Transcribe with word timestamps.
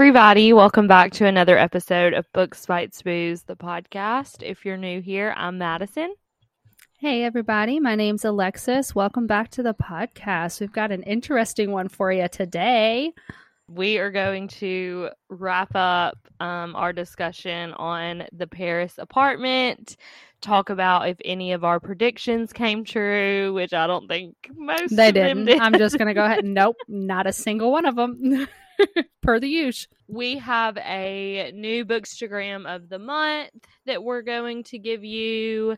everybody. 0.00 0.50
Welcome 0.54 0.86
back 0.88 1.12
to 1.12 1.26
another 1.26 1.58
episode 1.58 2.14
of 2.14 2.24
Books 2.32 2.64
Bites 2.64 3.02
Booze, 3.02 3.42
the 3.42 3.54
podcast. 3.54 4.42
If 4.42 4.64
you're 4.64 4.78
new 4.78 5.02
here, 5.02 5.34
I'm 5.36 5.58
Madison. 5.58 6.14
Hey, 6.98 7.22
everybody. 7.22 7.80
My 7.80 7.96
name's 7.96 8.24
Alexis. 8.24 8.94
Welcome 8.94 9.26
back 9.26 9.50
to 9.50 9.62
the 9.62 9.74
podcast. 9.74 10.58
We've 10.58 10.72
got 10.72 10.90
an 10.90 11.02
interesting 11.02 11.70
one 11.70 11.90
for 11.90 12.10
you 12.10 12.28
today. 12.28 13.12
We 13.68 13.98
are 13.98 14.10
going 14.10 14.48
to 14.48 15.10
wrap 15.28 15.72
up 15.74 16.16
um, 16.40 16.74
our 16.76 16.94
discussion 16.94 17.74
on 17.74 18.24
the 18.32 18.46
Paris 18.46 18.94
apartment, 18.96 19.98
talk 20.40 20.70
about 20.70 21.10
if 21.10 21.18
any 21.26 21.52
of 21.52 21.62
our 21.62 21.78
predictions 21.78 22.54
came 22.54 22.84
true, 22.84 23.52
which 23.52 23.74
I 23.74 23.86
don't 23.86 24.08
think 24.08 24.34
most 24.56 24.96
They 24.96 25.08
of 25.08 25.14
didn't. 25.14 25.44
did. 25.44 25.60
I'm 25.60 25.76
just 25.76 25.98
going 25.98 26.08
to 26.08 26.14
go 26.14 26.24
ahead. 26.24 26.42
Nope, 26.46 26.76
not 26.88 27.26
a 27.26 27.34
single 27.34 27.70
one 27.70 27.84
of 27.84 27.96
them. 27.96 28.48
per 29.22 29.38
the 29.40 29.48
use. 29.48 29.86
we 30.08 30.38
have 30.38 30.76
a 30.78 31.52
new 31.54 31.84
bookstagram 31.84 32.66
of 32.66 32.88
the 32.88 32.98
month 32.98 33.50
that 33.86 34.02
we're 34.02 34.22
going 34.22 34.62
to 34.64 34.78
give 34.78 35.04
you 35.04 35.76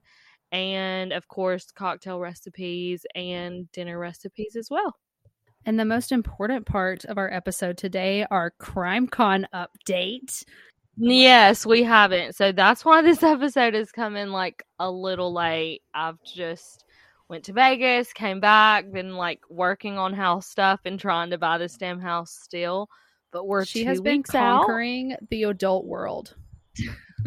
and 0.50 1.12
of 1.12 1.28
course 1.28 1.70
cocktail 1.70 2.20
recipes 2.20 3.04
and 3.14 3.70
dinner 3.72 3.98
recipes 3.98 4.56
as 4.56 4.68
well 4.70 4.96
And 5.64 5.78
the 5.78 5.84
most 5.84 6.12
important 6.12 6.66
part 6.66 7.04
of 7.04 7.18
our 7.18 7.32
episode 7.32 7.76
today, 7.78 8.26
our 8.30 8.52
CrimeCon 8.60 9.44
update. 9.54 10.44
yes 10.96 11.64
we 11.64 11.82
haven't 11.82 12.34
so 12.34 12.52
that's 12.52 12.84
why 12.84 13.00
this 13.02 13.22
episode 13.34 13.74
is 13.74 13.90
coming 13.92 14.28
like 14.28 14.62
a 14.78 14.90
little 14.90 15.32
late 15.32 15.82
i've 15.94 16.18
just 16.22 16.84
went 17.32 17.44
to 17.44 17.52
vegas 17.52 18.12
came 18.12 18.38
back 18.38 18.90
been 18.92 19.16
like 19.16 19.40
working 19.50 19.98
on 19.98 20.12
house 20.12 20.46
stuff 20.46 20.78
and 20.84 21.00
trying 21.00 21.30
to 21.30 21.38
buy 21.38 21.58
this 21.58 21.76
damn 21.76 21.98
house 22.00 22.30
still 22.30 22.88
but 23.32 23.46
we're 23.46 23.64
she 23.64 23.82
two 23.82 23.88
has 23.88 24.00
been 24.00 24.18
weeks 24.18 24.34
out. 24.34 24.58
conquering 24.58 25.16
the 25.30 25.44
adult 25.44 25.86
world. 25.86 26.36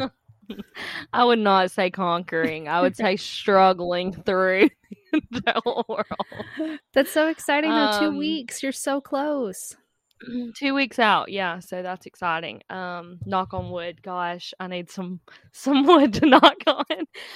I 1.12 1.24
would 1.24 1.40
not 1.40 1.72
say 1.72 1.90
conquering. 1.90 2.68
I 2.68 2.80
would 2.80 2.96
say 2.96 3.16
struggling 3.16 4.12
through 4.12 4.68
the 5.12 5.18
adult 5.58 5.88
world. 5.88 6.78
That's 6.94 7.10
so 7.10 7.26
exciting, 7.28 7.70
though. 7.70 7.96
Two 7.98 8.06
Um, 8.06 8.16
weeks. 8.18 8.62
You're 8.62 8.70
so 8.70 9.00
close. 9.00 9.76
Two 10.56 10.72
weeks 10.74 10.98
out, 11.00 11.30
yeah. 11.30 11.58
So 11.58 11.82
that's 11.82 12.06
exciting. 12.06 12.62
Um, 12.70 13.18
knock 13.26 13.52
on 13.52 13.70
wood. 13.70 14.00
Gosh, 14.02 14.54
I 14.60 14.68
need 14.68 14.88
some 14.90 15.18
some 15.52 15.84
wood 15.84 16.14
to 16.14 16.26
knock 16.26 16.56
on. 16.68 16.84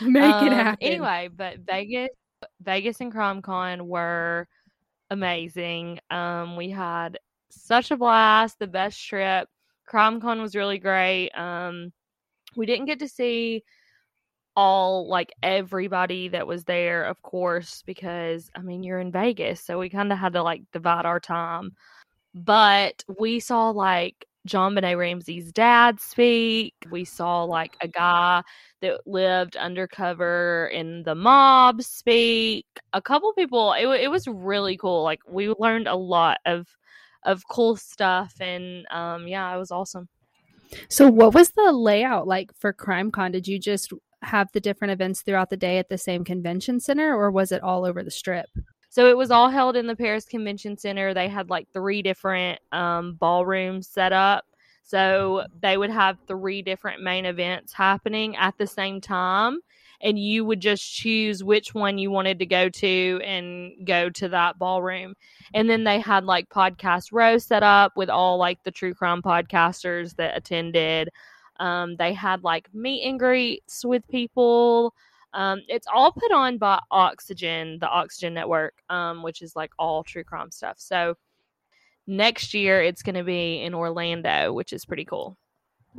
Make 0.01 0.43
it 0.43 0.49
Um, 0.49 0.53
happen. 0.53 0.79
Anyway, 0.81 1.29
but 1.37 1.59
Vegas, 1.67 2.09
Vegas 2.61 3.01
and 3.01 3.13
CrimeCon 3.13 3.83
were 3.83 4.49
amazing. 5.11 6.01
Um, 6.11 6.57
we 6.57 6.71
had 6.71 7.19
such 7.51 7.91
a 7.91 7.97
blast. 7.97 8.59
The 8.59 8.67
best 8.67 9.05
trip. 9.05 9.49
CrimeCon 9.91 10.41
was 10.41 10.55
really 10.55 10.79
great. 10.79 11.31
Um, 11.31 11.93
we 12.57 12.67
didn't 12.67 12.87
get 12.87 13.01
to 13.01 13.09
see 13.09 13.65
all 14.57 15.09
like 15.09 15.33
everybody 15.43 16.29
that 16.29 16.47
was 16.47 16.65
there, 16.65 17.05
of 17.05 17.23
course, 17.23 17.83
because 17.87 18.51
I 18.55 18.61
mean 18.61 18.83
you're 18.83 19.01
in 19.01 19.13
Vegas, 19.13 19.61
so 19.61 19.79
we 19.79 19.89
kind 19.89 20.13
of 20.13 20.19
had 20.19 20.33
to 20.35 20.43
like 20.43 20.63
divide 20.73 21.07
our 21.07 21.21
time. 21.21 21.73
But 22.35 23.05
we 23.19 23.41
saw 23.41 23.71
like 23.71 24.27
JonBenét 24.49 24.99
Ramsey's 24.99 25.53
dad 25.53 26.01
speak. 26.01 26.75
We 26.91 27.05
saw 27.05 27.45
like 27.45 27.77
a 27.81 27.89
guy 27.89 28.43
that 28.81 29.07
lived 29.07 29.57
undercover 29.57 30.71
in 30.73 31.03
the 31.03 31.15
mob 31.15 31.83
speak. 31.83 32.67
A 32.93 33.03
couple 33.03 33.33
people. 33.33 33.73
It 33.73 33.87
it 34.01 34.11
was 34.11 34.27
really 34.27 34.77
cool. 34.77 35.03
Like 35.03 35.21
we 35.29 35.49
learned 35.59 35.89
a 35.89 35.97
lot 35.97 36.39
of 36.47 36.67
of 37.25 37.43
cool 37.49 37.77
stuff, 37.77 38.35
and 38.41 38.87
um, 38.91 39.29
yeah, 39.29 39.55
it 39.55 39.59
was 39.59 39.71
awesome. 39.71 40.09
So, 40.89 41.09
what 41.09 41.35
was 41.35 41.51
the 41.51 41.73
layout 41.73 42.27
like 42.27 42.51
for 42.59 42.73
CrimeCon? 42.73 43.33
Did 43.33 43.49
you 43.49 43.59
just 43.59 43.93
have 44.23 44.49
the 44.53 44.61
different 44.61 44.93
events 44.93 45.23
throughout 45.23 45.51
the 45.51 45.57
day 45.57 45.79
at 45.79 45.89
the 45.89 45.99
same 45.99 46.25
convention 46.25 46.81
center, 46.81 47.17
or 47.17 47.31
was 47.31 47.53
it 47.53 47.63
all 47.63 47.85
over 47.85 48.03
the 48.03 48.11
strip? 48.11 48.47
So 48.91 49.09
it 49.09 49.17
was 49.17 49.31
all 49.31 49.49
held 49.49 49.77
in 49.77 49.87
the 49.87 49.95
Paris 49.95 50.25
Convention 50.25 50.77
Center. 50.77 51.15
They 51.15 51.29
had 51.29 51.49
like 51.49 51.69
three 51.73 52.03
different 52.03 52.61
um, 52.73 53.15
ballrooms 53.15 53.89
set 53.89 54.13
up. 54.13 54.45
So 54.91 55.45
they 55.63 55.77
would 55.77 55.91
have 55.91 56.19
three 56.27 56.63
different 56.63 57.01
main 57.01 57.25
events 57.25 57.73
happening 57.73 58.35
at 58.35 58.59
the 58.59 58.67
same 58.67 59.01
time. 59.01 59.61
And 60.01 60.19
you 60.19 60.45
would 60.45 60.59
just 60.59 60.93
choose 60.93 61.45
which 61.45 61.75
one 61.75 61.97
you 61.97 62.11
wanted 62.11 62.41
to 62.41 62.47
go 62.47 62.69
to 62.69 63.21
and 63.23 63.87
go 63.87 64.11
to 64.11 64.29
that 64.31 64.59
ballroom. 64.59 65.15
And 65.55 65.71
then 65.71 65.85
they 65.85 66.01
had 66.01 66.25
like 66.25 66.49
podcast 66.49 67.11
row 67.13 67.39
set 67.39 67.63
up 67.63 67.93
with 67.97 68.11
all 68.11 68.37
like 68.37 68.65
the 68.65 68.73
true 68.73 68.93
crime 68.93 69.23
podcasters 69.23 70.17
that 70.17 70.37
attended. 70.37 71.11
Um, 71.61 71.95
they 71.95 72.13
had 72.13 72.43
like 72.43 72.69
meet 72.75 73.07
and 73.07 73.19
greets 73.19 73.85
with 73.85 74.09
people. 74.09 74.93
Um, 75.35 75.61
it's 75.69 75.87
all 75.95 76.11
put 76.11 76.33
on 76.33 76.59
by 76.59 76.81
Oxygen, 76.91 77.79
the 77.79 77.89
Oxygen 77.89 78.35
Network, 78.35 78.83
um, 78.89 79.23
which 79.23 79.41
is 79.41 79.55
like 79.55 79.71
all 79.79 80.03
true 80.03 80.25
crime 80.25 80.51
stuff. 80.51 80.77
So 80.81 81.15
next 82.11 82.55
year 82.55 82.83
it's 82.83 83.03
going 83.03 83.15
to 83.15 83.25
be 83.25 83.63
in 83.63 83.75
Orlando, 83.75 84.53
which 84.53 84.73
is 84.73 84.85
pretty 84.85 85.05
cool. 85.05 85.39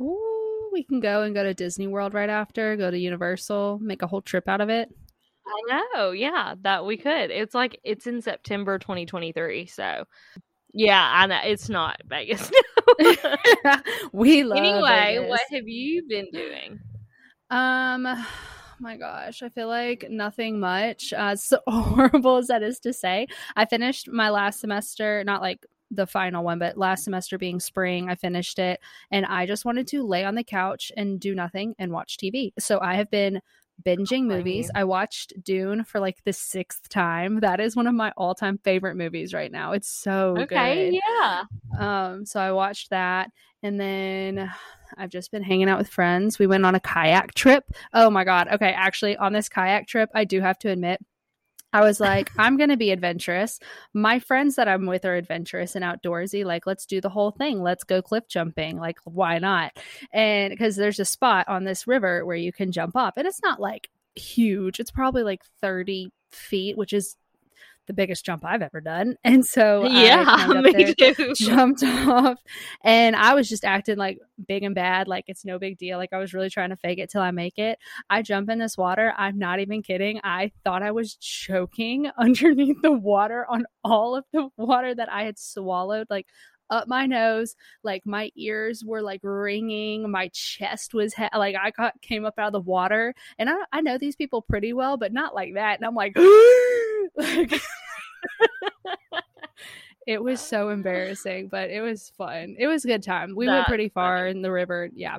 Ooh, 0.00 0.70
we 0.72 0.84
can 0.84 1.00
go 1.00 1.22
and 1.22 1.34
go 1.34 1.42
to 1.42 1.54
Disney 1.54 1.86
World 1.86 2.14
right 2.14 2.30
after, 2.30 2.76
go 2.76 2.90
to 2.90 2.98
Universal, 2.98 3.78
make 3.82 4.02
a 4.02 4.06
whole 4.06 4.22
trip 4.22 4.48
out 4.48 4.60
of 4.60 4.68
it. 4.68 4.88
I 5.44 5.82
know, 5.94 6.10
yeah, 6.12 6.54
that 6.62 6.86
we 6.86 6.96
could. 6.96 7.30
It's 7.30 7.54
like 7.54 7.80
it's 7.82 8.06
in 8.06 8.22
September 8.22 8.78
2023, 8.78 9.66
so 9.66 10.04
yeah, 10.72 11.10
I 11.12 11.26
know 11.26 11.40
it's 11.44 11.68
not 11.68 12.00
Vegas. 12.06 12.50
we 14.12 14.44
love 14.44 14.58
anyway, 14.58 15.16
Vegas. 15.16 15.28
what 15.28 15.40
have 15.50 15.66
you 15.66 16.04
been 16.08 16.28
doing? 16.32 16.80
Um, 17.50 18.06
my 18.80 18.96
gosh, 18.96 19.42
I 19.42 19.48
feel 19.48 19.68
like 19.68 20.06
nothing 20.08 20.60
much. 20.60 21.12
Uh, 21.12 21.36
so 21.36 21.58
horrible 21.66 22.36
as 22.36 22.48
that 22.48 22.62
is 22.62 22.80
to 22.80 22.92
say, 22.92 23.26
I 23.56 23.64
finished 23.64 24.08
my 24.10 24.30
last 24.30 24.60
semester, 24.60 25.22
not 25.24 25.42
like 25.42 25.64
the 25.94 26.06
final 26.06 26.42
one, 26.42 26.58
but 26.58 26.76
last 26.78 27.04
semester 27.04 27.38
being 27.38 27.60
spring, 27.60 28.08
I 28.08 28.14
finished 28.14 28.58
it, 28.58 28.80
and 29.10 29.26
I 29.26 29.46
just 29.46 29.64
wanted 29.64 29.86
to 29.88 30.02
lay 30.06 30.24
on 30.24 30.34
the 30.34 30.44
couch 30.44 30.90
and 30.96 31.20
do 31.20 31.34
nothing 31.34 31.74
and 31.78 31.92
watch 31.92 32.16
TV. 32.16 32.52
So 32.58 32.80
I 32.80 32.94
have 32.94 33.10
been 33.10 33.40
binging 33.84 34.24
movies. 34.24 34.70
I 34.74 34.84
watched 34.84 35.32
Dune 35.42 35.84
for 35.84 35.98
like 36.00 36.22
the 36.24 36.32
sixth 36.32 36.88
time. 36.88 37.40
That 37.40 37.60
is 37.60 37.76
one 37.76 37.86
of 37.86 37.94
my 37.94 38.12
all-time 38.16 38.58
favorite 38.58 38.96
movies 38.96 39.34
right 39.34 39.50
now. 39.50 39.72
It's 39.72 39.88
so 39.88 40.36
Okay, 40.38 40.90
good. 40.90 41.00
yeah. 41.20 41.44
Um, 41.78 42.24
so 42.24 42.40
I 42.40 42.52
watched 42.52 42.90
that, 42.90 43.30
and 43.62 43.80
then 43.80 44.50
I've 44.96 45.10
just 45.10 45.30
been 45.30 45.42
hanging 45.42 45.68
out 45.68 45.78
with 45.78 45.88
friends. 45.88 46.38
We 46.38 46.46
went 46.46 46.66
on 46.66 46.74
a 46.74 46.80
kayak 46.80 47.34
trip. 47.34 47.64
Oh 47.92 48.10
my 48.10 48.24
god! 48.24 48.48
Okay, 48.52 48.72
actually, 48.72 49.16
on 49.16 49.32
this 49.32 49.48
kayak 49.48 49.86
trip, 49.88 50.10
I 50.14 50.24
do 50.24 50.40
have 50.40 50.58
to 50.60 50.68
admit, 50.68 51.00
I 51.72 51.80
was 51.80 52.00
like, 52.00 52.30
I'm 52.38 52.56
gonna 52.56 52.76
be 52.76 52.90
adventurous. 52.90 53.58
My 53.94 54.18
friends 54.18 54.56
that 54.56 54.68
I'm 54.68 54.86
with 54.86 55.04
are 55.04 55.14
adventurous 55.14 55.74
and 55.74 55.84
outdoorsy. 55.84 56.44
Like, 56.44 56.66
let's 56.66 56.86
do 56.86 57.00
the 57.00 57.08
whole 57.08 57.30
thing. 57.30 57.62
Let's 57.62 57.84
go 57.84 58.02
cliff 58.02 58.28
jumping. 58.28 58.78
Like, 58.78 58.98
why 59.04 59.38
not? 59.38 59.72
And 60.12 60.50
because 60.50 60.76
there's 60.76 61.00
a 61.00 61.04
spot 61.04 61.48
on 61.48 61.64
this 61.64 61.86
river 61.86 62.24
where 62.24 62.36
you 62.36 62.52
can 62.52 62.72
jump 62.72 62.96
off, 62.96 63.14
and 63.16 63.26
it's 63.26 63.42
not 63.42 63.60
like 63.60 63.88
huge. 64.14 64.80
It's 64.80 64.90
probably 64.90 65.22
like 65.22 65.42
30 65.60 66.10
feet, 66.30 66.76
which 66.76 66.92
is 66.92 67.16
the 67.86 67.92
biggest 67.92 68.24
jump 68.24 68.44
I've 68.44 68.62
ever 68.62 68.80
done. 68.80 69.16
And 69.24 69.44
so 69.46 69.84
yeah, 69.86 70.46
me 70.48 70.72
there, 70.72 71.14
too. 71.14 71.34
jumped 71.36 71.82
off 71.84 72.38
and 72.82 73.16
I 73.16 73.34
was 73.34 73.48
just 73.48 73.64
acting 73.64 73.96
like 73.96 74.18
big 74.46 74.62
and 74.62 74.74
bad, 74.74 75.08
like 75.08 75.24
it's 75.28 75.44
no 75.44 75.58
big 75.58 75.78
deal. 75.78 75.96
Like 75.98 76.12
I 76.12 76.18
was 76.18 76.34
really 76.34 76.50
trying 76.50 76.70
to 76.70 76.76
fake 76.76 76.98
it 76.98 77.10
till 77.10 77.22
I 77.22 77.30
make 77.30 77.58
it. 77.58 77.78
I 78.10 78.22
jump 78.22 78.50
in 78.50 78.58
this 78.58 78.76
water. 78.76 79.14
I'm 79.16 79.38
not 79.38 79.60
even 79.60 79.82
kidding. 79.82 80.20
I 80.24 80.52
thought 80.64 80.82
I 80.82 80.90
was 80.90 81.16
choking 81.16 82.10
underneath 82.18 82.82
the 82.82 82.92
water 82.92 83.46
on 83.48 83.64
all 83.84 84.16
of 84.16 84.24
the 84.32 84.48
water 84.56 84.94
that 84.94 85.10
I 85.10 85.24
had 85.24 85.38
swallowed. 85.38 86.08
Like 86.10 86.26
up 86.70 86.88
my 86.88 87.06
nose, 87.06 87.54
like 87.84 88.06
my 88.06 88.30
ears 88.34 88.82
were 88.84 89.02
like 89.02 89.20
ringing, 89.22 90.10
my 90.10 90.28
chest 90.32 90.94
was 90.94 91.14
he- 91.14 91.28
like 91.36 91.54
I 91.54 91.70
got 91.70 92.00
came 92.00 92.24
up 92.24 92.34
out 92.38 92.46
of 92.48 92.52
the 92.54 92.60
water, 92.60 93.14
and 93.38 93.50
I 93.50 93.56
I 93.72 93.80
know 93.82 93.98
these 93.98 94.16
people 94.16 94.42
pretty 94.42 94.72
well, 94.72 94.96
but 94.96 95.12
not 95.12 95.34
like 95.34 95.54
that. 95.54 95.78
And 95.78 95.86
I'm 95.86 95.94
like, 95.94 96.14
like 97.16 97.60
it 100.06 100.22
was 100.22 100.40
so 100.40 100.70
embarrassing, 100.70 101.48
but 101.48 101.70
it 101.70 101.80
was 101.80 102.10
fun. 102.16 102.56
It 102.58 102.66
was 102.66 102.84
a 102.84 102.88
good 102.88 103.02
time. 103.02 103.34
We 103.36 103.46
went 103.46 103.66
pretty 103.66 103.88
far 103.88 104.18
funny. 104.18 104.30
in 104.30 104.42
the 104.42 104.50
river, 104.50 104.88
yeah. 104.94 105.18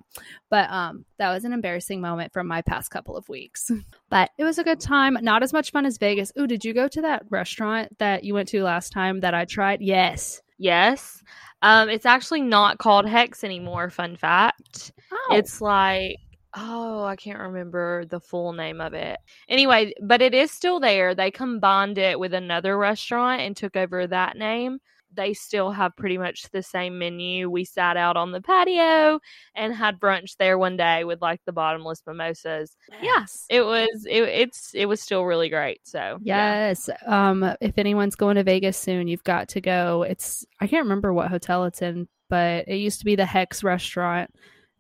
But 0.50 0.69
um 0.69 1.06
that 1.18 1.31
was 1.31 1.45
an 1.45 1.53
embarrassing 1.53 2.01
moment 2.01 2.33
from 2.33 2.47
my 2.47 2.62
past 2.62 2.91
couple 2.91 3.15
of 3.15 3.27
weeks. 3.30 3.71
But 4.09 4.30
it 4.38 4.44
was 4.44 4.59
a 4.59 4.63
good 4.63 4.80
time. 4.80 5.18
Not 5.24 5.41
as 5.41 5.53
much 5.53 5.71
fun 5.71 5.88
as 5.88 5.97
Vegas. 5.97 6.31
Ooh, 6.39 6.45
did 6.45 6.63
you 6.63 6.71
go 6.71 6.88
to 6.88 7.01
that 7.01 7.24
restaurant 7.31 7.97
that 7.97 8.24
you 8.24 8.36
went 8.36 8.47
to 8.50 8.62
last 8.62 8.91
time 8.91 9.21
that 9.21 9.33
I 9.33 9.45
tried? 9.45 9.81
Yes. 9.81 10.39
Yes. 10.59 11.24
Um, 11.63 11.89
it's 11.89 12.06
actually 12.06 12.41
not 12.41 12.77
called 12.77 13.07
Hexx 13.07 13.44
anymore, 13.44 13.89
fun 13.89 14.15
fact. 14.15 14.91
Oh. 15.12 15.29
It's 15.31 15.62
like 15.62 16.18
oh, 16.55 17.03
I 17.03 17.15
can't 17.15 17.39
remember 17.39 18.05
the 18.05 18.19
full 18.19 18.53
name 18.53 18.79
of 18.81 18.94
it. 18.94 19.19
Anyway, 19.50 19.94
but 20.01 20.21
it 20.21 20.33
is 20.33 20.51
still 20.51 20.79
there. 20.79 21.15
They 21.15 21.31
combined 21.31 21.97
it 21.97 22.19
with 22.19 22.33
another 22.33 22.77
restaurant 22.77 23.41
and 23.41 23.55
took 23.57 23.75
over 23.75 24.05
that 24.07 24.38
name. 24.38 24.79
they 25.15 25.33
still 25.33 25.71
have 25.71 25.95
pretty 25.95 26.17
much 26.17 26.50
the 26.51 26.63
same 26.63 26.97
menu. 26.97 27.50
We 27.50 27.65
sat 27.65 27.97
out 27.97 28.17
on 28.17 28.31
the 28.31 28.41
patio 28.41 29.19
and 29.55 29.73
had 29.73 30.00
brunch 30.00 30.38
there 30.38 30.57
one 30.57 30.77
day 30.77 31.03
with 31.03 31.21
like 31.21 31.41
the 31.45 31.51
bottomless 31.51 32.01
mimosas. 32.07 32.75
Yes, 33.01 33.45
it 33.50 33.61
was 33.61 34.05
it, 34.09 34.23
it's 34.23 34.71
it 34.73 34.85
was 34.88 35.01
still 35.01 35.23
really 35.23 35.50
great. 35.50 35.81
So 35.83 36.17
yeah. 36.21 36.69
Yes. 36.69 36.89
Um, 37.05 37.55
if 37.61 37.77
anyone's 37.77 38.15
going 38.15 38.35
to 38.38 38.44
Vegas 38.44 38.77
soon, 38.77 39.07
you've 39.07 39.23
got 39.23 39.50
to 39.50 39.61
go. 39.61 40.03
It's 40.03 40.45
I 40.59 40.67
can't 40.67 40.85
remember 40.85 41.13
what 41.13 41.29
hotel 41.29 41.65
it's 41.65 41.81
in, 41.81 42.07
but 42.29 42.67
it 42.67 42.77
used 42.77 43.00
to 43.00 43.05
be 43.05 43.15
the 43.15 43.23
Hexx 43.23 43.63
restaurant. 43.63 44.31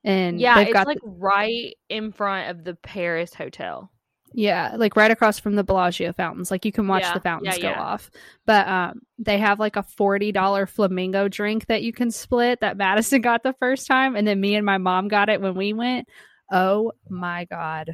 And 0.03 0.39
Yeah, 0.39 0.59
it's 0.59 0.73
like 0.73 0.99
right 1.03 1.75
in 1.89 2.11
front 2.11 2.49
of 2.51 2.63
the 2.63 2.75
Paris 2.75 3.33
hotel. 3.33 3.89
Yeah, 4.35 4.75
like 4.77 4.95
right 4.95 5.11
across 5.11 5.39
from 5.39 5.55
the 5.55 5.63
Bellagio 5.63 6.11
fountains. 6.11 6.49
Like 6.49 6.65
you 6.65 6.71
can 6.71 6.87
watch 6.87 7.03
Yeah, 7.03 7.13
the 7.13 7.19
fountains 7.21 7.55
yeah, 7.57 7.61
go 7.61 7.69
yeah. 7.69 7.81
off. 7.81 8.09
But 8.45 8.67
um 8.67 9.01
they 9.19 9.37
have 9.37 9.59
like 9.59 9.75
a 9.75 9.83
$40 9.83 10.67
flamingo 10.67 11.27
drink 11.27 11.67
that 11.67 11.83
you 11.83 11.93
can 11.93 12.11
split 12.11 12.59
that 12.61 12.75
Madison 12.77 13.21
got 13.29 13.43
the 13.43 13.53
first 13.59 13.87
time 13.87 14.15
and 14.15 14.27
then 14.27 14.41
me 14.41 14.55
and 14.55 14.65
my 14.65 14.77
mom 14.79 15.07
got 15.07 15.29
it 15.29 15.39
when 15.39 15.55
we 15.55 15.73
went. 15.73 16.07
Oh 16.51 16.91
my 17.09 17.45
god. 17.45 17.91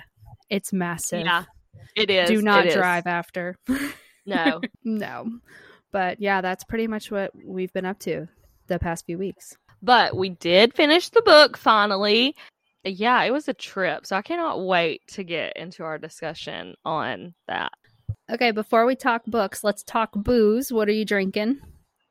It's 0.49 0.73
massive. 0.73 1.25
Yeah. 1.25 1.43
It 1.95 2.09
is. 2.09 2.29
Do 2.29 2.41
not 2.41 2.65
it 2.65 2.69
is. 2.69 2.75
drive 2.75 3.05
after. 3.05 3.55
No. 4.25 4.61
no. 4.83 5.29
But 5.91 6.21
yeah, 6.21 6.41
that's 6.41 6.63
pretty 6.63 6.87
much 6.87 7.11
what 7.11 7.31
we've 7.35 7.73
been 7.73 7.85
up 7.85 7.99
to 7.99 8.27
the 8.67 8.79
past 8.79 9.05
few 9.05 9.17
weeks. 9.17 9.57
But 9.81 10.15
we 10.15 10.29
did 10.29 10.73
finish 10.73 11.09
the 11.09 11.21
book 11.21 11.57
finally. 11.57 12.35
Yeah, 12.83 13.23
it 13.23 13.31
was 13.31 13.47
a 13.47 13.53
trip. 13.53 14.05
So 14.05 14.15
I 14.15 14.21
cannot 14.21 14.65
wait 14.65 15.01
to 15.09 15.23
get 15.23 15.55
into 15.57 15.83
our 15.83 15.97
discussion 15.97 16.75
on 16.85 17.33
that. 17.47 17.71
Okay, 18.31 18.51
before 18.51 18.85
we 18.85 18.95
talk 18.95 19.23
books, 19.25 19.63
let's 19.63 19.83
talk 19.83 20.11
booze. 20.13 20.71
What 20.71 20.87
are 20.87 20.93
you 20.93 21.05
drinking? 21.05 21.59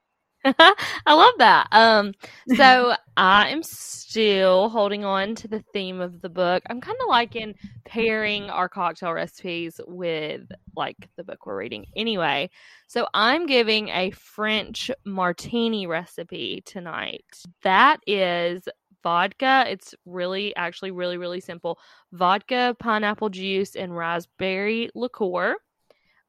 I 0.44 0.74
love 1.14 1.34
that. 1.38 1.68
Um, 1.72 2.12
so 2.56 2.94
I 3.18 3.48
am 3.48 3.64
still 3.64 4.68
holding 4.68 5.04
on 5.04 5.34
to 5.34 5.48
the 5.48 5.64
theme 5.72 6.00
of 6.00 6.20
the 6.20 6.28
book. 6.28 6.62
I'm 6.70 6.80
kind 6.80 6.96
of 7.02 7.08
liking 7.08 7.56
pairing 7.84 8.48
our 8.48 8.68
cocktail 8.68 9.12
recipes 9.12 9.80
with 9.88 10.42
like 10.76 11.08
the 11.16 11.24
book 11.24 11.44
we're 11.44 11.58
reading 11.58 11.86
anyway. 11.96 12.48
So 12.86 13.08
I'm 13.12 13.46
giving 13.46 13.88
a 13.88 14.12
French 14.12 14.88
martini 15.04 15.88
recipe 15.88 16.62
tonight. 16.64 17.24
That 17.64 17.98
is 18.06 18.62
vodka. 19.02 19.64
It's 19.66 19.96
really, 20.06 20.54
actually, 20.54 20.92
really, 20.92 21.16
really 21.16 21.40
simple 21.40 21.80
vodka, 22.12 22.76
pineapple 22.78 23.30
juice, 23.30 23.74
and 23.74 23.96
raspberry 23.96 24.90
liqueur. 24.94 25.56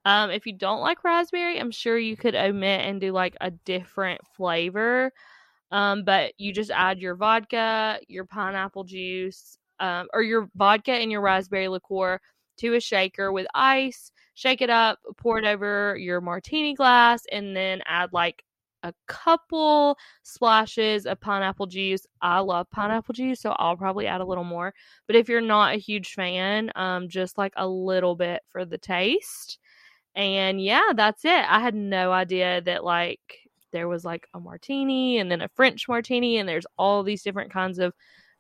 Um, 0.06 0.32
if 0.32 0.48
you 0.48 0.54
don't 0.54 0.82
like 0.82 1.04
raspberry, 1.04 1.60
I'm 1.60 1.70
sure 1.70 2.00
you 2.00 2.18
could 2.18 2.34
omit 2.34 2.82
and 2.82 3.00
do 3.00 3.12
like 3.12 3.38
a 3.42 3.52
different 3.52 4.22
flavor. 4.36 5.12
Um, 5.72 6.04
but 6.04 6.34
you 6.38 6.54
just 6.54 6.72
add 6.72 7.00
your 7.00 7.16
vodka, 7.16 8.00
your 8.08 8.26
pineapple 8.26 8.84
juice, 8.84 9.58
um, 9.80 10.08
or 10.14 10.22
your 10.22 10.50
vodka 10.56 10.92
and 10.92 11.12
your 11.12 11.22
raspberry 11.22 11.68
liqueur 11.68 12.20
to 12.58 12.76
a 12.76 12.80
shaker 12.80 13.32
with 13.32 13.48
ice. 13.54 14.12
Shake 14.34 14.62
it 14.62 14.70
up, 14.70 15.00
pour 15.18 15.38
it 15.40 15.46
over 15.46 15.96
your 15.98 16.22
martini 16.22 16.74
glass, 16.74 17.24
and 17.32 17.56
then 17.56 17.82
add 17.86 18.10
like 18.14 18.44
a 18.84 18.94
couple 19.08 19.98
splashes 20.24 21.06
of 21.06 21.20
pineapple 21.20 21.68
juice. 21.68 22.06
I 22.22 22.40
love 22.40 22.70
pineapple 22.72 23.14
juice, 23.14 23.42
so 23.42 23.52
I'll 23.58 23.78
probably 23.78 24.08
add 24.08 24.22
a 24.22 24.26
little 24.26 24.44
more. 24.44 24.74
But 25.08 25.16
if 25.18 25.28
you're 25.30 25.42
not 25.42 25.76
a 25.76 25.80
huge 25.80 26.14
fan, 26.14 26.72
um, 26.76 27.10
just 27.10 27.38
like 27.38 27.54
a 27.58 27.68
little 27.68 28.16
bit 28.16 28.42
for 28.50 28.66
the 28.66 28.78
taste. 28.78 29.60
And 30.16 30.62
yeah, 30.62 30.92
that's 30.96 31.26
it. 31.26 31.46
I 31.50 31.60
had 31.60 31.76
no 31.76 32.12
idea 32.12 32.62
that 32.62 32.84
like 32.84 33.49
there 33.72 33.88
was 33.88 34.04
like 34.06 34.28
a 34.34 34.40
martini 34.40 35.18
and 35.20 35.32
then 35.32 35.42
a 35.42 35.50
French 35.56 35.88
martini, 35.88 36.38
and 36.38 36.48
there's 36.48 36.66
all 36.78 37.04
these 37.04 37.24
different 37.24 37.52
kinds 37.52 37.80
of 37.80 37.94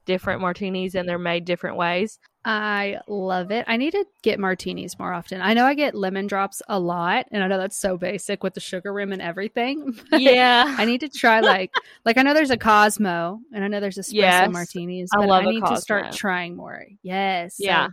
different 0.06 0.42
martinis, 0.42 0.96
and 0.96 1.08
they're 1.08 1.20
made 1.20 1.46
different 1.46 1.76
ways. 1.78 2.18
I 2.44 3.00
love 3.08 3.52
it. 3.52 3.66
I 3.68 3.78
need 3.78 3.92
to 3.92 4.06
get 4.24 4.40
martinis 4.40 4.98
more 4.98 5.14
often. 5.14 5.42
I 5.42 5.54
know 5.54 5.66
I 5.66 5.74
get 5.76 5.94
lemon 5.94 6.26
drops 6.26 6.62
a 6.68 6.80
lot, 6.80 7.28
and 7.32 7.44
I 7.44 7.48
know 7.48 7.58
that's 7.60 7.78
so 7.80 7.96
basic 7.98 8.42
with 8.42 8.54
the 8.56 8.60
sugar 8.62 8.92
rim 8.94 9.12
and 9.12 9.22
everything. 9.22 10.00
Yeah. 10.12 10.76
I 10.78 10.86
need 10.86 11.02
to 11.02 11.10
try 11.10 11.42
like 11.42 11.72
like 12.06 12.18
I 12.18 12.24
know 12.24 12.34
there's 12.34 12.50
a 12.50 12.58
Cosmo 12.58 13.40
and 13.54 13.64
I 13.64 13.68
know 13.68 13.80
there's 13.80 13.98
espresso 13.98 14.14
Yes. 14.14 14.52
martinis, 14.52 15.10
I 15.14 15.26
love 15.26 15.44
I 15.46 15.50
need 15.52 15.66
to 15.66 15.78
start 15.78 16.12
trying 16.14 16.56
more. 16.56 16.86
Yes. 17.04 17.58
so 17.58 17.64
Yeah. 17.66 17.88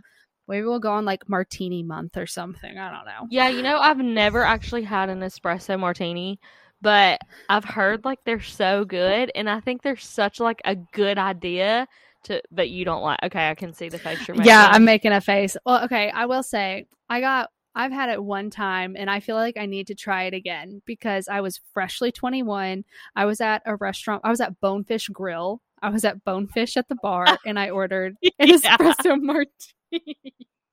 maybe 0.47 0.65
we'll 0.65 0.79
go 0.79 0.93
on 0.93 1.05
like 1.05 1.27
martini 1.29 1.83
month 1.83 2.17
or 2.17 2.25
something. 2.25 2.77
I 2.77 2.89
don't 2.89 3.05
know. 3.05 3.27
Yeah, 3.29 3.49
you 3.49 3.61
know, 3.61 3.77
I've 3.77 3.99
never 3.99 4.43
actually 4.43 4.83
had 4.83 5.09
an 5.09 5.19
espresso 5.19 5.77
martini, 5.79 6.39
but 6.81 7.19
I've 7.49 7.65
heard 7.65 8.05
like 8.05 8.19
they're 8.25 8.41
so 8.41 8.85
good, 8.85 9.31
and 9.35 9.49
I 9.49 9.59
think 9.59 9.81
they're 9.81 9.95
such 9.97 10.39
like 10.39 10.61
a 10.65 10.75
good 10.75 11.17
idea 11.17 11.87
to. 12.23 12.41
But 12.51 12.69
you 12.69 12.85
don't 12.85 13.01
like? 13.01 13.19
Okay, 13.23 13.49
I 13.49 13.55
can 13.55 13.73
see 13.73 13.89
the 13.89 13.99
face 13.99 14.27
you're 14.27 14.35
making. 14.35 14.49
Yeah, 14.49 14.67
I'm 14.71 14.85
making 14.85 15.11
a 15.11 15.21
face. 15.21 15.57
Well, 15.65 15.83
okay, 15.85 16.09
I 16.09 16.25
will 16.25 16.43
say 16.43 16.85
I 17.09 17.21
got 17.21 17.49
I've 17.77 17.91
had 17.91 18.09
it 18.09 18.23
one 18.23 18.49
time 18.49 18.95
and 18.97 19.07
I 19.07 19.19
feel 19.19 19.35
like 19.35 19.55
I 19.55 19.67
need 19.67 19.85
to 19.87 19.95
try 19.95 20.23
it 20.23 20.33
again 20.33 20.81
because 20.87 21.27
I 21.27 21.41
was 21.41 21.61
freshly 21.73 22.11
21. 22.11 22.83
I 23.15 23.25
was 23.25 23.39
at 23.39 23.61
a 23.67 23.75
restaurant. 23.75 24.21
I 24.25 24.31
was 24.31 24.41
at 24.41 24.59
Bonefish 24.59 25.09
Grill. 25.09 25.61
I 25.79 25.89
was 25.89 26.03
at 26.03 26.23
Bonefish 26.25 26.75
at 26.75 26.87
the 26.87 26.95
bar 26.95 27.37
and 27.45 27.59
I 27.59 27.69
ordered 27.69 28.17
an 28.39 28.47
Yeah. 28.47 28.77
espresso 28.77 29.21
martini. 29.21 30.17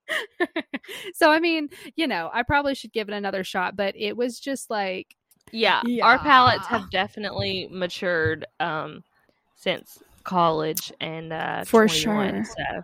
so 1.14 1.30
I 1.30 1.40
mean, 1.40 1.68
you 1.94 2.06
know, 2.06 2.30
I 2.32 2.42
probably 2.42 2.74
should 2.74 2.92
give 2.94 3.10
it 3.10 3.14
another 3.14 3.44
shot, 3.44 3.76
but 3.76 3.94
it 3.98 4.16
was 4.16 4.40
just 4.40 4.70
like 4.70 5.14
Yeah, 5.54 5.82
our 6.02 6.18
palates 6.18 6.66
have 6.66 6.90
definitely 6.90 7.68
matured 7.70 8.44
um 8.58 9.04
since 9.54 10.02
college 10.24 10.92
and 11.00 11.32
uh 11.32 11.64
For 11.64 11.86
21, 11.86 12.34
sure. 12.34 12.44
So 12.44 12.82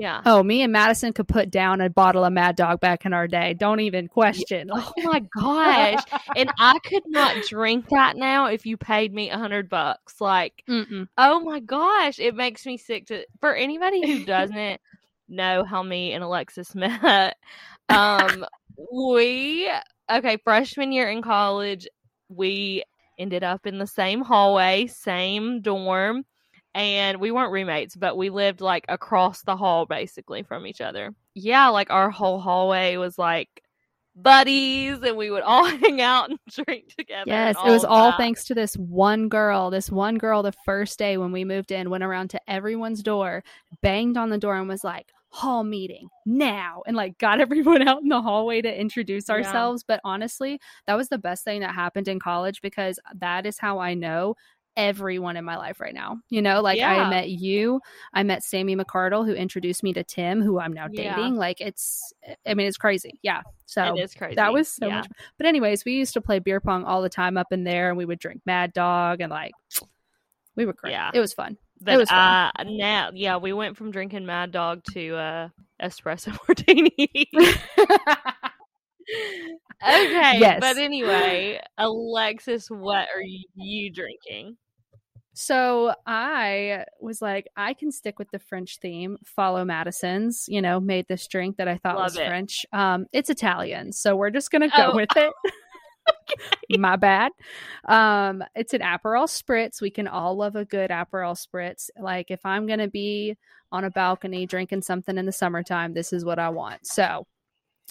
yeah. 0.00 0.22
oh, 0.24 0.42
me 0.42 0.62
and 0.62 0.72
Madison 0.72 1.12
could 1.12 1.28
put 1.28 1.50
down 1.50 1.82
a 1.82 1.90
bottle 1.90 2.24
of 2.24 2.32
Mad 2.32 2.56
Dog 2.56 2.80
back 2.80 3.04
in 3.04 3.12
our 3.12 3.28
day. 3.28 3.52
Don't 3.52 3.80
even 3.80 4.08
question. 4.08 4.70
Oh 4.72 4.92
my 4.96 5.20
gosh. 5.34 6.02
and 6.36 6.50
I 6.58 6.78
could 6.78 7.02
not 7.06 7.44
drink 7.44 7.88
that 7.90 8.16
now 8.16 8.46
if 8.46 8.64
you 8.64 8.78
paid 8.78 9.12
me 9.12 9.28
a 9.30 9.36
hundred 9.36 9.68
bucks. 9.68 10.20
Like 10.20 10.62
mm-mm. 10.68 11.06
Oh 11.18 11.40
my 11.40 11.60
gosh, 11.60 12.18
it 12.18 12.34
makes 12.34 12.64
me 12.64 12.78
sick 12.78 13.06
to 13.06 13.26
for 13.40 13.54
anybody 13.54 14.06
who 14.06 14.24
doesn't 14.26 14.80
know 15.28 15.64
how 15.64 15.82
me 15.82 16.12
and 16.12 16.24
Alexis 16.24 16.74
met. 16.74 17.36
Um 17.88 18.46
we 18.90 19.70
okay, 20.10 20.38
freshman 20.38 20.92
year 20.92 21.10
in 21.10 21.20
college, 21.20 21.86
we 22.30 22.84
ended 23.18 23.44
up 23.44 23.66
in 23.66 23.78
the 23.78 23.86
same 23.86 24.22
hallway, 24.22 24.86
same 24.86 25.60
dorm, 25.60 26.24
and 26.74 27.20
we 27.20 27.30
weren't 27.30 27.52
roommates, 27.52 27.96
but 27.96 28.16
we 28.16 28.30
lived 28.30 28.60
like 28.60 28.84
across 28.88 29.42
the 29.42 29.56
hall 29.56 29.86
basically 29.86 30.42
from 30.42 30.66
each 30.66 30.80
other. 30.80 31.12
Yeah, 31.34 31.68
like 31.68 31.90
our 31.90 32.10
whole 32.10 32.40
hallway 32.40 32.96
was 32.96 33.18
like 33.18 33.48
buddies 34.16 34.98
and 35.02 35.16
we 35.16 35.30
would 35.30 35.42
all 35.46 35.64
hang 35.64 36.00
out 36.00 36.30
and 36.30 36.38
drink 36.48 36.94
together. 36.96 37.24
Yes, 37.26 37.56
it 37.64 37.70
was 37.70 37.84
all 37.84 38.10
that. 38.10 38.18
thanks 38.18 38.44
to 38.44 38.54
this 38.54 38.74
one 38.74 39.28
girl. 39.28 39.70
This 39.70 39.90
one 39.90 40.16
girl, 40.18 40.42
the 40.42 40.54
first 40.64 40.98
day 40.98 41.16
when 41.16 41.32
we 41.32 41.44
moved 41.44 41.72
in, 41.72 41.90
went 41.90 42.04
around 42.04 42.30
to 42.30 42.40
everyone's 42.48 43.02
door, 43.02 43.42
banged 43.82 44.16
on 44.16 44.30
the 44.30 44.38
door, 44.38 44.56
and 44.56 44.68
was 44.68 44.84
like, 44.84 45.10
hall 45.32 45.62
meeting 45.64 46.08
now. 46.26 46.82
And 46.86 46.96
like 46.96 47.16
got 47.18 47.40
everyone 47.40 47.86
out 47.86 48.02
in 48.02 48.08
the 48.08 48.20
hallway 48.20 48.60
to 48.62 48.80
introduce 48.80 49.28
Yeah. 49.28 49.36
ourselves. 49.36 49.84
But 49.84 50.00
honestly, 50.04 50.60
that 50.86 50.96
was 50.96 51.08
the 51.08 51.18
best 51.18 51.44
thing 51.44 51.60
that 51.60 51.74
happened 51.74 52.08
in 52.08 52.18
college 52.18 52.60
because 52.60 52.98
that 53.16 53.46
is 53.46 53.58
how 53.58 53.78
I 53.78 53.94
know 53.94 54.34
everyone 54.76 55.36
in 55.36 55.44
my 55.44 55.56
life 55.56 55.80
right 55.80 55.92
now. 55.94 56.18
You 56.30 56.40
know, 56.42 56.60
like 56.60 56.78
Yeah. 56.78 57.06
I 57.06 57.10
met 57.10 57.28
you, 57.28 57.80
I 58.14 58.22
met 58.22 58.42
Sammy 58.44 58.76
McCardle, 58.76 59.26
who 59.26 59.32
introduced 59.34 59.82
me 59.82 59.92
to 59.92 60.04
Tim, 60.04 60.40
who 60.40 60.58
I'm 60.60 60.72
now 60.72 60.88
Yeah. 60.90 61.16
dating. 61.16 61.36
Like 61.36 61.60
it's, 61.60 62.12
I 62.46 62.54
mean, 62.54 62.66
it's 62.68 62.76
crazy. 62.78 63.18
Yeah. 63.22 63.42
So 63.66 63.96
It 63.96 64.00
is 64.04 64.14
crazy. 64.14 64.36
that 64.36 64.52
was 64.52 64.68
so 64.68 64.86
Yeah. 64.86 64.96
much. 64.98 65.08
But 65.38 65.46
anyways, 65.46 65.84
we 65.84 65.92
used 65.94 66.14
to 66.14 66.20
play 66.20 66.38
beer 66.38 66.60
pong 66.60 66.84
all 66.84 67.02
the 67.02 67.08
time 67.08 67.36
up 67.36 67.52
in 67.52 67.64
there, 67.64 67.88
and 67.88 67.98
we 67.98 68.04
would 68.04 68.18
drink 68.20 68.42
Mad 68.46 68.72
Dog, 68.72 69.20
and 69.20 69.30
like 69.30 69.52
we 70.56 70.66
were 70.66 70.72
great. 70.72 70.92
Yeah. 70.92 71.10
It 71.14 71.20
was 71.20 71.32
fun. 71.32 71.56
But 71.80 71.98
was 71.98 72.08
fun. 72.08 72.18
uh 72.56 72.64
now 72.66 73.10
yeah, 73.14 73.36
we 73.38 73.52
went 73.52 73.76
from 73.76 73.90
drinking 73.90 74.26
Mad 74.26 74.52
Dog 74.52 74.82
to 74.92 75.16
uh 75.16 75.48
espresso 75.82 76.36
martini. 76.48 76.92
okay. 79.82 80.38
Yes. 80.38 80.58
But 80.60 80.76
anyway, 80.78 81.60
Alexis, 81.78 82.68
what 82.70 83.08
are 83.14 83.22
you 83.54 83.92
drinking? 83.92 84.56
so 85.32 85.94
I 86.06 86.84
was 87.00 87.22
like, 87.22 87.46
I 87.56 87.72
can 87.72 87.90
stick 87.92 88.18
with 88.18 88.28
the 88.30 88.38
French 88.40 88.78
theme. 88.82 89.16
Follow 89.24 89.64
Madison's. 89.64 90.44
You 90.48 90.60
know, 90.60 90.80
made 90.80 91.06
this 91.08 91.26
drink 91.28 91.56
that 91.56 91.66
I 91.68 91.78
thought 91.78 91.96
Love 91.96 92.04
was 92.06 92.16
it. 92.18 92.26
French. 92.26 92.66
Um, 92.72 93.06
it's 93.12 93.30
Italian, 93.30 93.92
so 93.92 94.16
we're 94.16 94.30
just 94.30 94.50
gonna 94.50 94.68
go 94.68 94.90
Oh. 94.92 94.96
with 94.96 95.08
it. 95.16 95.32
My 96.78 96.96
bad. 96.96 97.32
Um, 97.86 98.44
it's 98.54 98.74
an 98.74 98.80
Aperol 98.80 99.26
spritz. 99.26 99.80
We 99.80 99.90
can 99.90 100.08
all 100.08 100.36
love 100.36 100.56
a 100.56 100.64
good 100.64 100.90
Aperol 100.90 101.36
spritz. 101.38 101.90
Like 101.98 102.30
if 102.30 102.44
I'm 102.44 102.66
gonna 102.66 102.88
be 102.88 103.36
on 103.72 103.84
a 103.84 103.90
balcony 103.90 104.46
drinking 104.46 104.82
something 104.82 105.18
in 105.18 105.26
the 105.26 105.32
summertime, 105.32 105.94
this 105.94 106.12
is 106.12 106.24
what 106.24 106.38
I 106.38 106.50
want. 106.50 106.86
So 106.86 107.26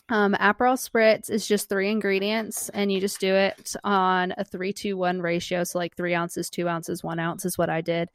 Um, 0.10 0.34
Aperol 0.36 0.78
Spritz 0.78 1.30
is 1.30 1.48
just 1.48 1.70
three 1.70 1.90
ingredients, 1.92 2.70
and 2.70 2.92
you 2.92 3.00
just 3.00 3.20
do 3.20 3.36
it 3.36 3.76
on 3.84 4.34
a 4.38 4.44
three 4.44 4.74
to 4.74 4.94
one 4.96 5.22
ratio. 5.22 5.64
So, 5.64 5.78
like 5.80 5.96
three 5.96 6.16
ounces, 6.16 6.50
two 6.50 6.68
ounces, 6.68 7.04
one 7.04 7.20
ounce 7.20 7.46
is 7.46 7.58
what 7.58 7.70
I 7.70 7.82
did. 7.82 8.10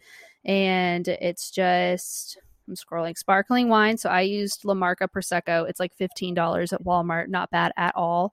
And 0.45 1.07
it's 1.09 1.51
just, 1.51 2.39
I'm 2.69 2.75
scrolling, 2.75 3.17
sparkling 3.17 3.69
wine. 3.69 3.97
So, 3.99 4.11
I 4.11 4.23
used 4.23 4.65
La 4.65 4.75
Marca 4.75 5.09
Prosecco. 5.09 5.69
It's 5.69 5.81
like 5.81 5.97
$15 5.97 6.73
at 6.73 6.85
Walmart. 6.85 7.29
Not 7.29 7.51
bad 7.51 7.73
at 7.77 7.95
all. 7.97 8.33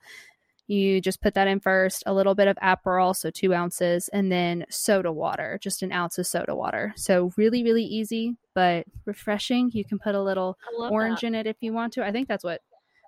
You 0.71 1.01
just 1.01 1.21
put 1.21 1.33
that 1.33 1.49
in 1.49 1.59
first, 1.59 2.01
a 2.05 2.13
little 2.13 2.33
bit 2.33 2.47
of 2.47 2.55
Aperol, 2.63 3.13
so 3.13 3.29
two 3.29 3.53
ounces, 3.53 4.07
and 4.07 4.31
then 4.31 4.65
soda 4.69 5.11
water, 5.11 5.59
just 5.61 5.83
an 5.83 5.91
ounce 5.91 6.17
of 6.17 6.25
soda 6.25 6.55
water. 6.55 6.93
So, 6.95 7.33
really, 7.35 7.61
really 7.61 7.83
easy, 7.83 8.37
but 8.55 8.85
refreshing. 9.03 9.69
You 9.73 9.83
can 9.83 9.99
put 9.99 10.15
a 10.15 10.21
little 10.21 10.57
orange 10.79 11.21
that. 11.21 11.27
in 11.27 11.35
it 11.35 11.45
if 11.45 11.57
you 11.59 11.73
want 11.73 11.91
to. 11.93 12.05
I 12.05 12.13
think 12.13 12.29
that's 12.29 12.45
what 12.45 12.61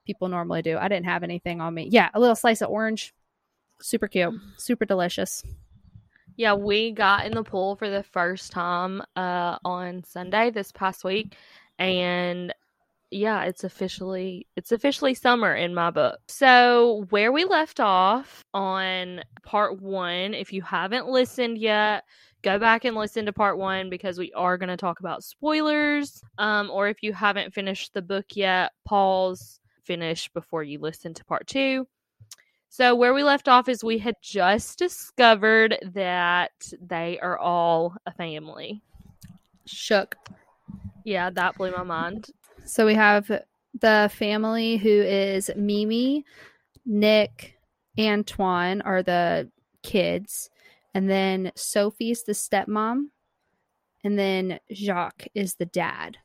people 0.06 0.28
normally 0.28 0.62
do. 0.62 0.78
I 0.78 0.90
didn't 0.90 1.06
have 1.06 1.24
anything 1.24 1.62
on 1.62 1.74
me. 1.74 1.88
Yeah, 1.90 2.10
a 2.14 2.20
little 2.20 2.36
slice 2.36 2.62
of 2.62 2.70
orange. 2.70 3.14
Super 3.80 4.10
cute. 4.10 4.34
Super 4.58 4.84
delicious. 4.84 5.42
Yeah, 6.36 6.56
we 6.56 6.92
got 6.92 7.26
in 7.26 7.34
the 7.34 7.44
pool 7.44 7.78
for 7.78 7.90
the 7.90 8.04
first 8.04 8.52
time 8.52 9.02
uh, 9.16 9.58
on 9.64 10.04
Sunday 10.04 10.52
this 10.52 10.74
past 10.74 11.06
week, 11.06 11.38
and 11.80 12.54
yeah, 13.14 13.44
it's 13.44 13.64
officially 13.64 14.48
it's 14.56 14.72
officially 14.72 15.14
summer 15.14 15.56
in 15.56 15.74
my 15.74 15.92
book. 15.92 16.20
So 16.28 17.06
where 17.10 17.32
we 17.32 17.46
left 17.46 17.80
off 17.80 18.44
on 18.54 19.22
part 19.44 19.82
one, 19.82 20.34
if 20.34 20.52
you 20.52 20.62
haven't 20.62 21.08
listened 21.08 21.58
yet, 21.58 22.04
go 22.42 22.60
back 22.60 22.86
and 22.86 22.96
listen 22.96 23.26
to 23.26 23.34
part 23.34 23.58
one 23.58 23.90
because 23.90 24.18
we 24.18 24.32
are 24.34 24.58
going 24.58 24.70
to 24.70 24.78
talk 24.78 25.00
about 25.00 25.24
spoilers. 25.24 26.22
Um, 26.38 26.70
or 26.70 26.88
if 26.88 27.02
you 27.02 27.14
haven't 27.14 27.54
finished 27.54 27.94
the 27.94 28.02
book 28.02 28.26
yet, 28.36 28.72
pause, 28.86 29.60
finish 29.84 30.30
before 30.30 30.64
you 30.64 30.80
listen 30.80 31.14
to 31.14 31.26
part 31.26 31.48
two. 31.48 31.88
So, 32.70 32.96
where 32.96 33.14
we 33.14 33.24
left 33.24 33.48
off 33.48 33.70
is 33.70 33.84
we 33.84 34.00
had 34.00 34.16
just 34.22 34.80
discovered 34.80 35.78
that 35.94 36.52
they 36.82 37.20
are 37.20 37.38
all 37.38 37.96
a 38.08 38.12
family. 38.12 38.82
Shook. 39.68 40.16
Yeah, 41.06 41.30
that 41.30 41.56
blew 41.56 41.72
my 41.72 41.84
mind. 41.84 42.32
So 42.66 42.86
we 42.86 42.96
have 42.96 43.28
the 43.80 44.12
family 44.14 44.78
who 44.78 44.90
is 44.90 45.50
Mimi, 45.56 46.26
Nick, 46.86 47.56
Antoine 48.00 48.82
are 48.82 49.04
the 49.04 49.50
kids, 49.84 50.50
and 50.94 51.10
then 51.10 51.52
Sophie's 51.56 52.24
the 52.24 52.34
stepmom, 52.34 53.06
and 54.04 54.18
then 54.18 54.60
Jacques 54.72 55.28
is 55.34 55.56
the 55.56 55.66
dad. 55.66 56.18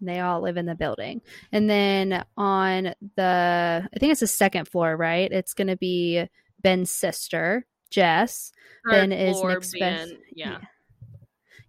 And 0.00 0.08
they 0.08 0.20
all 0.20 0.40
live 0.40 0.56
in 0.56 0.66
the 0.66 0.74
building. 0.74 1.22
And 1.52 1.68
then 1.70 2.24
on 2.36 2.94
the, 3.16 3.88
I 3.94 3.98
think 3.98 4.10
it's 4.12 4.20
the 4.20 4.26
second 4.26 4.68
floor, 4.68 4.96
right? 4.96 5.30
It's 5.30 5.54
going 5.54 5.68
to 5.68 5.76
be 5.76 6.26
Ben's 6.62 6.90
sister, 6.90 7.64
Jess. 7.90 8.52
Ben 8.90 9.12
is 9.12 9.36
Nick's 9.54 9.72
best- 9.78 10.08
being- 10.10 10.20
yeah. 10.34 10.58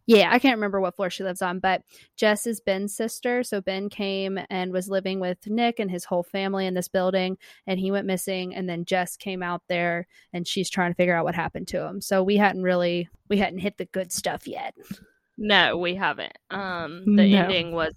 Yeah, 0.07 0.29
I 0.31 0.37
can't 0.39 0.57
remember 0.57 0.79
what 0.79 0.95
floor 0.95 1.09
she 1.09 1.23
lives 1.23 1.41
on, 1.41 1.59
but 1.59 1.81
Jess 2.15 2.45
is 2.45 2.59
Ben's 2.61 2.95
sister. 2.95 3.43
So 3.43 3.59
Ben 3.59 3.89
came 3.89 4.39
and 4.49 4.71
was 4.71 4.87
living 4.87 5.19
with 5.19 5.37
Nick 5.47 5.79
and 5.79 5.89
his 5.89 6.05
whole 6.05 6.21
family 6.23 6.67
in 6.67 6.75
this 6.75 6.87
building, 6.87 7.37
and 7.65 7.79
he 7.79 7.89
went 7.91 8.05
missing. 8.05 8.53
And 8.55 8.69
then 8.69 8.85
Jess 8.85 9.17
came 9.17 9.41
out 9.41 9.63
there, 9.67 10.07
and 10.31 10.47
she's 10.47 10.69
trying 10.69 10.91
to 10.91 10.95
figure 10.95 11.15
out 11.15 11.25
what 11.25 11.33
happened 11.35 11.67
to 11.69 11.83
him. 11.83 12.01
So 12.01 12.21
we 12.21 12.37
hadn't 12.37 12.63
really 12.63 13.09
we 13.29 13.37
hadn't 13.37 13.59
hit 13.59 13.77
the 13.77 13.85
good 13.85 14.11
stuff 14.11 14.47
yet. 14.47 14.75
No, 15.37 15.77
we 15.77 15.95
haven't. 15.95 16.37
Um, 16.51 17.03
the 17.15 17.27
No. 17.27 17.39
ending 17.39 17.71
was 17.73 17.93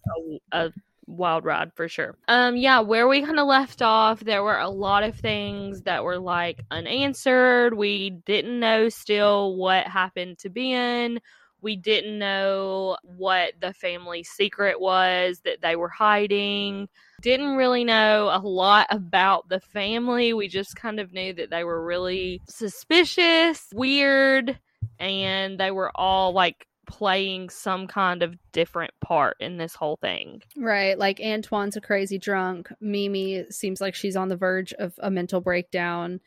a, 0.53 0.67
a 0.67 0.73
wild 1.07 1.45
ride 1.45 1.73
for 1.75 1.89
sure. 1.89 2.17
Um, 2.27 2.57
yeah, 2.57 2.81
where 2.81 3.07
we 3.07 3.23
kind 3.23 3.39
of 3.39 3.47
left 3.47 3.81
off, 3.83 4.21
there 4.21 4.43
were 4.43 4.59
a 4.59 4.69
lot 4.69 5.05
of 5.05 5.15
things 5.15 5.83
that 5.83 6.05
were 6.05 6.19
like 6.19 6.61
unanswered. 6.71 7.75
We 7.75 8.11
didn't 8.11 8.59
know 8.59 8.89
still 8.89 9.57
what 9.57 9.87
happened 9.87 10.39
to 10.39 10.49
Ben. 10.51 11.21
We 11.61 11.77
didn't 11.77 12.19
know 12.19 12.97
what 13.03 13.55
the 13.61 13.73
family 13.73 14.23
secret 14.23 14.81
was 14.81 15.41
that 15.45 15.61
they 15.61 15.77
were 15.77 15.89
hiding. 15.89 16.89
Didn't 17.23 17.57
really 17.57 17.85
know 17.85 18.31
a 18.33 18.39
lot 18.39 18.87
about 18.91 19.49
the 19.49 19.61
family. 19.61 20.33
We 20.33 20.49
just 20.49 20.77
kind 20.77 21.01
of 21.01 21.13
knew 21.13 21.33
that 21.35 21.51
they 21.51 21.65
were 21.65 21.85
really 21.85 22.41
suspicious, 22.49 23.67
weird, 23.75 24.59
and 24.99 25.59
they 25.59 25.71
were 25.71 25.91
all 25.95 26.33
like 26.33 26.67
playing 26.89 27.51
some 27.51 27.87
kind 27.87 28.23
of 28.23 28.35
different 28.53 28.93
part 29.01 29.37
in 29.41 29.59
this 29.59 29.75
whole 29.75 29.97
thing. 29.97 30.43
Right. 30.57 30.99
Like 30.99 31.21
Antoine's 31.21 31.77
a 31.77 31.81
crazy 31.81 32.19
drunk. 32.19 32.71
Mimi 32.81 33.45
seems 33.51 33.81
like 33.81 33.95
she's 33.95 34.17
on 34.17 34.29
the 34.29 34.37
verge 34.37 34.73
of 34.73 34.95
a 34.99 35.11
mental 35.11 35.41
breakdown. 35.41 36.21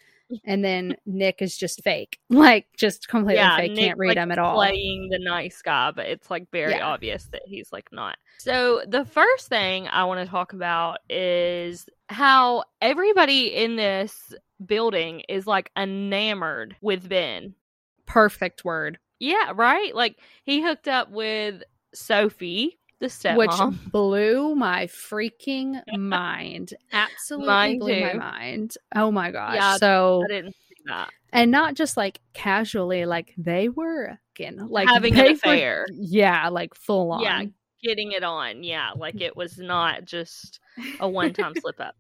And 0.46 0.64
then 0.64 0.96
Nick 1.06 1.42
is 1.42 1.58
just 1.58 1.84
fake. 1.84 2.20
Like 2.30 2.68
just 2.78 3.08
completely 3.08 3.44
fake. 3.58 3.72
Nick, 3.74 3.80
Can't 3.80 4.00
read 4.00 4.10
like, 4.10 4.18
him 4.18 4.32
at 4.32 4.40
all. 4.40 4.56
Playing 4.56 5.10
the 5.10 5.20
nice 5.20 5.62
guy, 5.62 5.92
but 5.92 6.08
it's 6.08 6.30
like 6.32 6.50
very 6.52 6.72
Yeah. 6.72 6.86
obvious 6.88 7.26
that 7.32 7.42
he's 7.46 7.72
like 7.72 7.90
not. 7.92 8.18
So 8.40 8.82
the 8.88 9.06
first 9.06 9.48
thing 9.48 9.88
I 9.88 10.06
want 10.06 10.26
to 10.26 10.32
talk 10.32 10.54
about 10.54 11.00
is 11.10 11.88
how 12.10 12.64
everybody 12.82 13.54
in 13.56 13.76
this 13.76 14.34
building 14.66 15.22
is 15.30 15.46
like 15.46 15.70
enamored 15.78 16.76
with 16.82 17.08
Ben. 17.08 17.54
Perfect 18.06 18.66
word. 18.66 18.98
Yeah, 19.20 19.52
right? 19.56 19.94
Like 19.96 20.18
he 20.44 20.62
hooked 20.62 20.88
up 20.88 21.12
with 21.12 21.64
Sophie, 21.94 22.80
the 23.02 23.08
stepmom. 23.08 23.36
which 23.38 23.80
blew 23.92 24.56
my 24.56 24.86
freaking 24.88 25.82
mind. 25.98 26.74
Absolutely 26.94 27.48
Mine 27.48 27.80
blew 27.80 28.00
my 28.02 28.14
mind. 28.14 28.76
Oh 28.96 29.12
my 29.12 29.32
gosh. 29.32 29.56
Yeah, 29.56 29.76
so 29.76 30.24
I 30.24 30.28
didn't 30.34 30.54
see 30.54 30.76
that. 30.86 31.10
and 31.34 31.52
not 31.52 31.74
just 31.76 31.98
like 31.98 32.22
casually, 32.34 33.06
like 33.06 33.34
they 33.38 33.68
were 33.68 34.18
again 34.36 34.68
like 34.70 34.88
Having 34.88 35.18
an 35.20 35.26
were- 35.26 35.32
affair. 35.32 35.86
yeah, 35.92 36.48
like 36.48 36.74
full 36.76 37.12
on. 37.12 37.22
Yeah, 37.22 37.44
getting 37.84 38.14
it 38.14 38.24
on. 38.24 38.64
Yeah, 38.64 38.92
like 38.96 39.20
it 39.20 39.36
was 39.36 39.58
not 39.58 40.06
just 40.06 40.60
a 41.02 41.10
one 41.10 41.34
time 41.34 41.54
slip 41.60 41.82
up. 41.82 41.96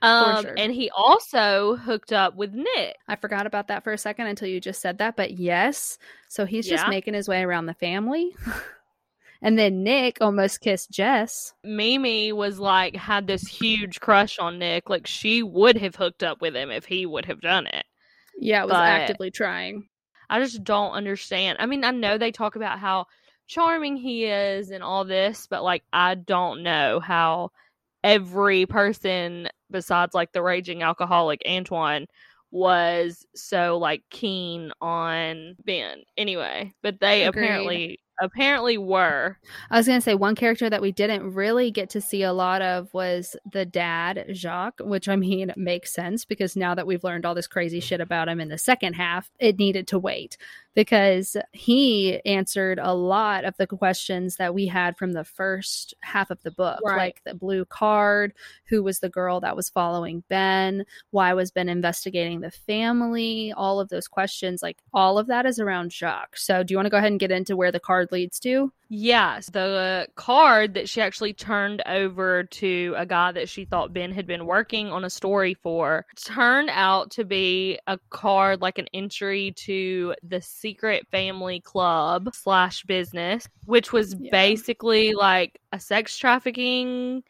Um, 0.00 0.44
sure. 0.44 0.54
and 0.56 0.72
he 0.72 0.90
also 0.96 1.74
hooked 1.74 2.12
up 2.12 2.36
with 2.36 2.52
Nick. 2.54 2.96
I 3.08 3.16
forgot 3.16 3.46
about 3.48 3.66
that 3.66 3.82
for 3.82 3.92
a 3.92 3.98
second 3.98 4.28
until 4.28 4.46
you 4.48 4.60
just 4.60 4.80
said 4.80 4.98
that, 4.98 5.16
but 5.16 5.32
yes. 5.32 5.98
So 6.28 6.46
he's 6.46 6.68
just 6.68 6.86
making 6.88 7.14
his 7.14 7.28
way 7.28 7.42
around 7.42 7.66
the 7.66 7.74
family. 7.74 8.32
and 9.42 9.58
then 9.58 9.82
Nick 9.84 10.18
almost 10.20 10.60
kissed 10.60 10.90
Jess. 10.90 11.52
Mimi 11.64 12.32
was 12.32 12.58
like 12.58 12.96
had 12.96 13.26
this 13.26 13.42
huge 13.46 14.00
crush 14.00 14.38
on 14.38 14.58
Nick. 14.58 14.88
Like 14.90 15.06
she 15.06 15.42
would 15.42 15.76
have 15.78 15.94
hooked 15.96 16.22
up 16.22 16.40
with 16.40 16.54
him 16.56 16.70
if 16.70 16.84
he 16.84 17.06
would 17.06 17.26
have 17.26 17.40
done 17.40 17.66
it. 17.66 17.84
Yeah, 18.38 18.64
was 18.64 18.72
But- 18.72 18.84
actively 18.84 19.30
trying. 19.30 19.88
I 20.30 20.40
just 20.40 20.62
don't 20.62 20.92
understand. 20.92 21.56
I 21.60 21.66
mean, 21.66 21.84
I 21.84 21.90
know 21.90 22.18
they 22.18 22.32
talk 22.32 22.54
about 22.56 22.78
how 22.78 23.06
charming 23.46 23.96
he 23.96 24.26
is 24.26 24.70
and 24.70 24.82
all 24.82 25.04
this, 25.06 25.46
but 25.48 25.62
like 25.64 25.82
I 25.92 26.14
don't 26.16 26.62
know 26.62 27.00
how 27.00 27.50
every 28.04 28.66
person 28.66 29.48
besides 29.70 30.14
like 30.14 30.32
the 30.32 30.42
raging 30.42 30.82
alcoholic 30.82 31.42
Antoine 31.48 32.06
was 32.50 33.26
so 33.34 33.78
like 33.78 34.02
keen 34.10 34.70
on 34.80 35.56
Ben 35.64 36.02
anyway. 36.16 36.74
But 36.82 37.00
they 37.00 37.24
Agreed. 37.24 37.44
apparently 37.44 38.00
apparently 38.20 38.78
were. 38.78 39.38
I 39.70 39.76
was 39.76 39.86
going 39.86 39.98
to 39.98 40.04
say 40.04 40.14
one 40.14 40.34
character 40.34 40.68
that 40.68 40.82
we 40.82 40.92
didn't 40.92 41.34
really 41.34 41.70
get 41.70 41.90
to 41.90 42.00
see 42.00 42.22
a 42.22 42.32
lot 42.32 42.62
of 42.62 42.92
was 42.92 43.36
the 43.52 43.64
dad, 43.64 44.26
Jacques, 44.32 44.80
which 44.80 45.08
I 45.08 45.16
mean 45.16 45.52
makes 45.56 45.92
sense 45.92 46.24
because 46.24 46.56
now 46.56 46.74
that 46.74 46.86
we've 46.86 47.04
learned 47.04 47.26
all 47.26 47.34
this 47.34 47.46
crazy 47.46 47.80
shit 47.80 48.00
about 48.00 48.28
him 48.28 48.40
in 48.40 48.48
the 48.48 48.58
second 48.58 48.94
half, 48.94 49.30
it 49.38 49.58
needed 49.58 49.86
to 49.88 49.98
wait 49.98 50.36
because 50.78 51.36
he 51.50 52.20
answered 52.24 52.78
a 52.80 52.94
lot 52.94 53.44
of 53.44 53.56
the 53.56 53.66
questions 53.66 54.36
that 54.36 54.54
we 54.54 54.64
had 54.64 54.96
from 54.96 55.10
the 55.10 55.24
first 55.24 55.92
half 56.02 56.30
of 56.30 56.40
the 56.44 56.52
book, 56.52 56.78
Right. 56.84 56.96
like 56.96 57.22
the 57.24 57.34
blue 57.34 57.64
card, 57.64 58.32
who 58.68 58.84
was 58.84 59.00
the 59.00 59.08
girl 59.08 59.40
that 59.40 59.56
was 59.56 59.68
following 59.68 60.22
Ben, 60.28 60.86
why 61.10 61.32
was 61.32 61.50
Ben 61.50 61.68
investigating 61.68 62.42
the 62.42 62.52
family, 62.52 63.52
all 63.56 63.80
of 63.80 63.88
those 63.88 64.06
questions, 64.06 64.62
like 64.62 64.78
all 64.94 65.18
of 65.18 65.26
that 65.26 65.46
is 65.46 65.58
around 65.58 65.92
Jacques. 65.92 66.36
So, 66.36 66.62
do 66.62 66.72
you 66.72 66.78
want 66.78 66.86
to 66.86 66.90
go 66.90 66.98
ahead 66.98 67.10
and 67.10 67.18
get 67.18 67.32
into 67.32 67.56
where 67.56 67.72
the 67.72 67.80
card 67.80 68.12
leads 68.12 68.38
to? 68.40 68.72
Yes, 68.90 69.50
the 69.50 70.08
card 70.14 70.72
that 70.74 70.88
she 70.88 71.02
actually 71.02 71.34
turned 71.34 71.82
over 71.84 72.44
to 72.44 72.94
a 72.96 73.04
guy 73.04 73.32
that 73.32 73.48
she 73.48 73.66
thought 73.66 73.92
Ben 73.92 74.12
had 74.12 74.26
been 74.26 74.46
working 74.46 74.90
on 74.90 75.04
a 75.04 75.10
story 75.10 75.52
for 75.52 76.06
turned 76.16 76.70
out 76.72 77.10
to 77.12 77.24
be 77.24 77.78
a 77.86 77.98
card 78.08 78.62
like 78.62 78.78
an 78.78 78.88
entry 78.94 79.52
to 79.56 80.14
the 80.22 80.40
secret 80.40 81.06
family 81.10 81.60
club 81.60 82.30
slash 82.32 82.82
business, 82.84 83.46
which 83.66 83.92
was 83.92 84.16
Yeah. 84.18 84.30
basically 84.32 85.12
like 85.12 85.60
a 85.70 85.78
sex 85.78 86.16
trafficking 86.16 87.22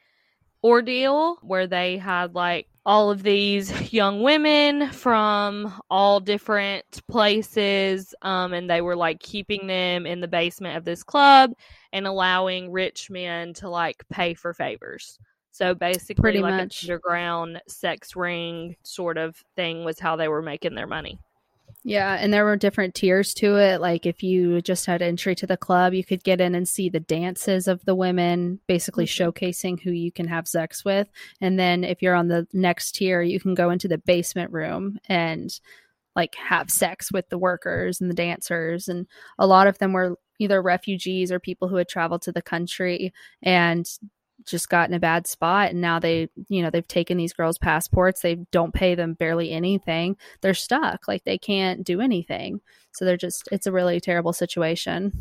ordeal 0.63 1.39
where 1.43 1.67
they 1.67 1.99
had 1.99 2.35
like 2.37 2.69
all 2.89 3.13
of 3.13 3.23
these 3.23 3.93
young 3.93 4.23
women 4.23 4.91
from 4.93 5.81
all 5.91 6.21
different 6.21 6.85
places 7.09 8.15
um 8.23 8.53
and 8.55 8.71
they 8.71 8.81
were 8.81 8.97
like 8.97 9.21
keeping 9.21 9.69
them 9.69 10.07
in 10.07 10.21
the 10.21 10.29
basement 10.29 10.77
of 10.77 10.85
this 10.85 11.05
club 11.05 11.53
and 11.93 12.07
allowing 12.07 12.73
rich 12.73 13.11
men 13.11 13.53
to 13.55 13.69
like 13.69 14.03
pay 14.11 14.35
for 14.35 14.55
favors 14.55 15.19
So 15.53 15.75
basically, 15.75 16.23
Pretty 16.23 16.41
like 16.41 16.55
much. 16.55 16.85
an 16.85 16.91
underground 16.91 17.61
sex 17.69 18.17
ring 18.17 18.77
sort 18.85 19.19
of 19.19 19.37
thing 19.57 19.85
was 19.85 19.99
how 20.01 20.17
they 20.17 20.29
were 20.29 20.43
making 20.43 20.75
their 20.77 20.87
money. 20.87 21.19
Yeah, 21.85 22.17
and 22.21 22.33
there 22.33 22.45
were 22.45 22.57
different 22.57 22.95
tiers 22.95 23.33
to 23.35 23.57
it. 23.57 23.81
Like 23.81 24.05
if 24.05 24.23
you 24.23 24.61
just 24.61 24.85
had 24.85 25.01
entry 25.01 25.35
to 25.37 25.47
the 25.47 25.57
club, 25.57 25.95
you 25.95 26.05
could 26.05 26.25
get 26.25 26.41
in 26.41 26.55
and 26.55 26.69
see 26.69 26.89
the 26.89 27.01
dances 27.01 27.69
of 27.69 27.85
the 27.85 27.95
women, 27.95 28.61
basically 28.67 29.07
Mhm. 29.07 29.33
showcasing 29.33 29.81
who 29.81 29.93
you 29.93 30.11
can 30.11 30.27
have 30.27 30.49
sex 30.49 30.85
with. 30.85 31.09
And 31.41 31.59
then 31.59 31.85
if 31.85 32.03
you're 32.03 32.17
on 32.17 32.29
the 32.29 32.47
next 32.53 32.97
tier, 32.97 33.23
you 33.23 33.39
can 33.41 33.55
go 33.55 33.71
into 33.71 33.87
the 33.89 33.99
basement 33.99 34.53
room 34.53 34.99
and 35.09 35.51
like 36.17 36.35
have 36.35 36.69
sex 36.69 37.13
with 37.13 37.29
the 37.29 37.39
workers 37.39 38.01
and 38.01 38.11
the 38.11 38.15
dancers. 38.15 38.89
And 38.89 39.07
a 39.39 39.47
lot 39.47 39.69
of 39.69 39.79
them 39.79 39.93
were 39.93 40.19
either 40.41 40.61
refugees 40.61 41.31
or 41.31 41.39
people 41.39 41.69
who 41.69 41.77
had 41.77 41.89
traveled 41.89 42.23
to 42.23 42.33
the 42.33 42.43
country 42.43 43.13
and 43.43 43.89
just 44.45 44.69
got 44.69 44.89
in 44.89 44.95
a 44.95 45.01
bad 45.01 45.27
spot 45.27 45.71
and 45.71 45.81
now 45.81 45.99
they 45.99 46.29
you 46.49 46.63
know 46.63 46.71
they've 46.71 46.89
taken 46.89 47.17
these 47.17 47.33
girls 47.33 47.59
passports 47.59 48.21
they 48.21 48.37
don't 48.51 48.73
pay 48.73 48.95
them 48.95 49.15
barely 49.15 49.51
anything 49.51 50.17
they're 50.41 50.55
stuck 50.55 51.09
like 51.09 51.25
they 51.25 51.39
can't 51.39 51.85
do 51.85 52.01
anything. 52.01 52.61
So 52.93 53.05
they're 53.05 53.17
just 53.17 53.49
it's 53.53 53.67
a 53.67 53.73
really 53.73 54.01
terrible 54.01 54.33
situation. 54.33 55.13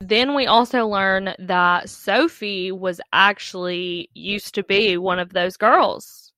Then 0.00 0.34
we 0.34 0.46
also 0.46 0.86
learn 0.86 1.34
that 1.38 1.88
Sophie 1.88 2.70
was 2.70 3.00
actually 3.12 4.10
used 4.14 4.54
to 4.54 4.62
be 4.62 4.96
one 4.96 5.18
of 5.18 5.32
those 5.32 5.56
girls. 5.56 6.32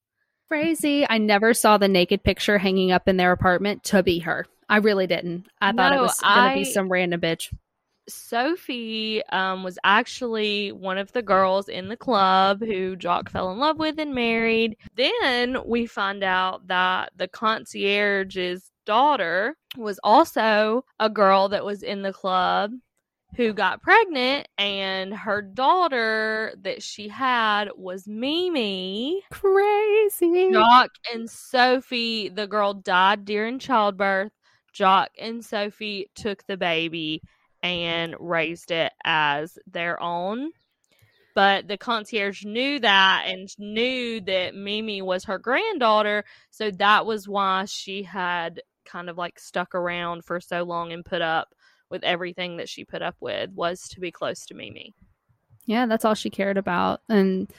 crazy. 0.49 1.07
I 1.09 1.19
never 1.19 1.55
saw 1.55 1.79
the 1.79 1.87
naked 1.87 2.25
picture 2.25 2.59
hanging 2.59 2.91
up 2.91 3.07
in 3.07 3.17
their 3.17 3.33
apartment 3.33 3.85
to 3.85 4.03
be 4.03 4.19
her. 4.21 4.47
I 4.69 4.79
really 4.79 5.07
didn't. 5.07 5.47
I 5.61 5.73
thought 5.73 5.93
it 5.93 6.01
was 6.01 6.19
gonna 6.21 6.55
be 6.55 6.65
some 6.65 6.89
random 6.91 7.21
bitch 7.21 7.53
Sophie 8.13 9.23
um, 9.31 9.63
was 9.63 9.79
actually 9.85 10.73
one 10.73 10.99
of 10.99 11.13
the 11.13 11.23
girls 11.23 11.69
in 11.69 11.89
the 11.89 11.97
club 11.97 12.61
who 12.61 12.97
Jacques 12.97 13.31
fell 13.31 13.51
in 13.53 13.59
love 13.59 13.79
with 13.79 13.99
and 13.99 14.15
married. 14.15 14.77
Then 14.97 15.59
we 15.65 15.87
find 15.87 16.23
out 16.23 16.67
that 16.69 17.13
the 17.17 17.29
concierge's 17.29 18.71
daughter 18.85 19.57
was 19.77 20.01
also 20.03 20.85
a 20.99 21.09
girl 21.09 21.49
that 21.49 21.65
was 21.65 21.83
in 21.83 22.03
the 22.03 22.13
club 22.13 22.73
who 23.37 23.53
got 23.53 23.81
pregnant, 23.81 24.49
and 24.59 25.15
her 25.15 25.41
daughter 25.41 26.53
that 26.63 26.83
she 26.83 27.09
had 27.09 27.69
was 27.77 28.09
Mimi. 28.09 29.23
crazy 29.31 30.53
Jacques 30.53 30.99
and 31.13 31.31
Sophie, 31.31 32.29
the 32.29 32.49
girl 32.49 32.75
died 32.75 33.25
during 33.25 33.61
childbirth. 33.61 34.33
Jacques 34.75 35.15
and 35.19 35.45
Sophie 35.45 36.11
took 36.15 36.45
the 36.47 36.57
baby 36.57 37.23
and 37.63 38.15
raised 38.19 38.71
it 38.71 38.93
as 39.05 39.59
their 39.67 40.03
own. 40.03 40.51
But 41.35 41.69
the 41.69 41.79
concierge 41.79 42.45
knew 42.45 42.81
that 42.81 43.25
and 43.27 43.49
knew 43.59 44.21
that 44.23 44.55
Mimi 44.55 45.01
was 45.01 45.25
her 45.25 45.39
granddaughter. 45.39 46.25
So 46.51 46.71
that 46.73 47.07
was 47.07 47.29
why 47.29 47.67
she 47.67 48.03
had 48.03 48.63
kind 48.85 49.09
of 49.09 49.17
like 49.17 49.39
stuck 49.39 49.75
around 49.75 50.25
for 50.25 50.41
so 50.41 50.65
long 50.65 50.93
and 50.93 51.05
put 51.05 51.23
up 51.23 51.55
with 51.89 52.03
everything 52.05 52.57
that 52.57 52.69
she 52.69 52.85
put 52.85 53.03
up 53.03 53.17
with 53.21 53.51
was 53.53 53.89
to 53.91 54.01
be 54.01 54.11
close 54.11 54.45
to 54.47 54.55
Mimi. 54.55 54.95
Yeah, 55.67 55.87
that's 55.87 56.05
all 56.05 56.15
she 56.15 56.31
cared 56.31 56.59
about. 56.59 57.03
And 57.09 57.51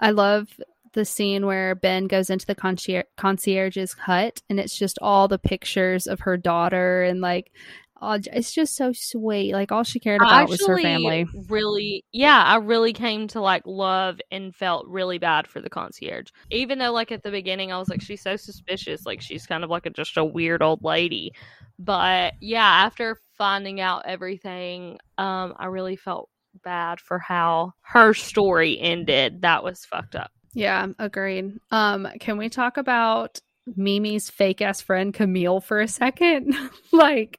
I 0.00 0.10
love 0.10 0.48
the 0.92 1.04
scene 1.04 1.44
where 1.44 1.74
Ben 1.74 2.06
goes 2.06 2.30
into 2.30 2.46
the 2.46 2.54
concierge 2.54 3.04
concierge's 3.16 3.92
hut 3.92 4.42
and 4.48 4.58
it's 4.58 4.76
just 4.76 4.98
all 5.02 5.28
the 5.28 5.38
pictures 5.38 6.06
of 6.06 6.20
her 6.20 6.36
daughter 6.36 7.02
and 7.02 7.20
like 7.20 7.52
all, 8.00 8.18
it's 8.32 8.52
just 8.52 8.76
so 8.76 8.92
sweet. 8.92 9.52
Like 9.52 9.72
all 9.72 9.84
she 9.84 10.00
cared 10.00 10.22
about 10.22 10.48
was 10.48 10.64
her 10.66 10.78
family. 10.78 11.26
Really, 11.48 12.04
yeah, 12.12 12.42
I 12.42 12.56
really 12.56 12.92
came 12.92 13.28
to 13.28 13.40
like 13.40 13.62
love 13.66 14.20
and 14.30 14.54
felt 14.54 14.86
really 14.86 15.18
bad 15.18 15.46
for 15.46 15.60
the 15.60 15.70
concierge. 15.70 16.28
Even 16.50 16.78
though, 16.78 16.92
like 16.92 17.12
at 17.12 17.22
the 17.22 17.30
beginning, 17.30 17.72
I 17.72 17.78
was 17.78 17.88
like, 17.88 18.02
she's 18.02 18.22
so 18.22 18.36
suspicious. 18.36 19.04
Like 19.06 19.20
she's 19.20 19.46
kind 19.46 19.64
of 19.64 19.70
like 19.70 19.86
a, 19.86 19.90
just 19.90 20.16
a 20.16 20.24
weird 20.24 20.62
old 20.62 20.82
lady. 20.84 21.32
But 21.78 22.34
yeah, 22.40 22.84
after 22.86 23.20
finding 23.36 23.80
out 23.80 24.02
everything, 24.06 24.98
um, 25.16 25.54
I 25.56 25.66
really 25.66 25.96
felt 25.96 26.28
bad 26.64 27.00
for 27.00 27.18
how 27.18 27.72
her 27.80 28.14
story 28.14 28.78
ended. 28.78 29.42
That 29.42 29.62
was 29.62 29.84
fucked 29.84 30.16
up. 30.16 30.30
Yeah, 30.54 30.86
agreed. 30.98 31.52
Um, 31.70 32.08
can 32.20 32.38
we 32.38 32.48
talk 32.48 32.76
about 32.76 33.40
Mimi's 33.76 34.30
fake 34.30 34.62
ass 34.62 34.80
friend 34.80 35.12
Camille 35.12 35.60
for 35.60 35.80
a 35.80 35.88
second? 35.88 36.54
like 36.92 37.38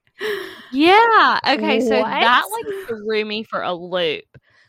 Yeah. 0.71 1.39
Okay. 1.47 1.79
So 1.81 1.99
What? 1.99 2.09
that 2.09 2.43
like 2.51 2.87
threw 2.87 3.25
me 3.25 3.43
for 3.43 3.61
a 3.61 3.73
loop. 3.73 4.23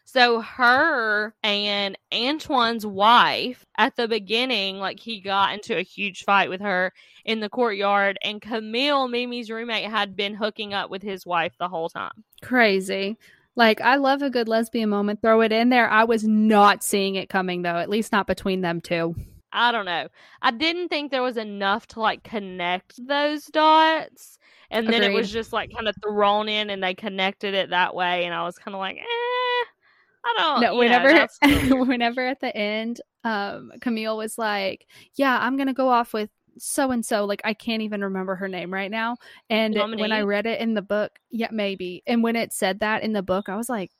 So 0.05 0.41
her 0.41 1.35
and 1.45 1.97
Antoine's 2.11 2.85
wife 2.85 3.65
at 3.79 3.95
the 3.95 4.09
beginning, 4.09 4.79
like 4.79 4.99
he 4.99 5.21
got 5.21 5.55
into 5.55 5.77
a 5.77 5.83
huge 5.83 6.25
fight 6.25 6.49
with 6.51 6.61
her 6.61 6.93
in 7.25 7.39
the 7.39 7.49
courtyard, 7.49 8.19
and 8.23 8.43
Camille, 8.43 9.07
Mimi's 9.07 9.51
roommate, 9.51 9.89
had 9.89 10.17
been 10.17 10.35
hooking 10.35 10.75
up 10.75 10.91
with 10.91 11.03
his 11.03 11.25
wife 11.25 11.53
the 11.59 11.69
whole 11.69 11.89
time. 11.89 12.25
crazy. 12.43 13.19
Like 13.57 13.81
I 13.81 13.97
love 13.97 14.23
a 14.23 14.31
good 14.31 14.49
lesbian 14.49 14.89
moment. 14.89 15.21
Throw 15.23 15.43
it 15.43 15.53
in 15.53 15.69
there. 15.69 15.89
I 15.89 16.05
was 16.05 16.25
not 16.25 16.83
seeing 16.83 17.15
it 17.17 17.29
coming 17.29 17.63
though, 17.63 17.77
at 17.77 17.91
least 17.91 18.11
not 18.11 18.27
between 18.27 18.63
them 18.63 18.81
two. 18.81 19.15
I 19.53 19.71
don't 19.73 19.85
know. 19.85 20.09
I 20.41 20.51
didn't 20.53 20.89
think 20.89 21.11
there 21.11 21.23
was 21.23 21.37
enough 21.37 21.87
to 21.89 22.01
like 22.01 22.23
connect 22.23 23.07
those 23.07 23.45
dots. 23.47 24.39
And 24.71 24.89
then 24.89 25.03
it 25.03 25.13
was 25.13 25.31
just 25.31 25.53
like 25.53 25.73
kind 25.73 25.89
of 25.89 25.97
thrown 26.03 26.49
in 26.49 26.71
and 26.71 26.83
they 26.83 26.95
connected 26.95 27.55
it 27.55 27.71
that 27.71 27.95
way. 27.95 28.25
And 28.25 28.35
I 28.35 28.45
was 28.45 28.57
kind 28.57 28.75
of 28.75 28.79
like, 28.79 28.97
eh, 28.97 29.65
I 30.25 30.35
don't 30.37 30.61
no, 30.61 30.83
you 30.83 30.89
know, 30.89 30.99
whenever 31.03 31.29
whenever 31.85 32.27
at 32.27 32.41
the 32.41 32.55
end, 32.57 33.01
um, 33.25 33.73
Camille 33.81 34.17
was 34.17 34.39
like, 34.39 34.87
"Yeah, 35.15 35.39
I'm 35.41 35.57
gonna 35.57 35.75
go 35.75 35.89
off 35.89 36.13
with 36.13 36.31
so 36.59 36.91
and 36.91 37.05
so." 37.05 37.25
Like 37.25 37.41
I 37.45 37.55
can't 37.55 37.83
even 37.83 38.03
remember 38.03 38.37
her 38.37 38.49
name 38.49 38.73
right 38.73 38.91
now. 38.91 39.17
And 39.49 39.75
when 39.75 40.13
I 40.13 40.21
read 40.23 40.47
it 40.47 40.61
in 40.61 40.75
the 40.75 40.83
book, 40.83 41.13
yeah, 41.31 41.49
maybe. 41.51 42.03
And 42.07 42.23
when 42.23 42.37
it 42.37 42.53
said 42.53 42.81
that 42.81 43.03
in 43.03 43.13
the 43.13 43.23
book, 43.23 43.49
I 43.49 43.57
was 43.57 43.69
like, 43.69 43.91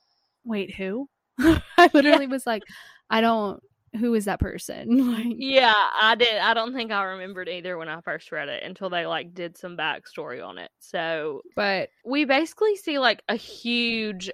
"Wait, 0.43 0.75
who?" 0.75 1.09
I 1.39 1.89
literally 1.93 2.27
was 2.27 2.45
like, 2.45 2.63
"I 3.09 3.21
don't. 3.21 3.61
Who 3.99 4.13
is 4.13 4.25
that 4.25 4.39
person?" 4.39 5.13
like, 5.13 5.35
Yeah, 5.37 5.73
I 5.75 6.15
did. 6.15 6.37
I 6.37 6.53
don't 6.53 6.73
think 6.73 6.91
I 6.91 7.03
remembered 7.03 7.49
either 7.49 7.77
when 7.77 7.89
I 7.89 8.01
first 8.01 8.31
read 8.31 8.49
it 8.49 8.63
until 8.63 8.89
they 8.89 9.05
like 9.05 9.33
did 9.33 9.57
some 9.57 9.77
backstory 9.77 10.45
on 10.45 10.57
it. 10.57 10.71
So 10.79 11.41
but 11.55 11.89
we 12.05 12.25
basically 12.25 12.75
see 12.75 12.99
like 12.99 13.21
a 13.29 13.35
huge 13.35 14.31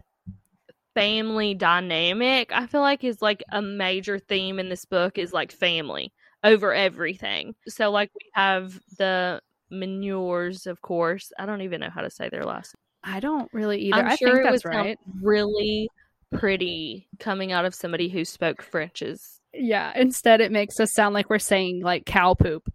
family 0.98 1.54
dynamic. 1.54 2.52
I 2.52 2.66
feel 2.66 2.82
like 2.82 3.04
is 3.04 3.22
like 3.22 3.44
a 3.52 3.62
major 3.62 4.18
theme 4.18 4.58
in 4.60 4.70
this 4.70 4.86
book 4.86 5.18
is 5.20 5.32
like 5.32 5.52
family 5.52 6.12
over 6.44 6.74
everything. 6.74 7.54
So 7.68 7.92
like 7.92 8.10
we 8.16 8.32
have 8.34 8.80
the 8.98 9.42
manures, 9.70 10.66
of 10.66 10.82
course. 10.82 11.32
I 11.38 11.46
don't 11.46 11.62
even 11.62 11.82
know 11.82 11.90
how 11.90 12.02
to 12.02 12.10
say 12.10 12.30
their 12.30 12.46
last. 12.46 12.74
I 13.04 13.20
don't 13.20 13.48
really 13.54 13.80
either. 13.82 13.98
I'm 13.98 14.08
I 14.08 14.16
sure 14.16 14.30
think 14.30 14.40
it 14.40 14.44
that's 14.44 14.54
was 14.54 14.66
right. 14.66 14.98
really 15.22 15.90
pretty 16.34 17.08
coming 17.20 17.52
out 17.52 17.66
of 17.66 17.76
somebody 17.76 18.10
who 18.10 18.26
spoke 18.26 18.62
French's 18.62 19.37
Yeah. 19.54 19.92
Instead, 19.96 20.42
it 20.42 20.52
makes 20.52 20.80
us 20.80 20.94
sound 20.94 21.14
like 21.14 21.30
we're 21.30 21.40
saying 21.40 21.82
like 21.84 22.06
cow 22.06 22.34
poop. 22.34 22.72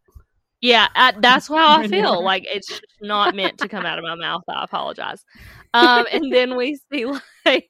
Yeah, 0.60 0.86
I, 0.94 1.12
that's 1.18 1.48
how 1.48 1.80
I 1.80 1.88
feel. 1.88 2.22
Like 2.22 2.44
it's 2.48 2.80
not 3.00 3.34
meant 3.34 3.58
to 3.58 3.68
come 3.68 3.84
out 3.84 3.98
of 3.98 4.04
my 4.04 4.14
mouth. 4.14 4.42
I 4.48 4.62
apologize. 4.64 5.24
Um, 5.74 6.06
and 6.12 6.32
then 6.32 6.56
we 6.56 6.78
see 6.92 7.06
like 7.44 7.68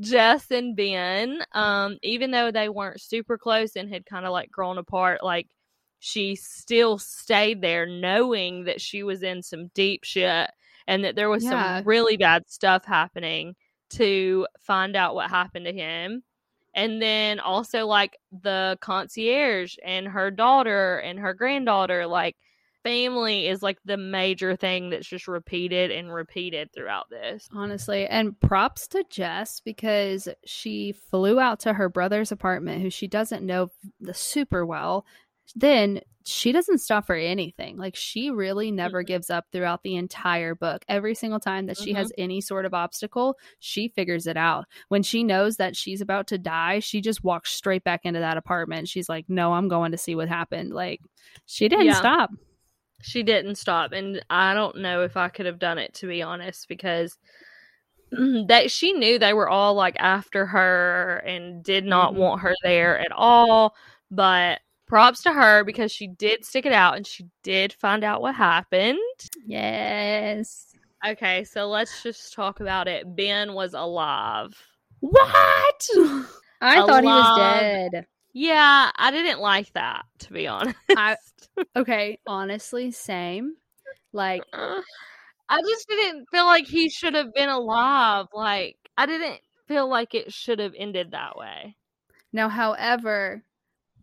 Jess 0.00 0.50
and 0.50 0.76
Ben. 0.76 1.40
Um, 1.52 1.96
even 2.02 2.30
though 2.30 2.50
they 2.50 2.68
weren't 2.68 3.00
super 3.00 3.38
close 3.38 3.74
and 3.76 3.88
had 3.92 4.04
kind 4.04 4.26
of 4.26 4.32
like 4.32 4.50
grown 4.50 4.76
apart, 4.78 5.22
like 5.24 5.46
she 5.98 6.36
still 6.36 6.98
stayed 6.98 7.62
there, 7.62 7.86
knowing 7.86 8.64
that 8.64 8.80
she 8.82 9.02
was 9.02 9.22
in 9.22 9.42
some 9.42 9.68
deep 9.74 10.04
shit 10.04 10.50
and 10.86 11.04
that 11.04 11.16
there 11.16 11.30
was 11.30 11.42
Yeah. 11.42 11.78
some 11.78 11.86
really 11.86 12.16
bad 12.16 12.48
stuff 12.48 12.84
happening. 12.84 13.54
To 13.90 14.48
find 14.62 14.96
out 14.96 15.14
what 15.14 15.30
happened 15.30 15.66
to 15.66 15.72
him 15.72 16.24
and 16.76 17.00
then 17.00 17.40
also 17.40 17.86
like 17.86 18.16
the 18.42 18.78
concierge 18.80 19.76
and 19.84 20.06
her 20.06 20.30
daughter 20.30 20.98
and 20.98 21.18
her 21.18 21.34
granddaughter 21.34 22.06
like 22.06 22.36
family 22.84 23.48
is 23.48 23.62
like 23.62 23.78
the 23.84 23.96
major 23.96 24.54
thing 24.54 24.90
that's 24.90 25.08
just 25.08 25.26
repeated 25.26 25.90
and 25.90 26.14
repeated 26.14 26.70
throughout 26.72 27.10
this 27.10 27.48
honestly. 27.52 28.06
And 28.06 28.38
props 28.40 28.86
to 28.88 29.04
Jess 29.10 29.58
because 29.58 30.28
she 30.44 30.92
flew 30.92 31.40
out 31.40 31.58
to 31.60 31.72
her 31.72 31.88
brother's 31.88 32.30
apartment, 32.30 32.82
who 32.82 32.90
she 32.90 33.08
doesn't 33.08 33.44
know 33.44 33.70
super 34.12 34.64
well. 34.64 35.04
Then 35.54 36.00
she 36.24 36.50
doesn't 36.50 36.78
stop 36.78 37.06
for 37.06 37.14
anything. 37.14 37.76
Like 37.76 37.94
she 37.94 38.30
really 38.30 38.72
never 38.72 39.00
mm-hmm. 39.02 39.06
gives 39.06 39.30
up 39.30 39.46
throughout 39.52 39.82
the 39.84 39.94
entire 39.94 40.56
book. 40.56 40.84
Every 40.88 41.14
single 41.14 41.38
time 41.38 41.66
that 41.66 41.78
she 41.78 41.92
has 41.92 42.08
mm-hmm. 42.08 42.22
any 42.22 42.40
sort 42.40 42.64
of 42.64 42.74
obstacle, 42.74 43.36
she 43.60 43.88
figures 43.88 44.26
it 44.26 44.36
out. 44.36 44.66
When 44.88 45.04
she 45.04 45.22
knows 45.22 45.56
that 45.58 45.76
she's 45.76 46.00
about 46.00 46.26
to 46.28 46.38
die, 46.38 46.80
she 46.80 47.00
just 47.00 47.22
walks 47.22 47.52
straight 47.52 47.84
back 47.84 48.00
into 48.04 48.18
that 48.20 48.36
apartment. 48.36 48.88
She's 48.88 49.08
like, 49.08 49.26
"No, 49.28 49.52
I'm 49.52 49.68
going 49.68 49.92
to 49.92 49.98
see 49.98 50.16
what 50.16 50.28
happened." 50.28 50.72
Like 50.72 51.00
she 51.46 51.68
didn't 51.68 51.86
Yeah. 51.86 51.94
stop. 51.94 52.30
she 53.02 53.22
didn't 53.22 53.56
stop 53.56 53.92
and 53.92 54.24
i 54.30 54.54
don't 54.54 54.78
know 54.78 55.02
if 55.02 55.18
i 55.18 55.28
could 55.28 55.44
have 55.44 55.58
done 55.58 55.76
it 55.76 55.92
to 55.92 56.06
be 56.06 56.22
honest 56.22 56.66
because 56.66 57.18
mm, 58.10 58.48
that 58.48 58.70
she 58.70 58.94
knew 58.94 59.18
they 59.18 59.34
were 59.34 59.50
all 59.50 59.74
like 59.74 59.94
after 59.98 60.46
her 60.46 61.22
and 61.26 61.62
did 61.62 61.84
not 61.84 62.14
Mhm. 62.14 62.16
want 62.16 62.38
mm-hmm. 62.38 62.46
her 62.48 62.54
there 62.62 62.98
at 62.98 63.12
all 63.12 63.74
But 64.10 64.60
props 64.86 65.22
to 65.24 65.32
her 65.32 65.64
because 65.64 65.90
she 65.92 66.06
did 66.08 66.44
stick 66.44 66.66
it 66.66 66.72
out 66.72 66.96
and 66.96 67.06
she 67.06 67.26
did 67.42 67.72
find 67.72 68.04
out 68.04 68.20
what 68.22 68.34
happened. 68.34 68.98
Yes. 69.46 70.66
Okay, 71.06 71.44
so 71.44 71.66
let's 71.68 72.02
just 72.02 72.32
talk 72.34 72.60
about 72.60 72.88
it. 72.88 73.14
Ben 73.16 73.52
was 73.52 73.74
alive. 73.74 74.52
What? 75.00 75.86
I 76.60 76.80
thought 76.86 77.02
he 77.02 77.08
was 77.08 77.38
dead. 77.38 78.06
Yeah, 78.32 78.90
I 78.94 79.10
didn't 79.10 79.40
like 79.40 79.72
that, 79.74 80.04
to 80.20 80.32
be 80.32 80.46
honest. 80.46 80.76
I- 80.90 81.16
Okay, 81.74 82.18
honestly, 82.26 82.90
same. 82.90 83.54
Like, 84.12 84.42
I 84.52 85.60
just 85.62 85.88
didn't 85.88 86.26
feel 86.30 86.44
like 86.44 86.66
he 86.66 86.90
should 86.90 87.14
have 87.14 87.32
been 87.32 87.48
alive. 87.48 88.26
Like, 88.34 88.76
I 88.98 89.06
didn't 89.06 89.40
feel 89.68 89.88
like 89.88 90.14
it 90.14 90.32
should 90.32 90.58
have 90.58 90.72
ended 90.76 91.12
that 91.12 91.36
way. 91.36 91.76
now, 92.32 92.48
however, 92.48 93.42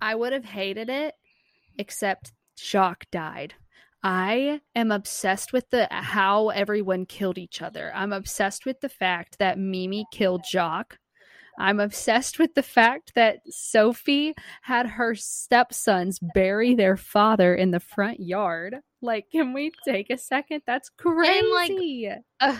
I 0.02 0.16
would 0.16 0.34
have 0.34 0.46
hated 0.46 0.90
it, 0.90 1.16
except 1.78 2.34
Jacques 2.60 3.10
died. 3.12 3.56
I 4.04 4.60
am 4.76 4.92
obsessed 4.92 5.54
with 5.54 5.70
the 5.70 5.88
how 5.90 6.50
everyone 6.50 7.06
killed 7.06 7.38
each 7.38 7.62
other. 7.62 7.92
I'm 7.96 8.12
obsessed 8.12 8.66
with 8.66 8.82
the 8.82 8.90
fact 8.90 9.40
that 9.40 9.58
Mimi 9.58 10.06
killed 10.12 10.46
Jacques. 10.46 10.98
I'm 11.58 11.80
obsessed 11.80 12.40
with 12.40 12.54
the 12.56 12.64
fact 12.64 13.14
that 13.16 13.40
Sophie 13.48 14.34
had 14.64 14.88
her 14.88 15.16
stepsons 15.16 16.20
bury 16.34 16.74
their 16.76 16.98
father 16.98 17.56
in 17.56 17.72
the 17.72 17.80
front 17.80 18.20
yard. 18.20 18.78
Like, 19.02 19.30
can 19.32 19.54
we 19.54 19.72
take 19.86 20.10
a 20.10 20.18
second? 20.18 20.64
That's 20.66 20.90
crazy. 20.90 22.10
like, 22.10 22.20
Ugh, 22.42 22.60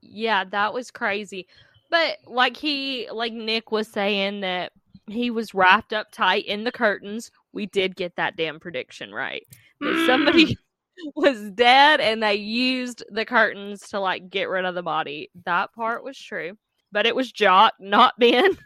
yeah, 0.00 0.44
that 0.44 0.74
was 0.74 0.90
crazy. 0.90 1.46
But 1.90 2.18
like 2.26 2.56
he, 2.56 3.08
like 3.10 3.32
Nick 3.32 3.70
was 3.70 3.88
saying 3.88 4.40
that 4.40 4.72
he 5.08 5.30
was 5.30 5.54
wrapped 5.54 5.92
up 5.92 6.10
tight 6.12 6.46
in 6.46 6.64
the 6.64 6.72
curtains. 6.72 7.30
We 7.52 7.66
did 7.66 7.96
get 7.96 8.16
that 8.16 8.36
damn 8.36 8.60
prediction 8.60 9.12
right. 9.12 9.46
That 9.80 10.04
somebody 10.06 10.46
mm. 10.46 10.56
was 11.16 11.50
dead 11.50 12.00
and 12.00 12.22
they 12.22 12.34
used 12.34 13.04
the 13.10 13.24
curtains 13.24 13.88
to 13.88 14.00
like 14.00 14.30
get 14.30 14.48
rid 14.48 14.64
of 14.64 14.74
the 14.74 14.82
body. 14.82 15.30
That 15.44 15.72
part 15.72 16.04
was 16.04 16.18
true. 16.18 16.56
But 16.92 17.06
it 17.06 17.16
was 17.16 17.32
Jacques, 17.32 17.72
not 17.80 18.18
Ben. 18.18 18.56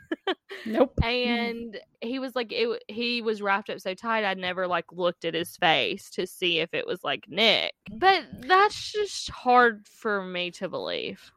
nope. 0.66 0.92
and 1.04 1.78
he 2.00 2.18
was 2.18 2.34
like 2.34 2.52
it, 2.52 2.82
he 2.88 3.22
was 3.22 3.40
wrapped 3.40 3.70
up 3.70 3.80
so 3.80 3.94
tight 3.94 4.24
i 4.24 4.34
never 4.34 4.66
like 4.66 4.84
looked 4.92 5.24
at 5.24 5.34
his 5.34 5.56
face 5.56 6.10
to 6.10 6.26
see 6.26 6.58
if 6.58 6.72
it 6.72 6.86
was 6.86 7.02
like 7.04 7.24
nick 7.28 7.72
but 7.92 8.24
that's 8.40 8.92
just 8.92 9.30
hard 9.30 9.86
for 9.88 10.22
me 10.22 10.50
to 10.50 10.68
believe 10.68 11.32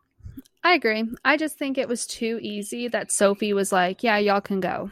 I 0.63 0.73
agree. 0.73 1.05
I 1.23 1.37
just 1.37 1.57
think 1.57 1.77
it 1.77 1.87
was 1.87 2.05
too 2.05 2.39
easy 2.41 2.87
that 2.89 3.11
Sophie 3.11 3.53
was 3.53 3.71
like, 3.71 4.03
"Yeah, 4.03 4.17
y'all 4.17 4.41
can 4.41 4.59
go." 4.59 4.91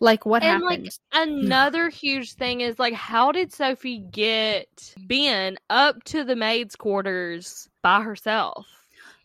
Like, 0.00 0.26
what 0.26 0.42
happened? 0.42 0.62
And, 0.70 0.72
happened? 0.72 0.98
like, 1.12 1.28
another 1.28 1.88
huge 1.88 2.32
thing 2.34 2.60
is 2.60 2.80
like 2.80 2.92
how 2.92 3.30
did 3.30 3.52
sophie 3.52 3.98
get 3.98 4.94
ben 5.06 5.56
up 5.70 6.02
to 6.04 6.24
the 6.24 6.34
maid's 6.34 6.74
quarters 6.74 7.68
by 7.82 8.02
herself 8.02 8.66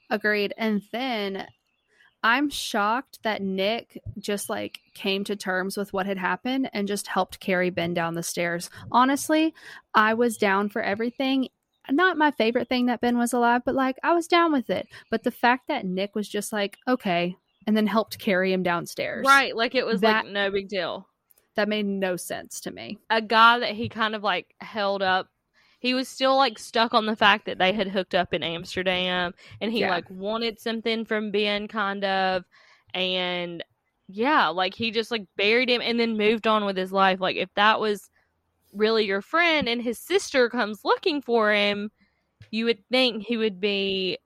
Agreed. 0.10 0.54
And 0.58 0.82
then 0.92 1.48
I'm 2.24 2.50
shocked 2.50 3.20
that 3.24 3.42
Nick 3.42 4.02
just 4.18 4.50
like 4.50 4.80
came 4.94 5.24
to 5.26 5.36
terms 5.36 5.78
with 5.78 5.94
what 5.94 6.06
had 6.06 6.18
happened 6.18 6.70
and 6.74 6.88
just 6.88 7.08
helped 7.08 7.40
carry 7.40 7.70
Ben 7.70 7.94
down 7.94 8.16
the 8.16 8.24
stairs. 8.24 8.70
Honestly, 8.92 9.54
I 9.94 10.14
was 10.14 10.38
down 10.38 10.70
for 10.70 10.82
everything. 10.82 11.50
Not 11.92 12.18
my 12.18 12.32
favorite 12.32 12.68
thing 12.70 12.88
that 12.88 13.02
Ben 13.02 13.18
was 13.18 13.34
alive, 13.34 13.62
but 13.66 13.76
like 13.76 13.98
I 14.04 14.14
was 14.14 14.28
down 14.28 14.52
with 14.52 14.70
it. 14.70 14.88
But 15.10 15.24
the 15.24 15.32
fact 15.32 15.68
that 15.68 15.86
Nick 15.86 16.16
was 16.16 16.28
just 16.28 16.52
like, 16.52 16.78
okay, 16.88 17.36
and 17.66 17.76
then 17.76 17.88
helped 17.88 18.20
carry 18.20 18.54
him 18.54 18.64
downstairs. 18.64 19.26
right 19.28 19.56
like 19.56 19.76
it 19.76 19.86
was 19.86 20.02
That- 20.02 20.26
like 20.26 20.34
no 20.34 20.50
big 20.52 20.70
deal 20.70 21.08
That 21.56 21.68
made 21.68 21.86
no 21.86 22.16
sense 22.16 22.62
to 22.62 22.72
me. 22.72 22.98
a 23.10 23.22
guy 23.22 23.60
that 23.60 23.74
he 23.74 23.90
kind 23.90 24.16
of 24.16 24.24
like 24.24 24.54
held 24.62 25.02
up 25.02 25.28
he 25.80 25.94
was 25.94 26.08
still 26.08 26.36
like 26.38 26.58
stuck 26.58 26.94
on 26.94 27.06
the 27.06 27.16
fact 27.16 27.46
that 27.46 27.58
they 27.60 27.72
had 27.74 27.88
hooked 27.90 28.16
up 28.16 28.34
in 28.34 28.42
Amsterdam 28.42 29.34
and 29.62 29.72
he 29.72 29.82
Yeah. 29.82 29.90
like 29.90 30.10
wanted 30.10 30.60
something 30.60 31.04
from 31.06 31.30
Ben 31.32 31.68
kind 31.68 32.04
of 32.06 32.46
and 32.94 33.64
yeah 34.08 34.48
like 34.48 34.74
he 34.74 34.90
just 34.92 35.12
like 35.12 35.26
buried 35.36 35.70
him 35.70 35.82
and 35.82 36.00
then 36.00 36.16
moved 36.18 36.48
on 36.48 36.64
with 36.66 36.78
his 36.78 36.94
life 36.94 37.20
like 37.20 37.36
if 37.36 37.50
that 37.56 37.80
was 37.82 38.10
really 38.78 39.06
your 39.06 39.22
friend 39.22 39.68
and 39.68 39.82
his 39.82 40.00
sister 40.00 40.50
comes 40.50 40.82
looking 40.86 41.22
for 41.22 41.52
him 41.54 41.92
you 42.52 42.66
would 42.66 42.84
think 42.92 43.24
he 43.24 43.38
would 43.38 43.60
be 43.60 44.18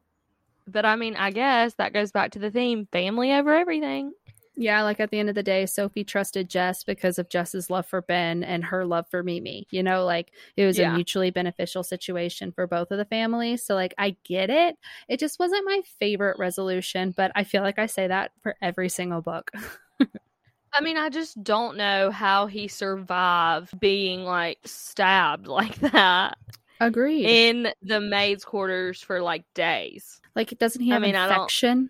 but 0.68 0.86
I 0.86 0.96
mean 0.96 1.16
I 1.16 1.32
guess 1.32 1.76
that 1.76 1.94
goes 1.94 2.12
back 2.12 2.32
to 2.32 2.40
the 2.40 2.52
theme 2.52 2.88
family 2.92 3.32
over 3.34 3.54
everything 3.56 4.14
Yeah, 4.58 4.84
like 4.84 5.00
at 5.00 5.10
the 5.12 5.20
end 5.20 5.30
of 5.30 5.36
the 5.36 5.44
day, 5.44 5.66
Sophie 5.66 6.04
trusted 6.04 6.50
Jess 6.50 6.84
because 6.84 7.18
of 7.18 7.30
Jess's 7.30 7.70
love 7.70 7.86
for 7.88 8.02
Ben 8.02 8.44
and 8.44 8.66
her 8.66 8.86
love 8.86 9.08
for 9.10 9.24
Mimi. 9.24 9.66
You 9.72 9.82
know, 9.82 10.06
like 10.06 10.34
it 10.58 10.66
was 10.66 10.78
Yeah. 10.78 10.92
a 10.92 10.96
mutually 10.96 11.32
beneficial 11.32 11.84
situation 11.84 12.52
for 12.52 12.68
both 12.68 12.92
of 12.92 12.98
the 12.98 13.06
families. 13.06 13.64
So, 13.66 13.76
like, 13.76 13.94
I 13.98 14.18
get 14.26 14.50
it. 14.50 14.78
It 15.08 15.20
just 15.20 15.40
wasn't 15.40 15.66
my 15.66 15.82
favorite 16.00 16.38
resolution, 16.38 17.12
but 17.16 17.32
I 17.34 17.46
feel 17.46 17.64
like 17.64 17.80
I 17.80 17.86
say 17.86 18.08
that 18.08 18.32
for 18.44 18.56
every 18.62 18.90
single 18.90 19.22
book. 19.22 19.52
I 20.74 20.82
mean, 20.82 20.98
I 20.98 21.10
just 21.10 21.44
don't 21.44 21.76
know 21.78 22.12
how 22.12 22.48
he 22.48 22.68
survived 22.68 23.80
being 23.80 24.24
like 24.24 24.60
stabbed 24.66 25.48
like 25.60 25.76
that 25.80 26.38
Agreed. 26.80 27.26
in 27.26 27.74
the 27.82 28.00
maid's 28.00 28.46
quarters 28.46 29.02
for 29.02 29.22
like 29.22 29.44
days. 29.54 30.22
like, 30.36 30.58
doesn't 30.60 30.82
he 30.82 30.90
have 30.90 31.02
mean, 31.02 31.16
I 31.16 31.28
don't- 31.28 31.36
infection? 31.38 31.90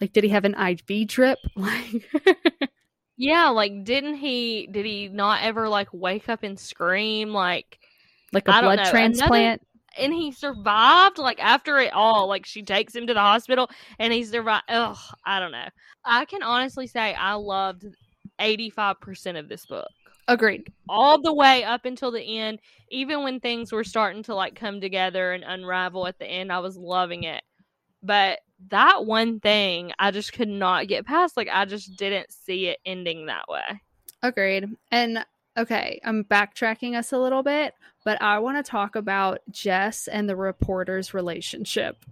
Like, 0.00 0.12
did 0.12 0.24
he 0.24 0.30
have 0.30 0.44
an 0.44 0.54
IV 0.56 1.06
drip? 1.08 1.38
Like, 1.56 2.08
Yeah, 3.16 3.48
like 3.48 3.82
didn't 3.84 4.14
he 4.14 4.68
did 4.70 4.84
he 4.86 5.08
not 5.08 5.42
ever 5.42 5.68
like 5.68 5.88
wake 5.92 6.28
up 6.28 6.42
and 6.44 6.58
scream 6.58 7.30
like 7.30 7.78
like 8.32 8.46
a 8.46 8.52
I 8.54 8.60
blood 8.60 8.76
know. 8.76 8.82
Another- 8.82 8.90
transplant? 8.90 9.62
and 9.96 10.12
he 10.12 10.30
survived 10.30 11.18
like 11.18 11.42
after 11.42 11.78
it 11.78 11.92
all 11.92 12.28
like 12.28 12.46
she 12.46 12.62
takes 12.62 12.94
him 12.94 13.06
to 13.08 13.14
the 13.14 13.20
hospital 13.20 13.68
and 13.98 14.12
he 14.12 14.22
survived 14.22 14.62
ugh 14.68 14.96
i 15.24 15.40
don't 15.40 15.50
know 15.50 15.66
i 16.04 16.24
can 16.26 16.42
honestly 16.44 16.86
say 16.86 17.12
i 17.14 17.32
loved 17.34 17.86
85% 18.40 19.38
of 19.38 19.48
this 19.48 19.66
book 19.66 19.88
Agreed. 20.26 20.72
all 20.88 21.20
the 21.20 21.32
way 21.32 21.64
up 21.64 21.84
until 21.84 22.10
the 22.10 22.38
end 22.38 22.58
even 22.90 23.22
when 23.22 23.40
things 23.40 23.72
were 23.72 23.84
starting 23.84 24.22
to 24.24 24.34
like 24.34 24.54
come 24.54 24.80
together 24.80 25.32
and 25.32 25.44
unravel 25.44 26.06
at 26.06 26.18
the 26.18 26.26
end 26.26 26.52
i 26.52 26.58
was 26.58 26.76
loving 26.76 27.24
it 27.24 27.42
but 28.02 28.40
that 28.68 29.06
one 29.06 29.40
thing 29.40 29.92
i 29.98 30.10
just 30.10 30.32
could 30.32 30.48
not 30.48 30.86
get 30.88 31.06
past 31.06 31.36
like 31.36 31.48
i 31.52 31.64
just 31.64 31.96
didn't 31.96 32.30
see 32.30 32.66
it 32.66 32.78
ending 32.84 33.26
that 33.26 33.44
way 33.48 33.80
Agreed. 34.22 34.68
And 34.90 35.24
okay, 35.56 36.00
I'm 36.04 36.24
backtracking 36.24 36.96
us 36.96 37.12
a 37.12 37.18
little 37.18 37.42
bit, 37.42 37.74
but 38.04 38.20
I 38.20 38.38
want 38.40 38.64
to 38.64 38.68
talk 38.68 38.96
about 38.96 39.40
Jess 39.50 40.08
and 40.08 40.28
the 40.28 40.36
reporter's 40.36 41.14
relationship. 41.14 42.04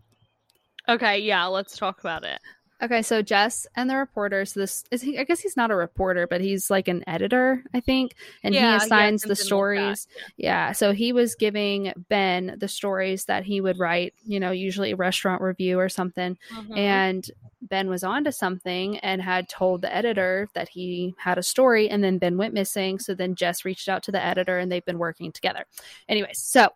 okay 0.88 1.18
yeah 1.18 1.44
let's 1.46 1.76
talk 1.76 1.98
about 1.98 2.22
it 2.24 2.38
Okay, 2.82 3.00
so 3.00 3.22
Jess 3.22 3.66
and 3.74 3.88
the 3.88 3.96
reporters. 3.96 4.52
This 4.52 4.84
is 4.90 5.00
he. 5.00 5.18
I 5.18 5.24
guess 5.24 5.40
he's 5.40 5.56
not 5.56 5.70
a 5.70 5.74
reporter, 5.74 6.26
but 6.26 6.42
he's 6.42 6.70
like 6.70 6.88
an 6.88 7.02
editor, 7.06 7.64
I 7.72 7.80
think, 7.80 8.14
and 8.42 8.54
Yeah, 8.54 8.60
he 8.60 8.66
yeah, 8.66 8.76
assigns 8.76 9.22
the 9.22 9.34
something 9.34 9.42
like 9.42 9.46
stories. 9.46 10.08
yeah, 10.36 10.72
so 10.72 10.92
he 10.92 11.12
was 11.14 11.34
giving 11.36 11.92
Ben 12.10 12.56
the 12.58 12.68
stories 12.68 13.24
that 13.26 13.44
he 13.44 13.62
would 13.62 13.78
write. 13.78 14.12
You 14.26 14.40
know, 14.40 14.50
usually 14.50 14.90
a 14.92 14.96
restaurant 14.96 15.40
review 15.40 15.78
or 15.80 15.88
something, 15.88 16.36
Mhm. 16.52 16.76
and 16.76 17.30
Ben 17.62 17.88
was 17.88 18.04
onto 18.04 18.30
something 18.30 18.98
and 18.98 19.22
had 19.22 19.48
told 19.48 19.80
the 19.80 19.92
editor 19.94 20.46
that 20.54 20.68
he 20.68 21.14
had 21.18 21.38
a 21.38 21.42
story, 21.42 21.88
and 21.88 22.04
then 22.04 22.18
Ben 22.18 22.36
went 22.36 22.52
missing. 22.52 22.98
So 22.98 23.14
then 23.14 23.34
Jess 23.36 23.64
reached 23.64 23.88
out 23.88 24.02
to 24.02 24.12
the 24.12 24.22
editor, 24.22 24.58
and 24.58 24.70
they've 24.70 24.84
been 24.84 24.98
working 24.98 25.32
together. 25.32 25.64
Anyways, 26.10 26.38
so 26.40 26.68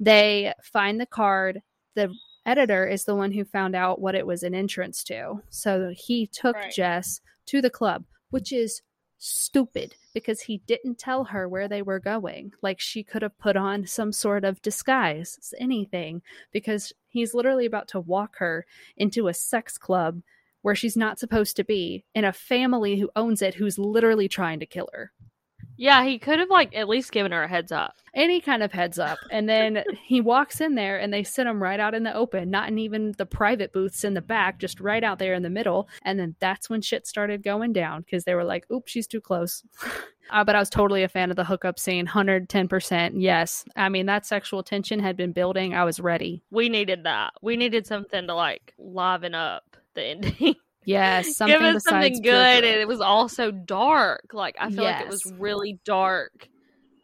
they 0.00 0.54
find 0.62 0.98
the 0.98 1.04
card. 1.06 1.60
The 1.94 2.10
editor 2.46 2.86
is 2.86 3.04
the 3.04 3.14
one 3.14 3.32
who 3.32 3.44
found 3.44 3.74
out 3.74 4.00
what 4.00 4.14
it 4.14 4.26
was 4.26 4.42
an 4.42 4.54
entrance 4.54 5.04
to. 5.04 5.42
So 5.50 5.92
he 5.96 6.26
took 6.26 6.56
Right. 6.56 6.72
Jess 6.72 7.20
to 7.46 7.60
the 7.60 7.70
club, 7.70 8.04
which 8.30 8.52
is 8.52 8.82
stupid 9.18 9.94
because 10.14 10.40
he 10.40 10.58
didn't 10.66 10.98
tell 10.98 11.24
her 11.24 11.48
where 11.48 11.68
they 11.68 11.80
were 11.80 12.00
going. 12.00 12.52
Like 12.60 12.80
she 12.80 13.04
could 13.04 13.22
have 13.22 13.38
put 13.38 13.56
on 13.56 13.86
some 13.86 14.12
sort 14.12 14.44
of 14.44 14.60
disguise, 14.62 15.54
anything, 15.58 16.22
because 16.50 16.92
he's 17.06 17.32
literally 17.32 17.66
about 17.66 17.88
to 17.88 18.00
walk 18.00 18.36
her 18.38 18.66
into 18.96 19.28
a 19.28 19.34
sex 19.34 19.78
club 19.78 20.22
where 20.62 20.74
she's 20.74 20.96
not 20.96 21.18
supposed 21.18 21.56
to 21.56 21.64
be 21.64 22.04
in 22.14 22.24
a 22.24 22.32
family 22.32 22.98
who 22.98 23.10
owns 23.14 23.42
it 23.42 23.54
who's 23.54 23.78
literally 23.78 24.28
trying 24.28 24.58
to 24.60 24.66
kill 24.66 24.88
her. 24.92 25.12
Yeah 25.76 26.04
he 26.04 26.18
could 26.18 26.38
have 26.38 26.50
like 26.50 26.74
at 26.74 26.88
least 26.88 27.12
given 27.12 27.32
her 27.32 27.44
a 27.44 27.48
heads 27.48 27.72
up 27.72 27.94
Any 28.14 28.42
kind 28.42 28.62
of 28.62 28.72
heads 28.72 28.98
up. 28.98 29.18
And 29.30 29.48
then 29.48 29.84
he 30.04 30.20
walks 30.20 30.60
in 30.60 30.74
there 30.74 30.98
and 30.98 31.12
they 31.12 31.24
sit 31.24 31.46
him 31.46 31.62
right 31.62 31.80
out 31.80 31.94
in 31.94 32.02
the 32.02 32.14
open, 32.14 32.50
not 32.50 32.68
in 32.68 32.78
even 32.78 33.14
the 33.16 33.24
private 33.24 33.72
booths 33.72 34.04
in 34.04 34.12
the 34.12 34.20
back, 34.20 34.58
just 34.58 34.80
right 34.80 35.02
out 35.02 35.18
there 35.18 35.32
in 35.32 35.42
the 35.42 35.50
middle. 35.50 35.88
And 36.02 36.20
then 36.20 36.36
that's 36.38 36.68
when 36.68 36.82
shit 36.82 37.06
started 37.06 37.42
going 37.42 37.72
down 37.72 38.02
because 38.02 38.24
they 38.24 38.34
were 38.34 38.44
like, 38.44 38.70
oops, 38.70 38.92
she's 38.92 39.06
too 39.06 39.20
close. 39.22 39.62
uh, 40.30 40.44
but 40.44 40.54
I 40.54 40.58
was 40.58 40.68
totally 40.68 41.04
a 41.04 41.08
fan 41.08 41.30
of 41.30 41.36
the 41.36 41.44
hookup 41.44 41.78
scene, 41.78 42.06
110%. 42.06 43.12
Yes. 43.16 43.64
I 43.76 43.88
mean, 43.88 44.04
that 44.06 44.26
sexual 44.26 44.62
tension 44.62 45.00
had 45.00 45.16
been 45.16 45.32
building. 45.32 45.72
I 45.72 45.84
was 45.84 45.98
ready. 45.98 46.42
we 46.50 46.68
needed 46.68 47.04
that 47.04 47.32
we 47.40 47.56
needed 47.56 47.86
something 47.86 48.26
to 48.26 48.34
like 48.34 48.74
liven 48.78 49.34
up 49.34 49.76
the 49.94 50.02
ending 50.12 50.56
Yes, 50.84 51.36
something 51.36 51.58
Give 51.58 51.76
us 51.76 51.84
something 51.84 52.20
good, 52.22 52.64
and 52.64 52.80
it 52.80 52.88
was 52.88 53.00
also 53.00 53.50
dark. 53.50 54.30
Like 54.32 54.56
I 54.58 54.70
feel 54.70 54.84
like 54.84 55.00
it 55.00 55.08
was 55.08 55.32
really 55.38 55.78
dark, 55.84 56.48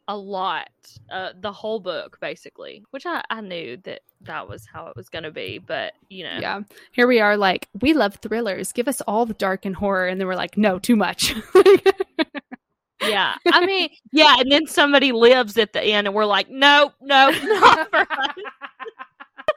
a 0.09 0.17
lot. 0.17 0.69
Uh, 1.11 1.31
the 1.41 1.53
whole 1.53 1.81
book, 1.81 2.19
basically, 2.21 2.83
which 2.91 3.07
I 3.07 3.23
I 3.31 3.41
knew 3.41 3.77
that 3.85 4.01
that 4.23 4.49
was 4.49 4.67
how 4.67 4.87
it 4.89 4.97
was 4.97 5.09
going 5.09 5.23
to 5.25 5.31
be, 5.31 5.59
but 5.59 5.93
you 6.09 6.25
know, 6.25 6.39
Yeah. 6.41 6.61
Here 6.93 7.07
we 7.07 7.21
are, 7.21 7.37
like, 7.37 7.69
we 7.81 7.93
love 7.93 8.17
thrillers. 8.17 8.73
Give 8.73 8.89
us 8.89 9.01
all 9.03 9.27
the 9.27 9.35
dark 9.35 9.65
and 9.65 9.77
horror. 9.77 10.09
And 10.09 10.21
then 10.21 10.27
we're 10.27 10.35
like, 10.35 10.57
no, 10.57 10.79
too 10.79 10.97
much. 10.97 11.35
yeah. 13.03 13.35
I 13.47 13.65
mean, 13.65 13.91
yeah, 14.13 14.37
and 14.39 14.51
then 14.51 14.67
somebody 14.67 15.13
lives 15.13 15.57
at 15.57 15.73
the 15.73 15.83
end, 15.83 16.07
and 16.07 16.17
we're 16.17 16.25
like, 16.25 16.51
nope, 16.51 16.95
nope, 17.01 17.37
not 17.43 17.91
for 17.91 18.01
us. 18.01 18.37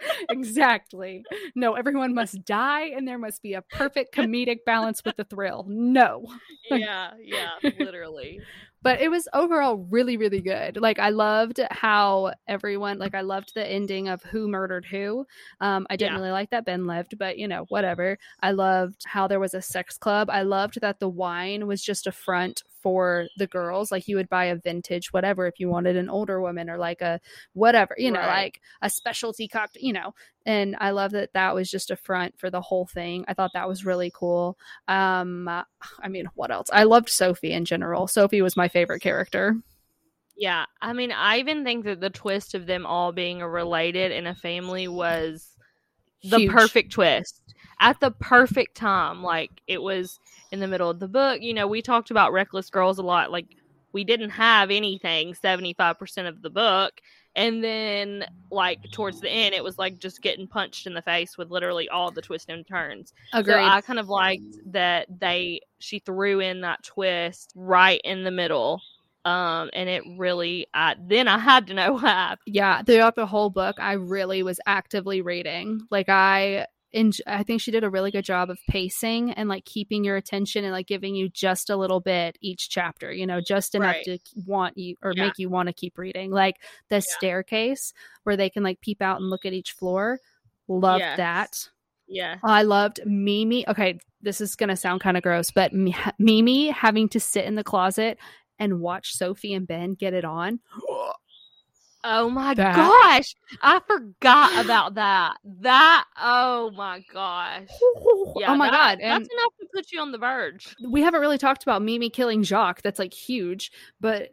exactly. 0.29 1.23
No, 1.55 1.73
everyone 1.73 2.13
must 2.13 2.43
die, 2.45 2.85
and 2.95 3.07
there 3.07 3.17
must 3.19 3.41
be 3.41 3.53
a 3.53 3.61
perfect 3.61 4.13
comedic 4.15 4.59
balance 4.65 5.01
with 5.05 5.15
the 5.17 5.23
thrill. 5.23 5.65
No. 5.69 6.25
yeah, 6.71 7.11
yeah, 7.21 7.51
literally. 7.77 8.45
But 8.83 8.99
it 8.99 9.09
was 9.11 9.27
overall 9.33 9.75
really, 9.77 10.17
really 10.17 10.41
good. 10.41 10.77
Like 10.77 10.97
I 10.97 11.09
loved 11.09 11.59
how 11.69 12.33
everyone 12.47 12.97
like 12.97 13.13
I 13.13 13.21
loved 13.21 13.51
the 13.53 13.65
ending 13.65 14.07
of 14.07 14.23
who 14.23 14.47
murdered 14.47 14.85
who. 14.85 15.25
Um, 15.59 15.85
I 15.89 15.95
didn't 15.97 16.13
Yeah. 16.13 16.19
really 16.19 16.31
like 16.31 16.49
that 16.49 16.65
Ben 16.65 16.87
lived, 16.87 17.17
but 17.19 17.37
you 17.37 17.47
know, 17.47 17.65
whatever. 17.69 18.17
I 18.41 18.51
loved 18.51 19.03
how 19.05 19.27
there 19.27 19.39
was 19.39 19.53
a 19.53 19.61
sex 19.61 19.97
club. 19.99 20.29
I 20.31 20.41
loved 20.41 20.81
that 20.81 20.99
the 20.99 21.09
wine 21.09 21.67
was 21.67 21.83
just 21.83 22.07
a 22.07 22.11
front 22.11 22.63
for 22.81 23.27
the 23.37 23.47
girls. 23.47 23.91
Like 23.91 24.07
you 24.07 24.15
would 24.15 24.29
buy 24.29 24.45
a 24.45 24.55
vintage 24.55 25.13
whatever 25.13 25.47
if 25.47 25.59
you 25.59 25.69
wanted 25.69 25.95
an 25.95 26.09
older 26.09 26.41
woman 26.41 26.69
or 26.69 26.77
like 26.77 27.01
a 27.01 27.19
whatever, 27.53 27.95
you 27.97 28.11
know, 28.11 28.19
Right. 28.19 28.43
like 28.43 28.61
a 28.81 28.89
specialty 28.89 29.47
cocktail, 29.47 29.83
you 29.83 29.93
know. 29.93 30.13
And 30.45 30.75
I 30.79 30.91
love 30.91 31.11
that 31.11 31.33
that 31.33 31.53
was 31.53 31.69
just 31.69 31.91
a 31.91 31.95
front 31.95 32.39
for 32.39 32.49
the 32.49 32.61
whole 32.61 32.87
thing. 32.87 33.25
I 33.27 33.33
thought 33.33 33.51
that 33.53 33.67
was 33.67 33.85
really 33.85 34.11
cool. 34.13 34.57
Um, 34.87 35.47
I 35.47 36.07
mean, 36.09 36.25
what 36.35 36.51
else? 36.51 36.67
I 36.73 36.83
loved 36.83 37.09
Sophie 37.09 37.53
in 37.53 37.65
general. 37.65 38.07
Sophie 38.07 38.41
was 38.41 38.57
my 38.57 38.67
favorite 38.67 39.01
character. 39.01 39.55
Yeah, 40.35 40.65
I 40.81 40.93
mean, 40.93 41.11
I 41.11 41.37
even 41.37 41.63
think 41.63 41.85
that 41.85 41.99
the 41.99 42.09
twist 42.09 42.55
of 42.55 42.65
them 42.65 42.85
all 42.87 43.11
being 43.11 43.39
related 43.41 44.11
in 44.11 44.25
a 44.25 44.33
family 44.33 44.87
was 44.87 45.50
the 46.23 46.39
Huge. 46.39 46.51
perfect 46.51 46.91
twist 46.91 47.41
at 47.79 47.99
the 47.99 48.11
perfect 48.11 48.75
time. 48.75 49.21
Like 49.23 49.51
it 49.67 49.81
was 49.81 50.19
in 50.51 50.59
the 50.59 50.67
middle 50.67 50.89
of 50.89 50.99
the 50.99 51.07
book. 51.07 51.41
You 51.41 51.53
know, 51.53 51.67
we 51.67 51.81
talked 51.81 52.11
about 52.11 52.33
Reckless 52.33 52.69
Girls 52.69 52.99
a 52.99 53.03
lot. 53.03 53.31
Like 53.31 53.47
we 53.93 54.03
didn't 54.03 54.29
have 54.31 54.71
anything 54.71 55.33
75% 55.33 56.27
of 56.27 56.41
the 56.41 56.49
book. 56.49 57.01
And 57.33 57.63
then, 57.63 58.25
like, 58.49 58.91
towards 58.91 59.21
the 59.21 59.29
end, 59.29 59.55
it 59.55 59.63
was 59.63 59.77
like 59.77 59.99
just 59.99 60.21
getting 60.21 60.47
punched 60.47 60.85
in 60.85 60.93
the 60.93 61.01
face 61.01 61.37
with 61.37 61.49
literally 61.49 61.87
all 61.87 62.11
the 62.11 62.21
twists 62.21 62.49
and 62.49 62.67
turns. 62.67 63.13
Agreed. 63.31 63.53
So 63.53 63.63
I 63.63 63.79
kind 63.79 63.99
of 63.99 64.09
liked 64.09 64.57
that 64.65 65.07
they 65.19 65.61
she 65.79 65.99
threw 65.99 66.41
in 66.41 66.61
that 66.61 66.83
twist 66.83 67.53
right 67.55 68.01
in 68.03 68.25
the 68.25 68.31
middle. 68.31 68.81
Um, 69.23 69.69
and 69.73 69.87
it 69.87 70.03
really, 70.17 70.67
I 70.73 70.95
then 70.99 71.27
I 71.27 71.37
had 71.37 71.67
to 71.67 71.73
know 71.73 71.97
happened. 71.97 72.39
yeah, 72.47 72.81
throughout 72.81 73.15
the 73.15 73.25
whole 73.27 73.49
book, 73.49 73.75
I 73.79 73.93
really 73.93 74.43
was 74.43 74.59
actively 74.65 75.21
reading. 75.21 75.81
Like 75.91 76.09
I. 76.09 76.65
En- 76.93 77.13
I 77.25 77.43
think 77.43 77.61
she 77.61 77.71
did 77.71 77.85
a 77.85 77.89
really 77.89 78.11
good 78.11 78.25
job 78.25 78.49
of 78.49 78.59
pacing 78.69 79.31
and 79.31 79.47
like 79.47 79.63
keeping 79.63 80.03
your 80.03 80.17
attention 80.17 80.65
and 80.65 80.73
like 80.73 80.87
giving 80.87 81.15
you 81.15 81.29
just 81.29 81.69
a 81.69 81.77
little 81.77 82.01
bit 82.01 82.37
each 82.41 82.69
chapter, 82.69 83.13
you 83.13 83.25
know, 83.25 83.39
just 83.39 83.75
enough 83.75 83.95
Right. 83.95 84.03
to 84.03 84.19
want 84.45 84.77
you 84.77 84.97
or 85.01 85.13
Yeah. 85.15 85.23
make 85.27 85.37
you 85.37 85.47
want 85.47 85.67
to 85.67 85.73
keep 85.73 85.97
reading. 85.97 86.31
Like 86.31 86.57
the 86.89 86.99
staircase 86.99 87.93
where 88.23 88.35
they 88.35 88.49
can 88.49 88.61
like 88.61 88.81
peep 88.81 89.01
out 89.01 89.21
and 89.21 89.29
look 89.29 89.45
at 89.45 89.53
each 89.53 89.71
floor. 89.71 90.19
Loved 90.67 90.99
Yes. 90.99 91.15
that. 91.15 91.69
Yeah, 92.09 92.39
I 92.43 92.63
loved 92.63 92.99
Mimi. 93.05 93.65
Okay, 93.69 93.97
this 94.21 94.41
is 94.41 94.57
going 94.57 94.67
to 94.67 94.75
sound 94.75 94.99
kind 94.99 95.15
of 95.15 95.23
gross, 95.23 95.49
but 95.49 95.71
Mimi 96.19 96.67
having 96.71 97.07
to 97.07 97.21
sit 97.21 97.45
in 97.45 97.55
the 97.55 97.63
closet 97.63 98.17
and 98.61 98.79
watch 98.79 99.13
Sophie 99.13 99.53
and 99.55 99.67
Ben 99.67 99.95
get 99.95 100.13
it 100.13 100.23
on. 100.23 100.59
Oh 102.03 102.31
my 102.31 102.55
That- 102.55 102.75
gosh. 102.75 103.35
I 103.61 103.79
forgot 103.85 104.65
about 104.65 104.95
that. 104.95 105.37
That 105.59 106.05
oh 106.19 106.71
my 106.71 107.03
gosh. 107.13 107.67
Yeah, 108.37 108.53
oh 108.53 108.55
my 108.55 108.71
that- 108.71 108.71
god. 108.71 108.99
And 109.01 109.23
that's 109.23 109.31
enough 109.33 109.53
to 109.59 109.67
put 109.71 109.91
you 109.91 109.99
on 110.01 110.11
the 110.11 110.17
verge. 110.17 110.75
we 110.89 111.01
haven't 111.01 111.21
really 111.21 111.37
talked 111.37 111.61
about 111.61 111.83
Mimi 111.83 112.09
killing 112.09 112.41
Jacques. 112.41 112.81
That's 112.81 112.97
like 112.97 113.13
huge, 113.13 113.71
but 113.99 114.29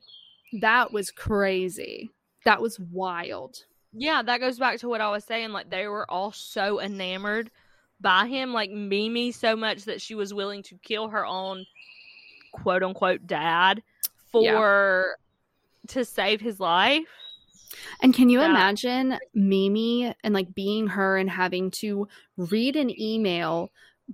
that 0.60 0.92
was 0.94 1.10
crazy. 1.10 2.08
That 2.46 2.62
was 2.62 2.80
wild. 2.80 3.64
Yeah, 3.92 4.22
that 4.22 4.40
goes 4.40 4.58
back 4.58 4.78
to 4.78 4.88
what 4.88 5.02
I 5.02 5.10
was 5.10 5.24
saying. 5.24 5.50
Like 5.50 5.68
they 5.68 5.88
were 5.88 6.10
all 6.10 6.32
so 6.32 6.80
enamored 6.80 7.50
by 8.00 8.28
him, 8.28 8.54
like 8.54 8.70
Mimi 8.70 9.30
so 9.30 9.56
much 9.56 9.84
that 9.84 10.00
she 10.00 10.14
was 10.14 10.32
willing 10.32 10.62
to 10.64 10.78
kill 10.78 11.08
her 11.08 11.26
own 11.26 11.66
quote 12.54 12.82
unquote 12.82 13.26
dad 13.26 13.82
Yeah. 14.32 14.52
for 14.56 15.16
to 15.88 16.04
save 16.04 16.40
his 16.40 16.60
life. 16.60 17.06
And 18.02 18.12
can 18.14 18.28
you 18.28 18.40
Yeah. 18.40 18.50
imagine 18.50 19.18
Mimi 19.34 20.14
and 20.24 20.34
like 20.34 20.54
being 20.54 20.86
her 20.88 21.16
and 21.16 21.28
having 21.30 21.70
to 21.72 22.08
read 22.36 22.76
an 22.76 22.90
email 23.00 23.70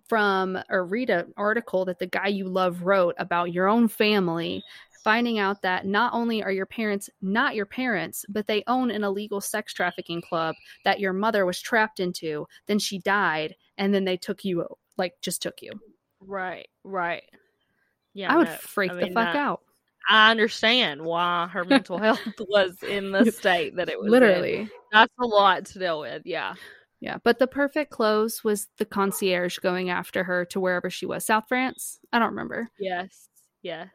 from 0.09 0.59
or 0.71 0.85
read 0.85 1.11
an 1.11 1.33
article 1.37 1.85
that 1.85 1.99
the 1.99 2.07
guy 2.07 2.27
you 2.29 2.49
love 2.49 2.83
wrote 2.83 3.15
about 3.19 3.53
your 3.53 3.69
own 3.69 3.87
family, 3.89 4.63
finding 5.05 5.39
out 5.39 5.63
that 5.63 5.87
not 5.87 6.13
only 6.15 6.43
are 6.43 6.51
your 6.51 6.67
parents 6.67 7.09
not 7.23 7.55
your 7.55 7.67
parents, 7.67 8.25
but 8.29 8.47
they 8.47 8.65
own 8.67 8.91
an 8.91 9.05
illegal 9.05 9.41
sex 9.41 9.73
trafficking 9.73 10.21
club 10.21 10.57
that 10.85 10.99
your 10.99 11.13
mother 11.13 11.47
was 11.47 11.61
trapped 11.61 12.01
into, 12.01 12.47
then 12.67 12.79
she 12.79 12.99
died, 12.99 13.55
and 13.79 13.95
then 13.95 14.05
they 14.05 14.17
took 14.17 14.45
you 14.45 14.67
like 14.97 15.15
just 15.21 15.43
took 15.43 15.63
you. 15.63 15.71
Right, 16.21 16.69
right. 16.83 17.25
Yeah, 18.15 18.33
I 18.33 18.37
would 18.37 18.47
no, 18.49 18.55
freak 18.55 18.91
I 18.93 18.95
the 18.95 19.01
fuck 19.07 19.15
that- 19.33 19.37
out. 19.37 19.63
I 20.09 20.31
understand 20.31 21.03
why 21.03 21.49
her 21.49 21.65
mental 21.65 21.99
health 22.03 22.21
was 22.49 22.83
in 22.83 23.13
the 23.13 23.31
state 23.33 23.77
that 23.77 23.89
it 23.89 23.99
was. 23.99 24.07
in. 24.07 24.13
Literally. 24.13 24.71
that's 24.93 25.13
a 25.21 25.27
lot 25.27 25.65
to 25.67 25.79
deal 25.79 26.01
with. 26.01 26.23
Yeah, 26.25 26.55
Yeah, 27.01 27.19
but 27.23 27.39
the 27.39 27.47
perfect 27.47 27.91
close 27.91 28.45
was 28.45 28.69
the 28.79 28.85
concierge 28.85 29.59
going 29.59 29.91
after 29.91 30.25
her 30.25 30.45
to 30.47 30.61
wherever 30.61 30.91
she 30.91 31.07
was. 31.07 31.25
South 31.25 31.45
France? 31.49 31.99
I 32.13 32.19
don't 32.19 32.31
remember. 32.31 32.71
yes, 32.79 33.29
yes. 33.63 33.89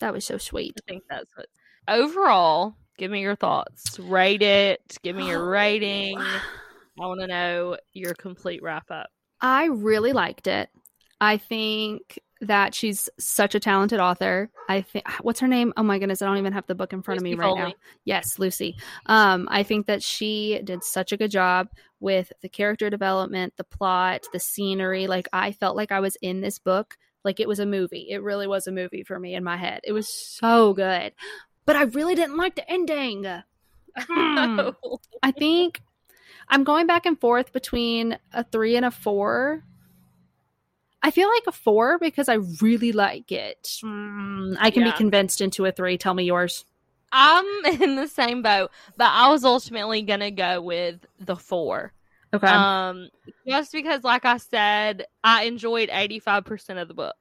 That 0.00 0.12
was 0.12 0.24
so 0.24 0.38
sweet. 0.38 0.74
I 0.78 0.90
think 0.90 1.04
that's 1.10 1.36
what. 1.36 1.46
Overall, 1.88 2.76
give 2.98 3.10
me 3.10 3.20
your 3.20 3.34
thoughts. 3.36 3.98
Rate 3.98 4.42
it. 4.42 4.98
Give 5.02 5.16
me 5.16 5.28
your 5.28 5.42
oh, 5.42 5.48
rating. 5.48 6.18
I 6.18 7.06
want 7.06 7.20
to 7.20 7.26
know 7.26 7.76
your 7.92 8.14
complete 8.14 8.62
wrap 8.62 8.90
up. 8.90 9.08
I 9.40 9.66
really 9.66 10.12
liked 10.12 10.46
it. 10.46 10.68
I 11.20 11.36
think 11.36 12.18
that 12.40 12.74
she's 12.74 13.08
such 13.18 13.54
a 13.54 13.60
talented 13.60 14.00
author. 14.00 14.50
I 14.68 14.82
think 14.82 15.06
what's 15.22 15.40
her 15.40 15.48
name? 15.48 15.72
Oh 15.76 15.82
my 15.82 15.98
goodness, 15.98 16.22
I 16.22 16.26
don't 16.26 16.38
even 16.38 16.52
have 16.52 16.66
the 16.66 16.74
book 16.74 16.92
in 16.92 17.02
front 17.02 17.20
Lucy 17.20 17.32
of 17.32 17.38
me 17.38 17.44
right 17.44 17.56
now. 17.56 17.72
Yes, 18.04 18.38
Lucy. 18.38 18.76
Um, 19.06 19.48
I 19.50 19.62
think 19.62 19.86
that 19.86 20.02
she 20.02 20.60
did 20.64 20.84
such 20.84 21.12
a 21.12 21.16
good 21.16 21.30
job 21.30 21.68
with 22.00 22.32
the 22.42 22.48
character 22.48 22.90
development, 22.90 23.54
the 23.56 23.64
plot, 23.64 24.24
the 24.32 24.40
scenery. 24.40 25.06
Like 25.06 25.28
I 25.32 25.52
felt 25.52 25.76
like 25.76 25.92
I 25.92 26.00
was 26.00 26.16
in 26.22 26.40
this 26.40 26.58
book, 26.58 26.96
like 27.24 27.40
it 27.40 27.48
was 27.48 27.58
a 27.58 27.66
movie. 27.66 28.06
It 28.10 28.22
really 28.22 28.46
was 28.46 28.66
a 28.66 28.72
movie 28.72 29.02
for 29.02 29.18
me 29.18 29.34
in 29.34 29.44
my 29.44 29.56
head. 29.56 29.80
It 29.84 29.92
was 29.92 30.08
so 30.08 30.74
good. 30.74 31.12
But 31.64 31.76
I 31.76 31.82
really 31.82 32.14
didn't 32.14 32.36
like 32.36 32.54
the 32.54 32.70
ending. 32.70 33.26
Hmm. 33.96 34.60
I 35.22 35.32
think 35.32 35.82
I'm 36.48 36.64
going 36.64 36.86
back 36.86 37.06
and 37.06 37.20
forth 37.20 37.52
between 37.52 38.18
a 38.32 38.44
three 38.44 38.76
and 38.76 38.86
a 38.86 38.90
four. 38.90 39.64
I 41.02 41.10
feel 41.10 41.28
like 41.28 41.44
a 41.46 41.52
four 41.52 41.98
because 41.98 42.28
I 42.28 42.34
really 42.60 42.92
like 42.92 43.30
it. 43.32 43.80
Mm, 43.84 44.56
I 44.58 44.70
can 44.70 44.82
Yeah. 44.82 44.92
be 44.92 44.92
convinced 44.92 45.40
into 45.40 45.64
a 45.64 45.72
three. 45.72 45.96
Tell 45.98 46.14
me 46.14 46.24
yours. 46.24 46.64
I'm 47.12 47.64
in 47.82 47.96
the 47.96 48.08
same 48.08 48.42
boat, 48.42 48.70
but 48.96 49.08
I 49.10 49.28
was 49.28 49.44
ultimately 49.44 50.02
gonna 50.02 50.30
go 50.30 50.60
with 50.60 51.06
the 51.18 51.36
four. 51.36 51.92
Okay. 52.34 52.46
Um, 52.46 53.08
just 53.46 53.72
because, 53.72 54.04
like 54.04 54.24
I 54.24 54.36
said, 54.38 55.06
I 55.24 55.44
enjoyed 55.44 55.90
eighty 55.92 56.18
five 56.20 56.44
percent 56.44 56.78
of 56.78 56.88
the 56.88 56.94
book. 56.94 57.16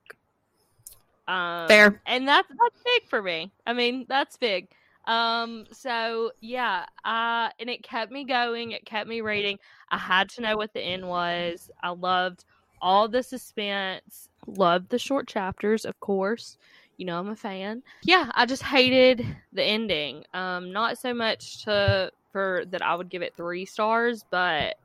Um, 1.27 1.67
Fair. 1.67 2.01
and 2.05 2.27
that's 2.27 2.47
that's 2.47 2.81
big 2.83 3.09
for 3.09 3.21
me. 3.21 3.51
I 3.65 3.73
mean, 3.73 4.05
that's 4.07 4.37
big. 4.37 4.69
Um, 5.05 5.65
so 5.71 6.31
yeah, 6.41 6.85
uh, 7.05 7.49
and 7.59 7.69
it 7.69 7.83
kept 7.83 8.11
me 8.11 8.23
going. 8.25 8.71
It 8.71 8.85
kept 8.85 9.09
me 9.09 9.21
reading. 9.21 9.57
I 9.89 9.97
had 9.97 10.29
to 10.31 10.41
know 10.41 10.55
what 10.57 10.73
the 10.73 10.81
end 10.81 11.07
was. 11.07 11.69
I 11.81 11.89
loved 11.89 12.45
all 12.81 13.07
the 13.07 13.23
suspense. 13.23 14.29
Loved 14.47 14.89
the 14.89 14.99
short 14.99 15.27
chapters, 15.27 15.85
of 15.85 15.99
course. 15.99 16.57
You 16.97 17.05
know, 17.05 17.19
I'm 17.19 17.29
a 17.29 17.35
fan. 17.35 17.83
Yeah, 18.03 18.31
I 18.33 18.45
just 18.45 18.63
hated 18.63 19.25
the 19.53 19.63
ending. 19.63 20.23
Um, 20.33 20.71
not 20.71 20.97
so 20.97 21.13
much 21.13 21.63
to 21.65 22.11
for 22.31 22.63
that 22.69 22.81
I 22.81 22.95
would 22.95 23.09
give 23.09 23.21
it 23.21 23.35
three 23.35 23.65
stars, 23.65 24.23
but 24.29 24.75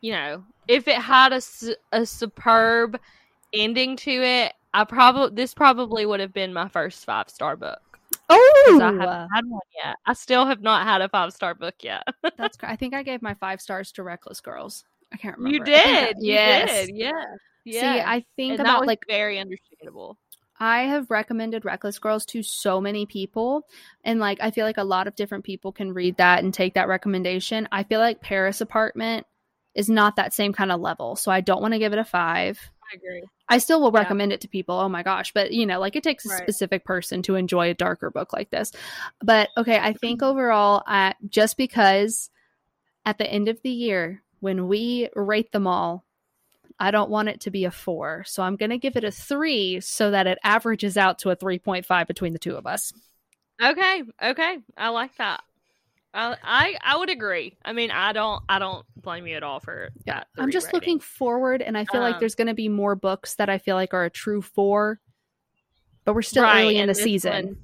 you 0.00 0.12
know, 0.12 0.44
if 0.68 0.88
it 0.88 0.96
had 1.00 1.32
a, 1.32 1.40
a 1.92 2.06
superb 2.06 2.98
ending 3.52 3.96
to 3.96 4.10
it, 4.10 4.52
I 4.74 4.84
probably 4.84 5.34
this 5.34 5.54
probably 5.54 6.06
would 6.06 6.20
have 6.20 6.32
been 6.32 6.52
my 6.52 6.68
first 6.68 7.04
five 7.04 7.28
star 7.30 7.56
book. 7.56 7.80
'Cause 8.64 8.80
I 8.80 8.92
haven't 8.92 9.18
Oh, 9.22 9.28
had 9.34 9.44
one 9.48 9.60
yet. 9.84 9.96
I 10.06 10.12
still 10.14 10.46
have 10.46 10.60
not 10.62 10.86
had 10.86 11.02
a 11.02 11.08
five 11.08 11.32
star 11.32 11.54
book 11.54 11.74
yet. 11.82 12.04
that's. 12.36 12.56
cr- 12.56 12.66
I 12.66 12.76
think 12.76 12.94
I 12.94 13.02
gave 13.02 13.22
my 13.22 13.34
five 13.34 13.60
stars 13.60 13.92
to 13.92 14.02
Reckless 14.02 14.40
Girls. 14.40 14.84
I 15.12 15.16
can't 15.16 15.36
remember. 15.38 15.70
You 15.70 15.74
I 15.74 15.78
I- 15.78 16.04
did. 16.06 16.16
You 16.20 16.32
yes. 16.32 16.86
did. 16.86 16.96
Yeah. 16.96 17.12
See, 17.68 17.80
I 18.00 18.24
think 18.36 18.50
and 18.52 18.58
that 18.60 18.66
about 18.66 18.80
was 18.80 18.86
like 18.88 19.04
very 19.06 19.38
understandable. 19.38 20.18
I 20.58 20.82
have 20.82 21.10
recommended 21.10 21.64
Reckless 21.64 21.98
Girls 21.98 22.24
to 22.26 22.42
so 22.42 22.80
many 22.80 23.04
people. 23.06 23.66
And 24.04 24.20
like, 24.20 24.38
I 24.40 24.50
feel 24.52 24.64
like 24.66 24.78
a 24.78 24.84
lot 24.84 25.06
of 25.08 25.14
different 25.16 25.44
people 25.44 25.72
can 25.72 25.92
read 25.92 26.16
that 26.18 26.42
and 26.44 26.52
take 26.54 26.74
that 26.74 26.88
recommendation. 26.88 27.68
I 27.72 27.82
feel 27.82 27.98
like 28.00 28.20
Paris 28.20 28.60
Apartment 28.60 29.26
is 29.74 29.88
not 29.88 30.16
that 30.16 30.32
same 30.34 30.52
kind 30.52 30.70
of 30.70 30.80
level. 30.80 31.16
So 31.16 31.32
I 31.32 31.40
don't 31.40 31.62
want 31.62 31.72
to 31.74 31.78
give 31.78 31.92
it 31.92 31.98
a 31.98 32.04
five. 32.04 32.60
I 32.92 32.96
agree. 32.96 33.22
I 33.48 33.58
still 33.58 33.80
will 33.80 33.90
Yeah. 33.92 34.00
recommend 34.00 34.32
it 34.32 34.40
to 34.42 34.48
people. 34.48 34.76
Oh 34.78 34.88
my 34.88 35.02
gosh. 35.02 35.32
But, 35.32 35.52
you 35.52 35.66
know, 35.66 35.80
like 35.80 35.96
it 35.96 36.02
takes 36.02 36.26
a 36.26 36.28
Right. 36.28 36.42
specific 36.42 36.84
person 36.84 37.22
to 37.22 37.34
enjoy 37.36 37.70
a 37.70 37.74
darker 37.74 38.10
book 38.10 38.32
like 38.32 38.50
this. 38.50 38.72
But 39.20 39.48
okay, 39.56 39.78
I 39.78 39.94
think 39.94 40.22
overall, 40.22 40.82
uh, 40.86 41.14
just 41.28 41.56
because 41.56 42.30
at 43.04 43.18
the 43.18 43.26
end 43.28 43.48
of 43.48 43.60
the 43.62 43.70
year, 43.70 44.22
when 44.42 44.68
we 44.68 45.08
rate 45.16 45.52
them 45.52 45.66
all, 45.68 46.04
I 46.78 46.90
don't 46.90 47.10
want 47.10 47.28
it 47.30 47.40
to 47.42 47.50
be 47.52 47.64
a 47.64 47.70
four. 47.72 48.24
So 48.26 48.42
I'm 48.42 48.56
going 48.56 48.70
to 48.70 48.78
give 48.78 48.96
it 48.96 49.04
a 49.04 49.12
three 49.12 49.80
so 49.80 50.10
that 50.12 50.26
it 50.26 50.38
averages 50.44 50.96
out 50.98 51.20
to 51.20 51.30
a 51.30 51.36
3.5 51.36 52.08
between 52.08 52.34
the 52.34 52.40
two 52.40 52.56
of 52.56 52.66
us. 52.66 52.92
Okay, 53.62 54.02
okay, 54.22 54.58
I 54.76 54.88
like 54.88 55.16
that. 55.16 55.44
I, 56.14 56.36
I 56.42 56.78
I 56.82 56.96
would 56.98 57.10
agree. 57.10 57.56
I 57.64 57.72
mean, 57.74 57.90
I 57.90 58.12
don't 58.12 58.42
I 58.48 58.58
don't 58.58 58.86
blame 58.96 59.26
you 59.26 59.36
at 59.36 59.42
all 59.44 59.60
for 59.60 59.90
that. 60.06 60.28
I'm 60.38 60.50
just 60.50 60.64
rating. 60.64 60.72
looking 60.72 61.00
forward, 61.00 61.62
and 61.62 61.76
I 61.78 61.84
feel 61.84 62.00
like 62.00 62.18
Um, 62.18 62.18
there's 62.18 62.34
going 62.34 62.48
to 62.48 62.54
be 62.54 62.68
more 62.68 62.94
books 62.94 63.34
that 63.36 63.48
I 63.48 63.58
feel 63.58 63.76
like 63.76 63.94
are 63.94 64.04
a 64.04 64.10
true 64.10 64.42
four, 64.42 65.00
but 66.04 66.14
we're 66.14 66.22
still 66.22 66.44
Right, 66.44 66.50
early 66.50 66.78
in 66.78 66.86
the 66.86 66.94
season. 66.94 67.58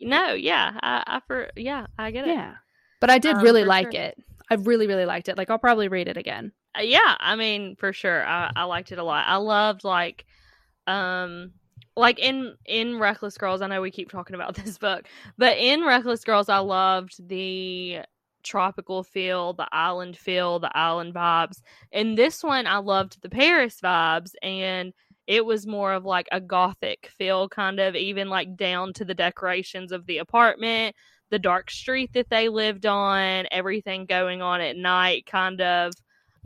No, 0.00 0.32
yeah, 0.32 0.78
I, 0.82 1.04
I 1.06 1.20
for 1.26 1.50
yeah, 1.56 1.86
I 1.98 2.10
get 2.10 2.24
it. 2.24 2.36
Yeah. 2.36 2.56
But 3.00 3.10
I 3.10 3.18
did 3.18 3.38
Um, 3.38 3.42
really 3.42 3.64
like 3.64 3.94
sure. 3.94 3.94
it. 3.94 4.18
I 4.50 4.54
really, 4.54 4.86
really 4.86 5.06
liked 5.06 5.28
it. 5.28 5.36
Like, 5.38 5.48
I'll 5.50 5.58
probably 5.58 5.88
read 5.88 6.08
it 6.08 6.16
again. 6.16 6.52
Uh, 6.78 6.82
yeah 6.82 7.16
i 7.18 7.34
mean 7.34 7.74
for 7.76 7.92
sure 7.92 8.24
I, 8.24 8.52
I 8.54 8.62
liked 8.64 8.92
it 8.92 8.98
a 8.98 9.02
lot 9.02 9.26
i 9.26 9.36
loved 9.36 9.82
like 9.82 10.24
um 10.86 11.52
like 11.96 12.20
in 12.20 12.54
in 12.64 13.00
reckless 13.00 13.36
girls 13.36 13.60
i 13.60 13.66
know 13.66 13.80
we 13.80 13.90
keep 13.90 14.08
talking 14.08 14.36
about 14.36 14.54
this 14.64 14.78
book 14.78 15.06
but 15.36 15.58
in 15.58 15.84
reckless 15.84 16.22
girls 16.22 16.48
i 16.48 16.58
loved 16.58 17.28
the 17.28 18.00
tropical 18.44 19.02
feel 19.02 19.52
the 19.52 19.66
island 19.72 20.16
feel 20.16 20.60
the 20.60 20.76
island 20.76 21.12
vibes 21.12 21.60
in 21.90 22.14
this 22.14 22.44
one 22.44 22.68
i 22.68 22.76
loved 22.76 23.20
the 23.20 23.28
paris 23.28 23.80
vibes 23.82 24.30
and 24.40 24.92
it 25.26 25.44
was 25.44 25.66
more 25.66 25.92
of 25.92 26.04
like 26.04 26.28
a 26.30 26.40
gothic 26.40 27.10
feel 27.18 27.48
kind 27.48 27.80
of 27.80 27.96
even 27.96 28.28
like 28.28 28.56
down 28.56 28.92
to 28.92 29.04
the 29.04 29.14
decorations 29.14 29.90
of 29.90 30.06
the 30.06 30.18
apartment 30.18 30.94
the 31.30 31.38
dark 31.38 31.70
street 31.70 32.12
that 32.14 32.30
they 32.30 32.48
lived 32.48 32.86
on 32.86 33.46
everything 33.50 34.06
going 34.06 34.42
on 34.42 34.60
at 34.60 34.76
night 34.76 35.26
kind 35.26 35.60
of 35.60 35.92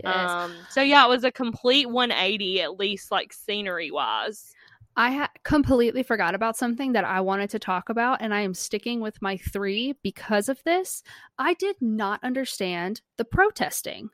um, 0.03 0.53
so 0.71 0.83
yeah, 0.83 1.05
it 1.05 1.09
was 1.09 1.25
a 1.25 1.31
complete 1.31 1.89
180 1.89 2.63
at 2.63 2.79
least 2.79 3.11
like 3.13 3.33
scenery 3.33 3.91
wise. 3.91 4.53
I 4.97 5.13
ha- 5.13 5.31
completely 5.43 6.03
forgot 6.03 6.35
about 6.35 6.57
something 6.57 6.93
that 6.93 7.05
I 7.05 7.21
wanted 7.21 7.51
to 7.51 7.59
talk 7.59 7.89
about, 7.89 8.21
and 8.21 8.33
I 8.33 8.41
am 8.43 8.55
sticking 8.55 9.01
with 9.01 9.21
my 9.21 9.37
three 9.37 9.95
because 10.03 10.49
of 10.49 10.63
this. 10.65 11.03
I 11.39 11.55
did 11.55 11.77
not 11.81 12.23
understand 12.23 13.03
the 13.19 13.25
protesting. 13.25 14.11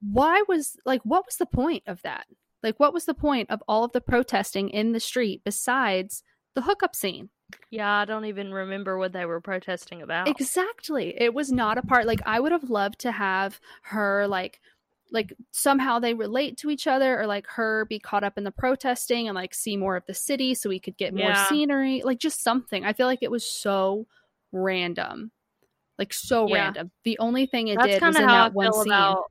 Why 0.00 0.42
was 0.48 0.76
like, 0.84 1.02
what 1.04 1.26
was 1.26 1.36
the 1.36 1.46
point 1.46 1.84
of 1.86 2.02
that? 2.02 2.26
Like, 2.62 2.80
what 2.80 2.92
was 2.92 3.04
the 3.04 3.14
point 3.14 3.50
of 3.50 3.62
all 3.68 3.84
of 3.84 3.92
the 3.92 4.00
protesting 4.00 4.68
in 4.70 4.92
the 4.92 5.00
street 5.00 5.42
besides 5.44 6.24
the 6.54 6.62
hookup 6.62 6.96
scene? 6.96 7.30
Yeah, 7.70 7.90
I 7.92 8.04
don't 8.04 8.24
even 8.24 8.52
remember 8.52 8.98
what 8.98 9.12
they 9.12 9.24
were 9.26 9.40
protesting 9.40 10.02
about. 10.02 10.28
Exactly. 10.28 11.14
It 11.20 11.34
was 11.34 11.50
not 11.52 11.78
a 11.78 11.82
part 11.82 12.06
like 12.06 12.20
I 12.26 12.40
would 12.40 12.52
have 12.52 12.70
loved 12.70 12.98
to 13.00 13.12
have 13.12 13.60
her 13.82 14.26
like 14.26 14.60
like 15.12 15.32
somehow 15.50 15.98
they 15.98 16.14
relate 16.14 16.56
to 16.58 16.70
each 16.70 16.86
other 16.86 17.20
or 17.20 17.26
like 17.26 17.46
her 17.48 17.84
be 17.86 17.98
caught 17.98 18.22
up 18.22 18.38
in 18.38 18.44
the 18.44 18.52
protesting 18.52 19.26
and 19.28 19.34
like 19.34 19.52
see 19.54 19.76
more 19.76 19.96
of 19.96 20.06
the 20.06 20.14
city 20.14 20.54
so 20.54 20.68
we 20.68 20.78
could 20.78 20.96
get 20.96 21.12
more 21.12 21.30
Yeah. 21.30 21.46
scenery 21.48 22.02
like 22.04 22.20
just 22.20 22.44
something 22.44 22.84
i 22.84 22.92
feel 22.92 23.08
like 23.08 23.18
it 23.22 23.30
was 23.30 23.44
so 23.44 24.06
random 24.52 25.32
like 25.98 26.12
so 26.12 26.46
Yeah. 26.46 26.54
random 26.66 26.92
the 27.02 27.18
only 27.18 27.46
thing 27.46 27.66
it 27.68 27.78
that's 27.78 27.94
did 27.94 28.06
was 28.06 28.18
in 28.20 28.28
how 28.28 28.34
I 28.42 28.44
that 28.44 28.54
one 28.54 28.72
feel 28.72 28.82
scene 28.82 28.92
about. 28.92 29.30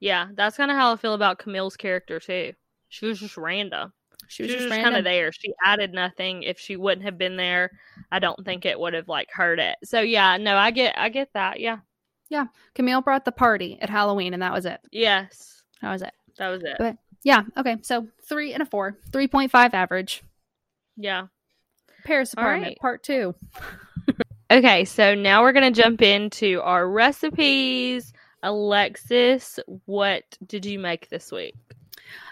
Yeah, 0.00 0.28
that's 0.34 0.56
kind 0.56 0.70
of 0.70 0.76
how 0.76 0.92
I 0.92 0.96
feel 0.96 1.14
about 1.14 1.38
Camille's 1.38 1.76
character 1.76 2.20
too. 2.20 2.54
She 2.88 3.06
was 3.06 3.20
just 3.20 3.36
random. 3.36 3.92
She 4.26 4.36
She 4.36 4.42
was 4.42 4.52
was, 4.52 4.62
just, 4.62 4.74
just 4.74 4.82
kind 4.82 4.96
of 4.96 5.04
there. 5.04 5.32
She 5.32 5.54
added 5.64 5.92
nothing. 5.92 6.42
If 6.42 6.58
she 6.58 6.76
wouldn't 6.76 7.04
have 7.04 7.18
been 7.18 7.36
there, 7.36 7.70
I 8.10 8.18
don't 8.18 8.44
think 8.44 8.66
it 8.66 8.78
would 8.78 8.94
have 8.94 9.08
like 9.08 9.30
hurt 9.32 9.58
it. 9.58 9.76
So 9.84 10.00
yeah, 10.00 10.36
no, 10.36 10.56
I 10.56 10.70
get, 10.70 10.98
I 10.98 11.08
get 11.08 11.32
that. 11.34 11.60
Yeah. 11.60 11.78
Yeah. 12.28 12.46
Camille 12.74 13.00
brought 13.00 13.24
the 13.24 13.32
party 13.32 13.78
at 13.80 13.88
halloween 13.88 14.34
and 14.34 14.42
that 14.42 14.52
was 14.52 14.66
it 14.66 14.80
Yes, 14.92 15.62
that 15.80 15.90
was 15.90 16.02
it 16.02 16.12
that 16.36 16.48
was 16.48 16.62
it. 16.62 16.76
But- 16.78 16.96
yeah 17.24 17.42
okay 17.56 17.78
so 17.82 18.06
three 18.28 18.52
and 18.52 18.62
a 18.62 18.66
four 18.66 18.96
3.5 19.10 19.74
average 19.74 20.22
yeah. 20.96 21.26
paris 22.04 22.32
apartment 22.32 22.64
right. 22.64 22.78
part 22.78 23.02
two 23.02 23.34
Okay, 24.50 24.86
so 24.86 25.14
now 25.14 25.42
we're 25.42 25.52
gonna 25.52 25.70
jump 25.70 26.00
into 26.00 26.62
our 26.62 26.88
recipes. 26.88 28.14
Alexis, 28.42 29.60
what 29.84 30.24
did 30.46 30.64
you 30.64 30.78
make 30.78 31.10
this 31.10 31.30
week? 31.30 31.54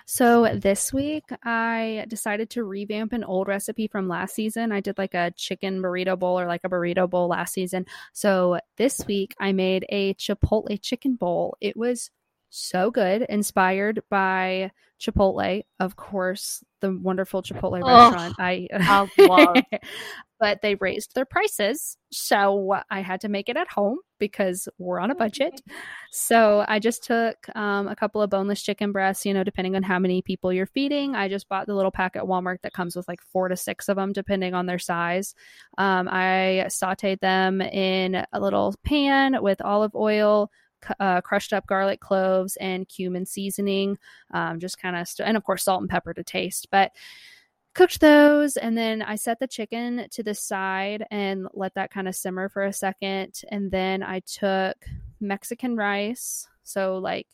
So 0.08 0.48
this 0.54 0.92
week 0.92 1.24
I 1.42 2.06
decided 2.06 2.48
to 2.50 2.62
revamp 2.62 3.12
an 3.12 3.24
old 3.24 3.48
recipe 3.48 3.88
from 3.88 4.06
last 4.06 4.36
season. 4.36 4.70
I 4.70 4.78
did 4.78 4.98
like 4.98 5.14
a 5.14 5.32
chicken 5.32 5.82
burrito 5.82 6.16
bowl 6.16 6.38
or 6.38 6.46
like 6.46 6.60
a 6.62 6.68
burrito 6.68 7.10
bowl 7.10 7.26
last 7.26 7.52
season. 7.52 7.86
So 8.12 8.60
this 8.76 9.04
week 9.08 9.34
I 9.40 9.50
made 9.50 9.84
a 9.88 10.14
Chipotle 10.14 10.80
chicken 10.80 11.16
bowl. 11.16 11.56
It 11.60 11.76
was 11.76 12.10
so 12.50 12.90
good, 12.90 13.22
inspired 13.28 14.02
by 14.11 14.70
Chipotle, 15.00 15.62
of 15.78 15.96
course, 15.96 16.64
the 16.80 16.96
wonderful 16.96 17.42
Chipotle 17.42 17.82
Oh, 17.82 17.87
restaurant. 17.87 18.35
I 18.38 18.66
I 18.72 19.09
love. 19.18 19.62
but 20.38 20.61
they 20.62 20.74
raised 20.76 21.14
their 21.14 21.24
prices. 21.24 21.96
So 22.11 22.74
I 22.90 23.00
had 23.00 23.22
to 23.22 23.28
make 23.28 23.48
it 23.48 23.56
at 23.56 23.68
home 23.68 23.98
because 24.18 24.68
we're 24.78 25.00
on 25.00 25.11
a 25.11 25.14
budget. 25.14 25.61
So 26.12 26.64
I 26.66 26.78
just 26.78 27.04
took 27.04 27.37
um, 27.54 27.88
a 27.88 27.96
couple 27.96 28.22
of 28.22 28.30
boneless 28.30 28.62
chicken 28.62 28.90
breasts, 28.90 29.26
you 29.26 29.35
know, 29.35 29.44
depending 29.44 29.76
on 29.76 29.82
how 29.82 29.98
many 29.98 30.22
people 30.22 30.50
you're 30.50 30.64
feeding. 30.64 31.14
I 31.14 31.28
just 31.28 31.46
bought 31.46 31.66
the 31.66 31.74
little 31.74 31.90
pack 31.90 32.16
at 32.16 32.22
Walmart 32.22 32.62
that 32.62 32.72
comes 32.72 32.96
with 32.96 33.06
like 33.06 33.20
four 33.20 33.48
to 33.48 33.56
six 33.56 33.88
of 33.90 33.96
them, 33.96 34.14
depending 34.14 34.54
on 34.54 34.64
their 34.64 34.78
size. 34.78 35.35
Um, 35.76 36.09
I 36.11 36.64
sauteed 36.68 37.20
them 37.20 37.61
in 37.61 38.24
a 38.32 38.40
little 38.40 38.74
pan 38.82 39.42
with 39.42 39.61
olive 39.61 39.94
oil. 39.94 40.50
Uh, 41.01 41.20
crushed 41.20 41.53
up 41.53 41.66
garlic 41.66 42.01
cloves 42.01 42.57
and 42.57 42.88
cumin 42.88 43.27
seasoning 43.27 43.99
um, 44.33 44.61
just 44.61 44.79
kind 44.79 44.96
of 44.96 45.09
st- 45.09 45.27
and 45.27 45.37
of 45.37 45.44
course 45.44 45.64
salt 45.64 45.81
and 45.81 45.90
pepper 45.90 46.14
to 46.14 46.22
taste 46.22 46.68
but 46.70 46.92
cooked 47.75 48.01
those 48.01 48.57
and 48.57 48.77
then 48.77 49.03
I 49.03 49.16
set 49.16 49.38
the 49.38 49.46
chicken 49.46 50.07
to 50.11 50.22
the 50.22 50.35
side 50.35 51.05
and 51.11 51.46
let 51.53 51.75
that 51.75 51.90
kind 51.90 52.09
of 52.09 52.14
simmer 52.14 52.49
for 52.49 52.64
a 52.64 52.72
second 52.72 53.42
and 53.51 53.70
then 53.70 54.03
I 54.03 54.20
took 54.20 54.77
Mexican 55.20 55.77
rice 55.77 56.49
so 56.62 56.96
like 56.99 57.27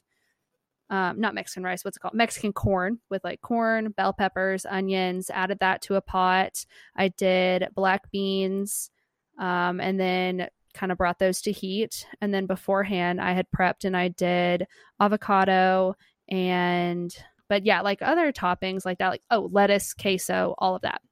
um, 0.91 1.21
not 1.21 1.35
Mexican 1.35 1.63
rice 1.63 1.85
what's 1.85 1.97
it 1.97 2.01
called? 2.01 2.15
Mexican 2.15 2.53
corn 2.53 2.99
with 3.09 3.23
like 3.25 3.41
corn 3.41 3.93
bell 3.93 4.13
peppers 4.13 4.67
onions 4.67 5.31
added 5.31 5.59
that 5.61 5.81
to 5.83 5.95
a 5.95 6.01
pot. 6.01 6.67
I 6.97 7.09
did 7.09 7.69
black 7.75 8.11
beans 8.11 8.91
um, 9.39 9.81
and 9.81 9.99
then 9.99 10.49
kind 10.75 10.93
of 10.93 10.99
brought 10.99 11.19
those 11.19 11.41
to 11.43 11.53
heat 11.53 12.07
and 12.21 12.33
then 12.33 12.47
beforehand 12.47 13.21
I 13.21 13.33
had 13.33 13.47
prepped 13.51 13.85
and 13.85 13.97
I 13.97 14.09
did 14.09 14.67
avocado 15.01 15.95
and 16.29 17.15
but 17.53 17.67
yeah, 17.67 17.83
like 17.83 18.01
other 18.01 18.33
toppings 18.33 18.87
like 18.87 18.97
that, 18.97 19.11
like 19.11 19.23
oh, 19.31 19.51
lettuce, 19.53 19.93
queso, 19.93 20.55
all 20.57 20.75
of 20.75 20.81
that. 20.81 21.03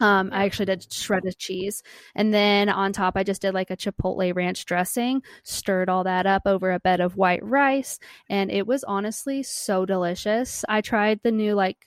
Um, 0.00 0.30
I 0.32 0.44
actually 0.44 0.66
did 0.66 0.92
shredded 0.92 1.38
cheese, 1.38 1.84
and 2.16 2.34
then 2.34 2.68
on 2.68 2.92
top, 2.92 3.16
I 3.16 3.22
just 3.22 3.42
did 3.42 3.54
like 3.54 3.70
a 3.70 3.76
chipotle 3.76 4.34
ranch 4.34 4.64
dressing. 4.64 5.22
Stirred 5.44 5.88
all 5.88 6.02
that 6.02 6.26
up 6.26 6.42
over 6.46 6.72
a 6.72 6.80
bed 6.80 7.00
of 7.00 7.16
white 7.16 7.44
rice, 7.44 8.00
and 8.28 8.50
it 8.50 8.66
was 8.66 8.82
honestly 8.82 9.44
so 9.44 9.86
delicious. 9.86 10.64
I 10.68 10.80
tried 10.80 11.20
the 11.22 11.30
new 11.30 11.54
like 11.54 11.86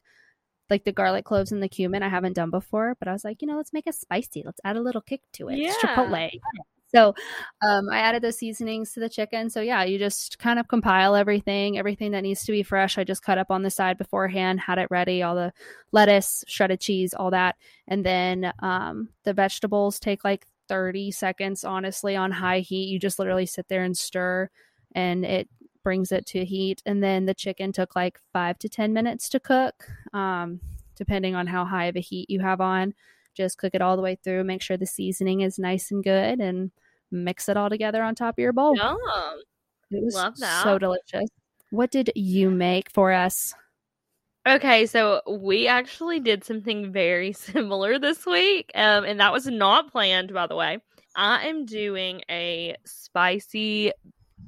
like 0.70 0.86
the 0.86 0.94
garlic 0.94 1.26
cloves 1.26 1.52
and 1.52 1.62
the 1.62 1.68
cumin 1.68 2.02
I 2.02 2.08
haven't 2.08 2.38
done 2.38 2.50
before, 2.50 2.96
but 2.98 3.10
I 3.10 3.12
was 3.12 3.26
like, 3.26 3.42
you 3.42 3.48
know, 3.50 3.58
let's 3.58 3.74
make 3.74 3.88
it 3.88 3.96
spicy. 3.96 4.44
Let's 4.46 4.62
add 4.64 4.78
a 4.78 4.82
little 4.82 5.02
kick 5.02 5.20
to 5.34 5.50
it. 5.50 5.60
It's 5.60 5.76
Chipotle. 5.84 6.32
So 6.94 7.16
um, 7.62 7.90
I 7.90 8.00
added 8.00 8.22
those 8.22 8.38
seasonings 8.38 8.92
to 8.94 9.00
the 9.00 9.10
chicken. 9.10 9.50
So 9.50 9.62
yeah, 9.62 9.84
you 9.84 9.98
just 9.98 10.40
kind 10.40 10.60
of 10.60 10.68
compile 10.68 11.16
everything, 11.16 11.78
everything 11.78 12.12
that 12.12 12.22
needs 12.22 12.44
to 12.44 12.52
be 12.52 12.64
fresh. 12.64 12.98
I 12.98 13.04
just 13.04 13.24
cut 13.24 13.38
up 13.38 13.50
on 13.50 13.64
the 13.64 13.70
side 13.70 13.98
beforehand, 13.98 14.60
had 14.60 14.78
it 14.78 14.88
ready, 14.92 15.24
all 15.24 15.36
the 15.36 15.54
lettuce, 15.92 16.44
shredded 16.48 16.82
cheese, 16.82 17.14
all 17.14 17.32
that, 17.32 17.56
and 17.88 18.06
then 18.06 18.52
um, 18.60 19.10
the 19.24 19.34
vegetables 19.34 20.00
take 20.00 20.24
like 20.24 20.46
30 20.68 21.12
seconds, 21.12 21.64
honestly, 21.64 22.16
on 22.16 22.32
high 22.32 22.60
heat. 22.60 22.90
You 22.90 23.00
just 23.00 23.20
literally 23.20 23.46
sit 23.46 23.68
there 23.68 23.84
and 23.84 23.98
stir, 23.98 24.50
and 24.94 25.26
it 25.26 25.50
brings 25.84 26.12
it 26.12 26.26
to 26.28 26.46
heat. 26.46 26.82
And 26.86 27.04
then 27.04 27.26
the 27.26 27.34
chicken 27.34 27.72
took 27.72 27.96
like 27.96 28.20
five 28.34 28.60
to 28.60 28.70
10 28.70 28.94
minutes 28.94 29.30
to 29.30 29.40
cook, 29.40 29.88
um, 30.14 30.60
depending 30.96 31.36
on 31.36 31.48
how 31.48 31.66
high 31.66 31.86
of 31.86 31.96
a 31.96 32.02
heat 32.02 32.30
you 32.30 32.40
have 32.40 32.62
on. 32.62 32.94
Just 33.34 33.58
cook 33.58 33.74
it 33.74 33.82
all 33.82 33.96
the 33.96 34.02
way 34.02 34.18
through. 34.24 34.44
Make 34.44 34.62
sure 34.62 34.78
the 34.78 34.86
seasoning 34.86 35.42
is 35.42 35.58
nice 35.58 35.92
and 35.92 36.04
good, 36.04 36.40
and 36.40 36.72
mix 37.12 37.50
it 37.50 37.58
all 37.58 37.70
together 37.70 38.04
on 38.04 38.16
top 38.16 38.36
of 38.36 38.42
your 38.42 38.54
bowl. 38.54 38.76
Yum. 38.76 38.98
It 39.92 40.04
was 40.04 40.16
Love 40.16 40.38
that. 40.38 40.64
so 40.64 40.78
delicious. 40.78 41.30
What 41.70 41.92
did 41.92 42.12
you 42.16 42.50
make 42.50 42.90
for 42.92 43.12
us? 43.12 43.54
Okay, 44.48 44.86
so 44.88 45.22
we 45.30 45.68
actually 45.68 46.20
did 46.20 46.44
something 46.44 46.92
very 46.92 47.32
similar 47.34 48.00
this 48.00 48.26
week, 48.26 48.72
um, 48.76 49.04
and 49.04 49.20
that 49.20 49.34
was 49.34 49.46
not 49.48 49.92
planned, 49.92 50.34
by 50.34 50.48
the 50.48 50.56
way. 50.56 50.80
I 51.16 51.48
am 51.48 51.66
doing 51.66 52.22
a 52.30 52.76
spicy 52.86 53.92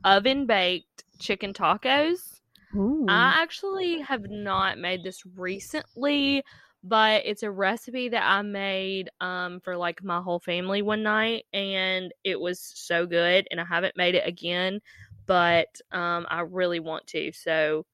oven 0.03 0.45
baked 0.45 1.03
chicken 1.19 1.53
tacos. 1.53 2.39
Ooh. 2.75 3.05
I 3.07 3.41
actually 3.41 3.99
have 3.99 4.29
not 4.29 4.79
made 4.79 5.03
this 5.03 5.23
recently, 5.35 6.43
but 6.83 7.23
it's 7.25 7.43
a 7.43 7.51
recipe 7.51 8.09
that 8.09 8.23
I 8.23 8.41
made 8.41 9.09
um, 9.21 9.61
for 9.61 9.77
like 9.77 10.03
my 10.03 10.21
whole 10.21 10.39
family 10.39 10.81
one 10.81 11.03
night, 11.03 11.45
and 11.53 12.13
it 12.23 12.39
was 12.39 12.59
so 12.59 13.05
good. 13.05 13.47
And 13.51 13.61
I 13.61 13.65
haven't 13.65 13.97
made 13.97 14.15
it 14.15 14.27
again, 14.27 14.81
but 15.25 15.79
um, 15.91 16.25
I 16.29 16.41
really 16.41 16.79
want 16.81 17.07
to. 17.07 17.31
So, 17.31 17.85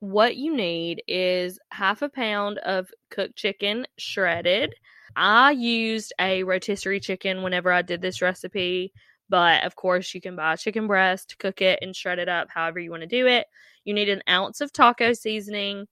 what 0.00 0.36
you 0.36 0.54
need 0.54 1.02
is 1.08 1.58
half 1.70 2.02
a 2.02 2.08
pound 2.08 2.58
of 2.58 2.90
cooked 3.10 3.36
chicken 3.36 3.86
shredded. 3.98 4.74
I 5.16 5.52
used 5.52 6.12
a 6.20 6.42
rotisserie 6.44 7.00
chicken 7.00 7.42
whenever 7.42 7.72
I 7.72 7.82
did 7.82 8.00
this 8.02 8.22
recipe, 8.22 8.92
but 9.28 9.64
of 9.64 9.76
course, 9.76 10.14
you 10.14 10.20
can 10.20 10.36
buy 10.36 10.54
a 10.54 10.56
chicken 10.56 10.86
breast, 10.86 11.38
cook 11.38 11.62
it, 11.62 11.78
and 11.82 11.94
shred 11.96 12.18
it 12.18 12.28
up 12.28 12.48
however 12.50 12.78
you 12.78 12.90
want 12.90 13.02
to 13.02 13.06
do 13.06 13.26
it. 13.26 13.46
You 13.84 13.94
need 13.94 14.08
an 14.08 14.22
ounce 14.28 14.60
of 14.60 14.72
taco 14.72 15.12
seasoning. 15.12 15.86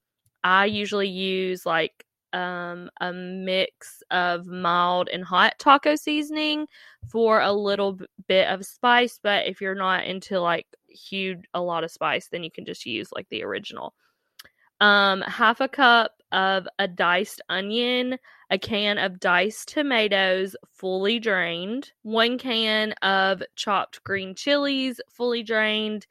I 0.44 0.66
usually 0.66 1.08
use 1.08 1.66
like 1.66 2.04
um, 2.32 2.90
a 3.00 3.12
mix 3.12 4.02
of 4.10 4.46
mild 4.46 5.08
and 5.08 5.24
hot 5.24 5.54
taco 5.58 5.96
seasoning 5.96 6.66
for 7.10 7.40
a 7.40 7.52
little 7.52 7.98
bit 8.26 8.48
of 8.48 8.64
spice. 8.64 9.18
But 9.22 9.46
if 9.46 9.60
you're 9.60 9.74
not 9.74 10.04
into 10.04 10.40
like 10.40 10.66
huge, 10.88 11.44
a 11.54 11.60
lot 11.60 11.84
of 11.84 11.90
spice, 11.90 12.28
then 12.28 12.44
you 12.44 12.50
can 12.50 12.64
just 12.64 12.86
use 12.86 13.08
like 13.12 13.28
the 13.30 13.44
original. 13.44 13.94
Um, 14.80 15.22
half 15.22 15.60
a 15.60 15.68
cup 15.68 16.12
of 16.30 16.68
a 16.78 16.86
diced 16.86 17.40
onion, 17.48 18.18
a 18.50 18.58
can 18.58 18.98
of 18.98 19.18
diced 19.18 19.68
tomatoes, 19.68 20.54
fully 20.72 21.18
drained, 21.18 21.92
one 22.02 22.38
can 22.38 22.92
of 23.02 23.42
chopped 23.56 24.04
green 24.04 24.34
chilies, 24.34 25.00
fully 25.10 25.42
drained, 25.42 26.06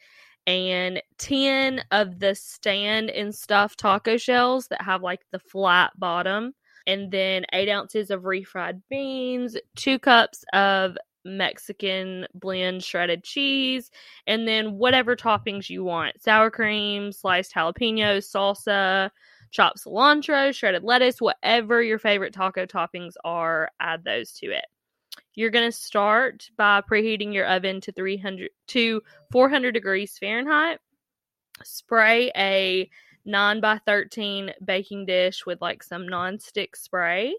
and 0.48 1.02
10 1.20 1.84
of 1.92 2.20
the 2.20 2.34
stand 2.34 3.10
and 3.12 3.36
stuffed 3.36 3.78
taco 3.80 4.18
shells 4.18 4.68
that 4.70 4.82
have 4.82 5.04
like 5.04 5.22
the 5.32 5.40
flat 5.40 5.92
bottom, 6.00 6.56
and 6.88 7.12
then 7.12 7.46
eight 7.54 7.70
ounces 7.70 8.10
of 8.10 8.24
refried 8.24 8.82
beans, 8.90 9.58
two 9.76 10.00
cups 10.00 10.46
of 10.54 10.98
Mexican 11.26 12.26
blend 12.34 12.84
shredded 12.84 13.24
cheese, 13.24 13.92
and 14.26 14.48
then 14.48 14.78
whatever 14.78 15.16
toppings 15.16 15.70
you 15.70 15.84
want 15.84 16.22
sour 16.22 16.50
cream, 16.50 17.12
sliced 17.12 17.54
jalapenos, 17.54 18.26
salsa, 18.32 19.12
chopped 19.52 19.84
cilantro, 19.84 20.54
shredded 20.56 20.84
lettuce, 20.84 21.20
whatever 21.20 21.84
your 21.84 22.00
favorite 22.00 22.34
taco 22.34 22.66
toppings 22.66 23.14
are, 23.26 23.70
add 23.82 24.04
those 24.06 24.32
to 24.32 24.48
it. 24.48 24.66
You're 25.36 25.52
going 25.52 25.70
to 25.70 25.78
start 25.78 26.50
by 26.58 26.82
preheating 26.82 27.34
your 27.34 27.46
oven 27.46 27.82
to 27.82 27.92
300 27.92 28.50
to 28.68 29.02
400 29.32 29.72
degrees 29.72 30.18
Fahrenheit. 30.18 30.80
Spray 31.64 32.32
a 32.36 32.90
9 33.26 33.62
by 33.62 33.80
13 33.86 34.54
baking 34.64 35.06
dish 35.06 35.46
with 35.46 35.62
like 35.62 35.84
some 35.84 36.08
non-stick 36.08 36.76
spray. 36.76 37.36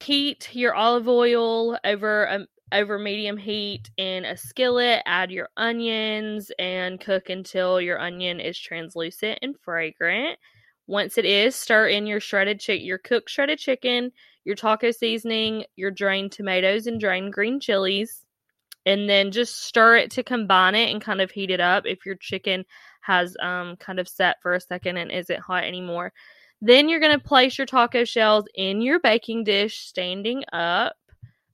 Heat 0.00 0.54
your 0.54 0.74
olive 0.74 1.08
oil 1.08 1.78
over 1.84 2.24
a 2.24 2.46
over 2.72 2.98
medium 2.98 3.36
heat 3.36 3.90
in 3.98 4.24
a 4.24 4.36
skillet. 4.36 5.02
Add 5.04 5.30
your 5.30 5.50
onions 5.56 6.50
and 6.58 6.98
cook 6.98 7.28
until 7.28 7.80
your 7.80 8.00
onion 8.00 8.40
is 8.40 8.58
translucent 8.58 9.38
and 9.42 9.58
fragrant. 9.60 10.38
Once 10.86 11.18
it 11.18 11.24
is, 11.24 11.54
stir 11.54 11.88
in 11.88 12.06
your 12.06 12.18
shredded 12.18 12.58
chick 12.58 12.82
your 12.82 12.98
cooked 12.98 13.30
shredded 13.30 13.58
chicken, 13.58 14.10
your 14.44 14.56
taco 14.56 14.90
seasoning, 14.90 15.64
your 15.76 15.90
drained 15.90 16.32
tomatoes 16.32 16.86
and 16.86 17.00
drained 17.00 17.32
green 17.32 17.60
chilies, 17.60 18.24
and 18.86 19.08
then 19.08 19.30
just 19.30 19.64
stir 19.64 19.96
it 19.96 20.10
to 20.12 20.22
combine 20.22 20.74
it 20.74 20.90
and 20.90 21.00
kind 21.00 21.20
of 21.20 21.30
heat 21.30 21.50
it 21.50 21.60
up 21.60 21.86
if 21.86 22.04
your 22.04 22.16
chicken 22.16 22.64
has 23.00 23.36
um 23.40 23.76
kind 23.76 23.98
of 23.98 24.08
set 24.08 24.36
for 24.42 24.54
a 24.54 24.60
second 24.60 24.96
and 24.96 25.10
isn't 25.10 25.40
hot 25.40 25.64
anymore. 25.64 26.12
Then 26.60 26.88
you're 26.88 27.00
going 27.00 27.18
to 27.18 27.24
place 27.24 27.58
your 27.58 27.66
taco 27.66 28.04
shells 28.04 28.44
in 28.54 28.80
your 28.80 29.00
baking 29.00 29.42
dish 29.42 29.80
standing 29.80 30.44
up. 30.52 30.94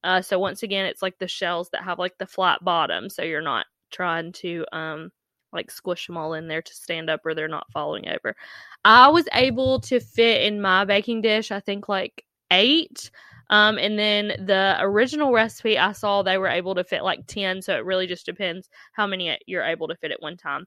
Uh, 0.04 0.20
so 0.20 0.38
once 0.38 0.62
again, 0.62 0.84
it's 0.84 1.00
like 1.00 1.18
the 1.18 1.26
shells 1.26 1.70
that 1.70 1.82
have 1.82 1.98
like 1.98 2.18
the 2.18 2.26
flat 2.26 2.62
bottom, 2.62 3.08
so 3.08 3.22
you're 3.22 3.40
not 3.40 3.66
trying 3.90 4.32
to 4.32 4.64
um 4.72 5.10
like 5.52 5.70
squish 5.70 6.06
them 6.06 6.18
all 6.18 6.34
in 6.34 6.46
there 6.46 6.60
to 6.60 6.74
stand 6.74 7.08
up 7.08 7.24
or 7.24 7.34
they're 7.34 7.48
not 7.48 7.70
falling 7.72 8.08
over. 8.08 8.36
I 8.84 9.08
was 9.08 9.26
able 9.32 9.80
to 9.80 9.98
fit 9.98 10.42
in 10.42 10.60
my 10.60 10.84
baking 10.84 11.22
dish, 11.22 11.50
I 11.50 11.60
think 11.60 11.88
like 11.88 12.24
eight. 12.50 13.10
Um, 13.50 13.78
and 13.78 13.98
then 13.98 14.28
the 14.46 14.76
original 14.80 15.32
recipe 15.32 15.78
I 15.78 15.92
saw, 15.92 16.22
they 16.22 16.38
were 16.38 16.48
able 16.48 16.74
to 16.74 16.84
fit 16.84 17.02
like 17.02 17.26
10. 17.26 17.62
So 17.62 17.76
it 17.76 17.84
really 17.84 18.06
just 18.06 18.26
depends 18.26 18.68
how 18.92 19.06
many 19.06 19.38
you're 19.46 19.64
able 19.64 19.88
to 19.88 19.96
fit 19.96 20.12
at 20.12 20.22
one 20.22 20.36
time. 20.36 20.66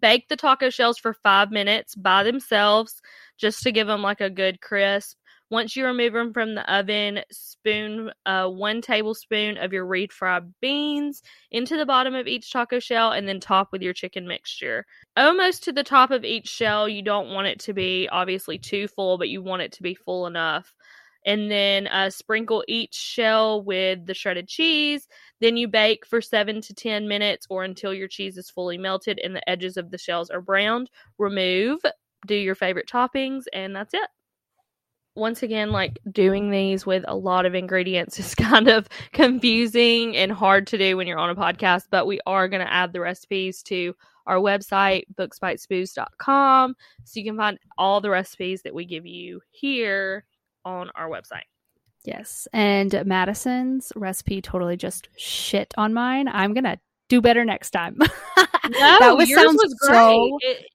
Bake 0.00 0.28
the 0.28 0.36
taco 0.36 0.70
shells 0.70 0.98
for 0.98 1.12
five 1.12 1.50
minutes 1.50 1.94
by 1.94 2.22
themselves 2.22 3.02
just 3.36 3.62
to 3.64 3.72
give 3.72 3.88
them 3.88 4.00
like 4.00 4.20
a 4.20 4.30
good 4.30 4.60
crisp. 4.60 5.18
Once 5.50 5.76
you 5.76 5.84
remove 5.84 6.14
them 6.14 6.32
from 6.32 6.54
the 6.54 6.74
oven, 6.74 7.20
spoon 7.30 8.10
uh, 8.24 8.48
one 8.48 8.80
tablespoon 8.80 9.58
of 9.58 9.70
your 9.70 9.84
refried 9.84 10.50
beans 10.62 11.22
into 11.50 11.76
the 11.76 11.84
bottom 11.84 12.14
of 12.14 12.26
each 12.26 12.50
taco 12.50 12.78
shell 12.78 13.12
and 13.12 13.28
then 13.28 13.38
top 13.38 13.70
with 13.70 13.82
your 13.82 13.92
chicken 13.92 14.26
mixture. 14.26 14.86
Almost 15.14 15.62
to 15.64 15.72
the 15.72 15.84
top 15.84 16.10
of 16.10 16.24
each 16.24 16.48
shell, 16.48 16.88
you 16.88 17.02
don't 17.02 17.34
want 17.34 17.48
it 17.48 17.58
to 17.60 17.74
be 17.74 18.08
obviously 18.10 18.56
too 18.56 18.88
full, 18.88 19.18
but 19.18 19.28
you 19.28 19.42
want 19.42 19.60
it 19.60 19.72
to 19.72 19.82
be 19.82 19.94
full 19.94 20.26
enough. 20.26 20.72
And 21.24 21.50
then 21.50 21.86
uh, 21.86 22.10
sprinkle 22.10 22.64
each 22.66 22.94
shell 22.94 23.62
with 23.62 24.06
the 24.06 24.14
shredded 24.14 24.48
cheese. 24.48 25.06
Then 25.40 25.56
you 25.56 25.68
bake 25.68 26.04
for 26.06 26.20
seven 26.20 26.60
to 26.62 26.74
10 26.74 27.06
minutes 27.06 27.46
or 27.48 27.64
until 27.64 27.94
your 27.94 28.08
cheese 28.08 28.36
is 28.36 28.50
fully 28.50 28.78
melted 28.78 29.20
and 29.22 29.34
the 29.34 29.48
edges 29.48 29.76
of 29.76 29.90
the 29.90 29.98
shells 29.98 30.30
are 30.30 30.40
browned. 30.40 30.90
Remove, 31.18 31.80
do 32.26 32.34
your 32.34 32.54
favorite 32.54 32.88
toppings, 32.88 33.44
and 33.52 33.74
that's 33.74 33.94
it 33.94 34.08
once 35.14 35.42
again, 35.42 35.70
like 35.72 35.98
doing 36.10 36.50
these 36.50 36.86
with 36.86 37.04
a 37.06 37.14
lot 37.14 37.46
of 37.46 37.54
ingredients 37.54 38.18
is 38.18 38.34
kind 38.34 38.68
of 38.68 38.88
confusing 39.12 40.16
and 40.16 40.32
hard 40.32 40.66
to 40.68 40.78
do 40.78 40.96
when 40.96 41.06
you're 41.06 41.18
on 41.18 41.30
a 41.30 41.36
podcast, 41.36 41.84
but 41.90 42.06
we 42.06 42.20
are 42.26 42.48
going 42.48 42.64
to 42.64 42.72
add 42.72 42.92
the 42.92 43.00
recipes 43.00 43.62
to 43.62 43.94
our 44.26 44.36
website, 44.36 45.02
booksbitesbooze.com, 45.16 46.76
so 47.04 47.20
you 47.20 47.24
can 47.24 47.36
find 47.36 47.58
all 47.76 48.00
the 48.00 48.10
recipes 48.10 48.62
that 48.62 48.74
we 48.74 48.84
give 48.84 49.04
you 49.04 49.40
here 49.50 50.24
on 50.64 50.90
our 50.94 51.08
website. 51.08 51.46
Yes. 52.04 52.48
And 52.52 53.02
Madison's 53.06 53.92
recipe 53.94 54.42
totally 54.42 54.76
just 54.76 55.08
shit 55.16 55.72
on 55.76 55.94
mine. 55.94 56.28
I'm 56.28 56.52
going 56.52 56.64
to 56.64 56.78
do 57.08 57.20
better 57.20 57.44
next 57.44 57.70
time. 57.70 57.96
no, 57.98 58.08
that 58.70 59.16
was, 59.16 59.28
yours 59.28 59.52
was 59.52 59.74
great. 59.80 59.96
So, 59.96 60.38
it, 60.40 60.66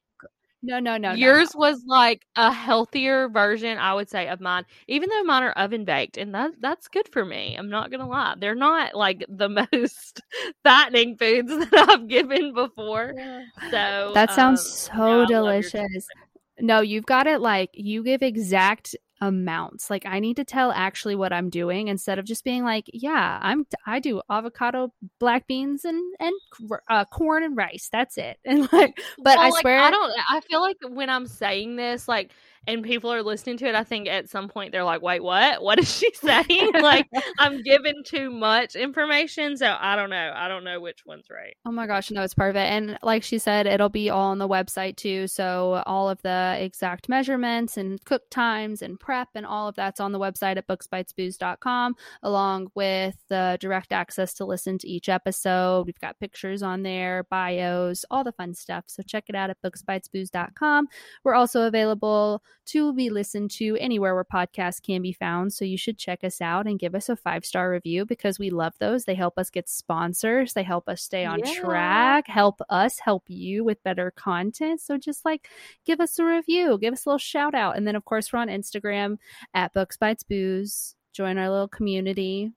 no, 0.62 0.80
no, 0.80 0.96
no. 0.96 1.12
Yours 1.12 1.54
no, 1.54 1.60
no. 1.60 1.70
was 1.70 1.84
like 1.86 2.26
a 2.34 2.52
healthier 2.52 3.28
version, 3.28 3.78
I 3.78 3.94
would 3.94 4.10
say, 4.10 4.28
of 4.28 4.40
mine. 4.40 4.64
Even 4.88 5.08
though 5.08 5.22
mine 5.22 5.44
are 5.44 5.52
oven 5.52 5.84
baked, 5.84 6.16
and 6.16 6.34
that 6.34 6.52
that's 6.58 6.88
good 6.88 7.08
for 7.12 7.24
me. 7.24 7.54
I'm 7.56 7.70
not 7.70 7.92
gonna 7.92 8.08
lie. 8.08 8.34
They're 8.38 8.56
not 8.56 8.94
like 8.94 9.24
the 9.28 9.48
most 9.72 10.20
fattening 10.64 11.16
foods 11.16 11.48
that 11.48 11.88
I've 11.88 12.08
given 12.08 12.54
before. 12.54 13.14
So 13.70 14.12
that 14.14 14.32
sounds 14.32 14.60
um, 14.60 14.96
so 14.96 15.20
no, 15.20 15.26
delicious. 15.26 16.08
No, 16.58 16.80
you've 16.80 17.06
got 17.06 17.28
it 17.28 17.40
like 17.40 17.70
you 17.74 18.02
give 18.02 18.22
exact 18.22 18.96
amounts. 19.20 19.90
Like 19.90 20.06
I 20.06 20.20
need 20.20 20.36
to 20.36 20.44
tell 20.44 20.70
actually 20.72 21.14
what 21.14 21.32
I'm 21.32 21.50
doing 21.50 21.88
instead 21.88 22.18
of 22.18 22.24
just 22.24 22.44
being 22.44 22.64
like, 22.64 22.88
yeah, 22.92 23.38
I'm 23.42 23.66
I 23.86 24.00
do 24.00 24.22
avocado, 24.30 24.92
black 25.18 25.46
beans, 25.46 25.84
and 25.84 26.02
and 26.20 26.34
uh, 26.88 27.04
corn 27.06 27.42
and 27.42 27.56
rice. 27.56 27.88
That's 27.92 28.18
it. 28.18 28.38
And 28.48 28.72
like, 28.72 28.98
but 29.18 29.36
well, 29.36 29.40
I 29.40 29.48
like, 29.50 29.60
swear, 29.60 29.78
I 29.78 29.90
don't. 29.90 30.12
I 30.30 30.40
feel 30.40 30.60
like 30.60 30.76
when 30.88 31.10
I'm 31.10 31.26
saying 31.26 31.76
this, 31.76 32.08
like 32.08 32.32
and 32.66 32.82
people 32.82 33.12
are 33.12 33.22
listening 33.22 33.56
to 33.58 33.66
it, 33.66 33.74
I 33.74 33.84
think 33.84 34.08
at 34.08 34.28
some 34.28 34.48
point 34.48 34.72
they're 34.72 34.84
like, 34.84 35.02
wait, 35.02 35.22
what? 35.22 35.62
What 35.68 35.78
is 35.78 35.94
she 35.94 36.10
saying? 36.14 36.72
like, 36.80 37.06
I'm 37.38 37.62
giving 37.62 38.02
too 38.02 38.30
much 38.30 38.74
information. 38.74 39.56
So 39.58 39.76
I 39.78 39.96
don't 39.96 40.08
know. 40.08 40.32
I 40.34 40.48
don't 40.48 40.64
know 40.64 40.80
which 40.80 41.04
one's 41.04 41.26
right. 41.30 41.54
Oh 41.66 41.70
my 41.70 41.86
gosh. 41.86 42.10
No, 42.10 42.22
it's 42.22 42.32
perfect. 42.32 42.58
And 42.58 42.98
like 43.02 43.22
she 43.22 43.38
said, 43.38 43.66
it'll 43.66 43.90
be 43.90 44.08
all 44.08 44.30
on 44.30 44.38
the 44.38 44.48
website 44.48 44.96
too. 44.96 45.26
So 45.26 45.82
all 45.84 46.08
of 46.08 46.22
the 46.22 46.56
exact 46.58 47.08
measurements 47.08 47.76
and 47.76 48.02
cook 48.06 48.22
times 48.30 48.80
and 48.80 48.98
prep 48.98 49.28
and 49.34 49.44
all 49.44 49.68
of 49.68 49.74
that's 49.74 50.00
on 50.00 50.12
the 50.12 50.18
website 50.18 50.56
at 50.56 50.66
booksbitesbooze.com, 50.66 51.94
along 52.22 52.68
with 52.74 53.16
the 53.28 53.58
direct 53.60 53.92
access 53.92 54.32
to 54.34 54.46
listen 54.46 54.78
to 54.78 54.88
each 54.88 55.10
episode. 55.10 55.84
We've 55.84 56.00
got 56.00 56.18
pictures 56.18 56.62
on 56.62 56.82
there, 56.82 57.24
bios, 57.30 58.06
all 58.10 58.24
the 58.24 58.32
fun 58.32 58.54
stuff. 58.54 58.84
So 58.86 59.02
check 59.02 59.24
it 59.28 59.34
out 59.34 59.50
at 59.50 59.60
booksbitesbooze.com. 59.62 60.88
We're 61.24 61.34
also 61.34 61.66
available 61.66 62.42
to 62.66 62.92
be 62.92 63.08
listened 63.10 63.50
to 63.50 63.76
anywhere 63.78 64.14
where 64.14 64.24
podcasts 64.24 64.82
can 64.82 65.00
be 65.00 65.12
found. 65.12 65.52
So 65.52 65.64
you 65.64 65.78
should 65.78 65.96
check 65.98 66.22
us 66.22 66.40
out 66.40 66.66
and 66.66 66.78
give 66.78 66.94
us 66.94 67.08
a 67.08 67.16
five 67.16 67.44
star 67.44 67.70
review 67.70 68.04
because 68.04 68.38
we 68.38 68.50
love 68.50 68.74
those. 68.78 69.04
They 69.04 69.14
help 69.14 69.38
us 69.38 69.50
get 69.50 69.68
sponsors, 69.68 70.52
they 70.52 70.62
help 70.62 70.88
us 70.88 71.02
stay 71.02 71.24
on 71.24 71.40
Yeah. 71.40 71.54
track, 71.60 72.26
help 72.28 72.60
us 72.68 72.98
help 72.98 73.24
you 73.28 73.64
with 73.64 73.82
better 73.82 74.10
content. 74.10 74.80
So 74.80 74.98
just 74.98 75.24
like 75.24 75.48
give 75.86 76.00
us 76.00 76.18
a 76.18 76.24
review, 76.24 76.78
give 76.78 76.92
us 76.92 77.06
a 77.06 77.08
little 77.08 77.18
shout 77.18 77.54
out. 77.54 77.76
And 77.76 77.86
then, 77.86 77.96
of 77.96 78.04
course, 78.04 78.32
we're 78.32 78.38
on 78.40 78.48
Instagram 78.48 79.18
at 79.54 79.72
Books 79.72 79.96
Bites 79.96 80.22
Booze. 80.22 80.94
Join 81.12 81.38
our 81.38 81.48
little 81.50 81.68
community. 81.68 82.52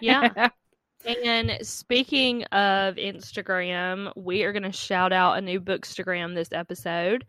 Yeah. 0.00 0.48
And 1.06 1.58
speaking 1.62 2.44
of 2.44 2.96
Instagram, 2.96 4.12
we 4.16 4.42
are 4.42 4.52
going 4.52 4.64
to 4.64 4.72
shout 4.72 5.14
out 5.14 5.38
a 5.38 5.40
new 5.40 5.58
Bookstagram 5.58 6.34
this 6.34 6.50
episode. 6.52 7.24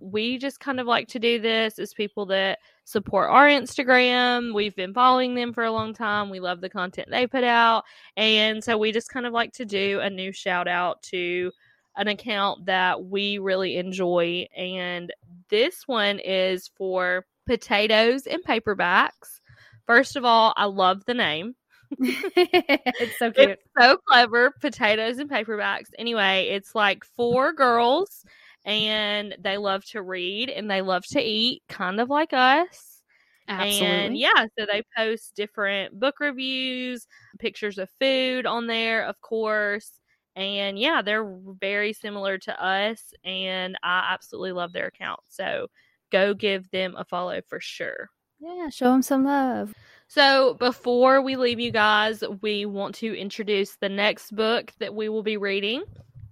We 0.00 0.38
just 0.38 0.60
kind 0.60 0.80
of 0.80 0.86
like 0.86 1.08
to 1.08 1.18
do 1.18 1.40
this 1.40 1.78
as 1.78 1.94
people 1.94 2.26
that 2.26 2.58
support 2.84 3.30
our 3.30 3.46
Instagram. 3.46 4.54
We've 4.54 4.76
been 4.76 4.94
following 4.94 5.34
them 5.34 5.52
for 5.52 5.64
a 5.64 5.72
long 5.72 5.94
time. 5.94 6.30
We 6.30 6.40
love 6.40 6.60
the 6.60 6.70
content 6.70 7.08
they 7.10 7.26
put 7.26 7.44
out. 7.44 7.84
And 8.16 8.62
so 8.62 8.78
we 8.78 8.92
just 8.92 9.10
kind 9.10 9.26
of 9.26 9.32
like 9.32 9.52
to 9.54 9.64
do 9.64 10.00
a 10.00 10.10
new 10.10 10.32
shout 10.32 10.68
out 10.68 11.02
to 11.04 11.52
an 11.96 12.08
account 12.08 12.66
that 12.66 13.04
we 13.04 13.38
really 13.38 13.76
enjoy. 13.76 14.46
And 14.56 15.12
this 15.48 15.86
one 15.86 16.18
is 16.18 16.70
for 16.76 17.26
potatoes 17.46 18.26
and 18.26 18.44
paperbacks. 18.44 19.40
First 19.86 20.16
of 20.16 20.24
all, 20.24 20.52
I 20.56 20.66
love 20.66 21.04
the 21.06 21.14
name. 21.14 21.54
it's 21.98 23.18
so 23.18 23.30
cute. 23.30 23.50
It's 23.50 23.62
so 23.78 23.96
clever. 23.98 24.52
Potatoes 24.60 25.18
and 25.18 25.30
paperbacks. 25.30 25.86
Anyway, 25.98 26.48
it's 26.50 26.74
like 26.74 27.04
four 27.04 27.52
girls 27.52 28.24
and 28.66 29.36
they 29.40 29.56
love 29.56 29.84
to 29.86 30.02
read 30.02 30.50
and 30.50 30.68
they 30.68 30.82
love 30.82 31.04
to 31.12 31.20
eat, 31.20 31.62
kind 31.68 32.00
of 32.00 32.10
like 32.10 32.32
us. 32.32 33.00
Absolutely. 33.48 33.86
And 33.86 34.18
yeah, 34.18 34.46
so 34.58 34.66
they 34.66 34.82
post 34.96 35.36
different 35.36 35.98
book 35.98 36.16
reviews, 36.18 37.06
pictures 37.38 37.78
of 37.78 37.88
food 38.00 38.44
on 38.44 38.66
there, 38.66 39.04
of 39.04 39.20
course. 39.20 39.92
And 40.34 40.78
yeah, 40.78 41.00
they're 41.00 41.38
very 41.60 41.92
similar 41.92 42.38
to 42.38 42.62
us. 42.62 43.14
And 43.24 43.78
I 43.84 44.10
absolutely 44.12 44.52
love 44.52 44.72
their 44.72 44.88
account. 44.88 45.20
So 45.28 45.68
go 46.10 46.34
give 46.34 46.68
them 46.72 46.96
a 46.98 47.04
follow 47.04 47.40
for 47.48 47.60
sure. 47.60 48.08
Yeah, 48.40 48.68
show 48.68 48.90
them 48.90 49.00
some 49.00 49.24
love. 49.24 49.72
So, 50.08 50.54
before 50.54 51.22
we 51.22 51.36
leave 51.36 51.58
you 51.58 51.72
guys, 51.72 52.22
we 52.42 52.66
want 52.66 52.94
to 52.96 53.18
introduce 53.18 53.76
the 53.76 53.88
next 53.88 54.36
book 54.36 54.72
that 54.78 54.94
we 54.94 55.08
will 55.08 55.22
be 55.22 55.36
reading. 55.36 55.84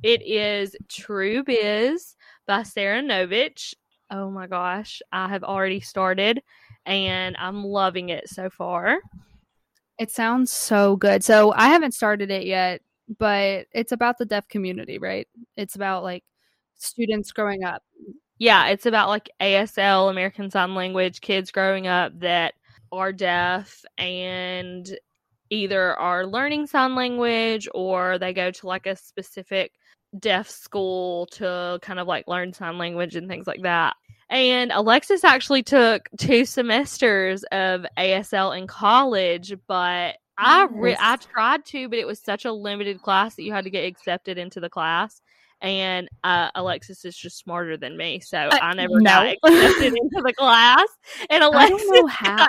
It 0.02 0.20
is 0.22 0.76
True 0.88 1.42
Biz 1.42 2.14
by 2.46 2.62
Sara 2.62 3.02
Nović. 3.02 3.74
Oh 4.10 4.30
my 4.30 4.46
gosh, 4.46 5.02
I 5.12 5.28
have 5.28 5.44
already 5.44 5.80
started 5.80 6.42
and 6.86 7.36
I'm 7.38 7.64
loving 7.64 8.10
it 8.10 8.28
so 8.28 8.50
far. 8.50 8.98
It 9.98 10.10
sounds 10.10 10.52
so 10.52 10.96
good. 10.96 11.24
So 11.24 11.52
I 11.54 11.68
haven't 11.68 11.94
started 11.94 12.30
it 12.30 12.46
yet, 12.46 12.82
but 13.18 13.66
it's 13.72 13.92
about 13.92 14.18
the 14.18 14.26
deaf 14.26 14.48
community, 14.48 14.98
right? 14.98 15.28
It's 15.56 15.76
about 15.76 16.02
like 16.02 16.24
students 16.76 17.32
growing 17.32 17.64
up. 17.64 17.82
Yeah, 18.38 18.66
it's 18.68 18.86
about 18.86 19.08
like 19.08 19.30
ASL, 19.40 20.10
American 20.10 20.50
Sign 20.50 20.74
Language, 20.74 21.20
kids 21.20 21.50
growing 21.50 21.86
up 21.86 22.18
that 22.20 22.54
are 22.92 23.12
deaf 23.12 23.84
and 23.98 24.96
either 25.50 25.94
are 25.98 26.26
learning 26.26 26.66
sign 26.66 26.94
language 26.94 27.68
or 27.74 28.18
they 28.18 28.32
go 28.32 28.50
to 28.50 28.66
like 28.66 28.86
a 28.86 28.96
specific 28.96 29.72
deaf 30.18 30.48
school 30.48 31.26
to 31.26 31.78
kind 31.82 31.98
of 31.98 32.06
like 32.06 32.26
learn 32.28 32.52
sign 32.52 32.78
language 32.78 33.16
and 33.16 33.28
things 33.28 33.46
like 33.46 33.62
that. 33.62 33.94
And 34.30 34.72
Alexis 34.72 35.22
actually 35.24 35.62
took 35.62 36.08
two 36.18 36.44
semesters 36.44 37.44
of 37.52 37.86
ASL 37.98 38.56
in 38.56 38.66
college, 38.66 39.54
but 39.66 40.16
I 40.38 40.66
re- 40.70 40.96
I 40.98 41.16
tried 41.16 41.64
to, 41.66 41.88
but 41.88 41.98
it 41.98 42.06
was 42.06 42.20
such 42.20 42.44
a 42.44 42.52
limited 42.52 43.00
class 43.02 43.36
that 43.36 43.42
you 43.44 43.52
had 43.52 43.64
to 43.64 43.70
get 43.70 43.84
accepted 43.84 44.38
into 44.38 44.60
the 44.60 44.70
class. 44.70 45.20
And 45.60 46.08
uh, 46.24 46.50
Alexis 46.56 47.04
is 47.04 47.16
just 47.16 47.38
smarter 47.38 47.76
than 47.76 47.96
me, 47.96 48.20
so 48.20 48.48
I 48.50 48.74
never 48.74 49.00
got 49.00 49.26
Uh, 49.26 49.34
accepted 49.44 49.94
into 49.94 50.22
the 50.24 50.32
class. 50.36 50.86
And 51.30 51.44
I 51.44 51.46
Alexis 51.46 51.82
don't 51.86 52.02
know 52.02 52.06
how. 52.08 52.46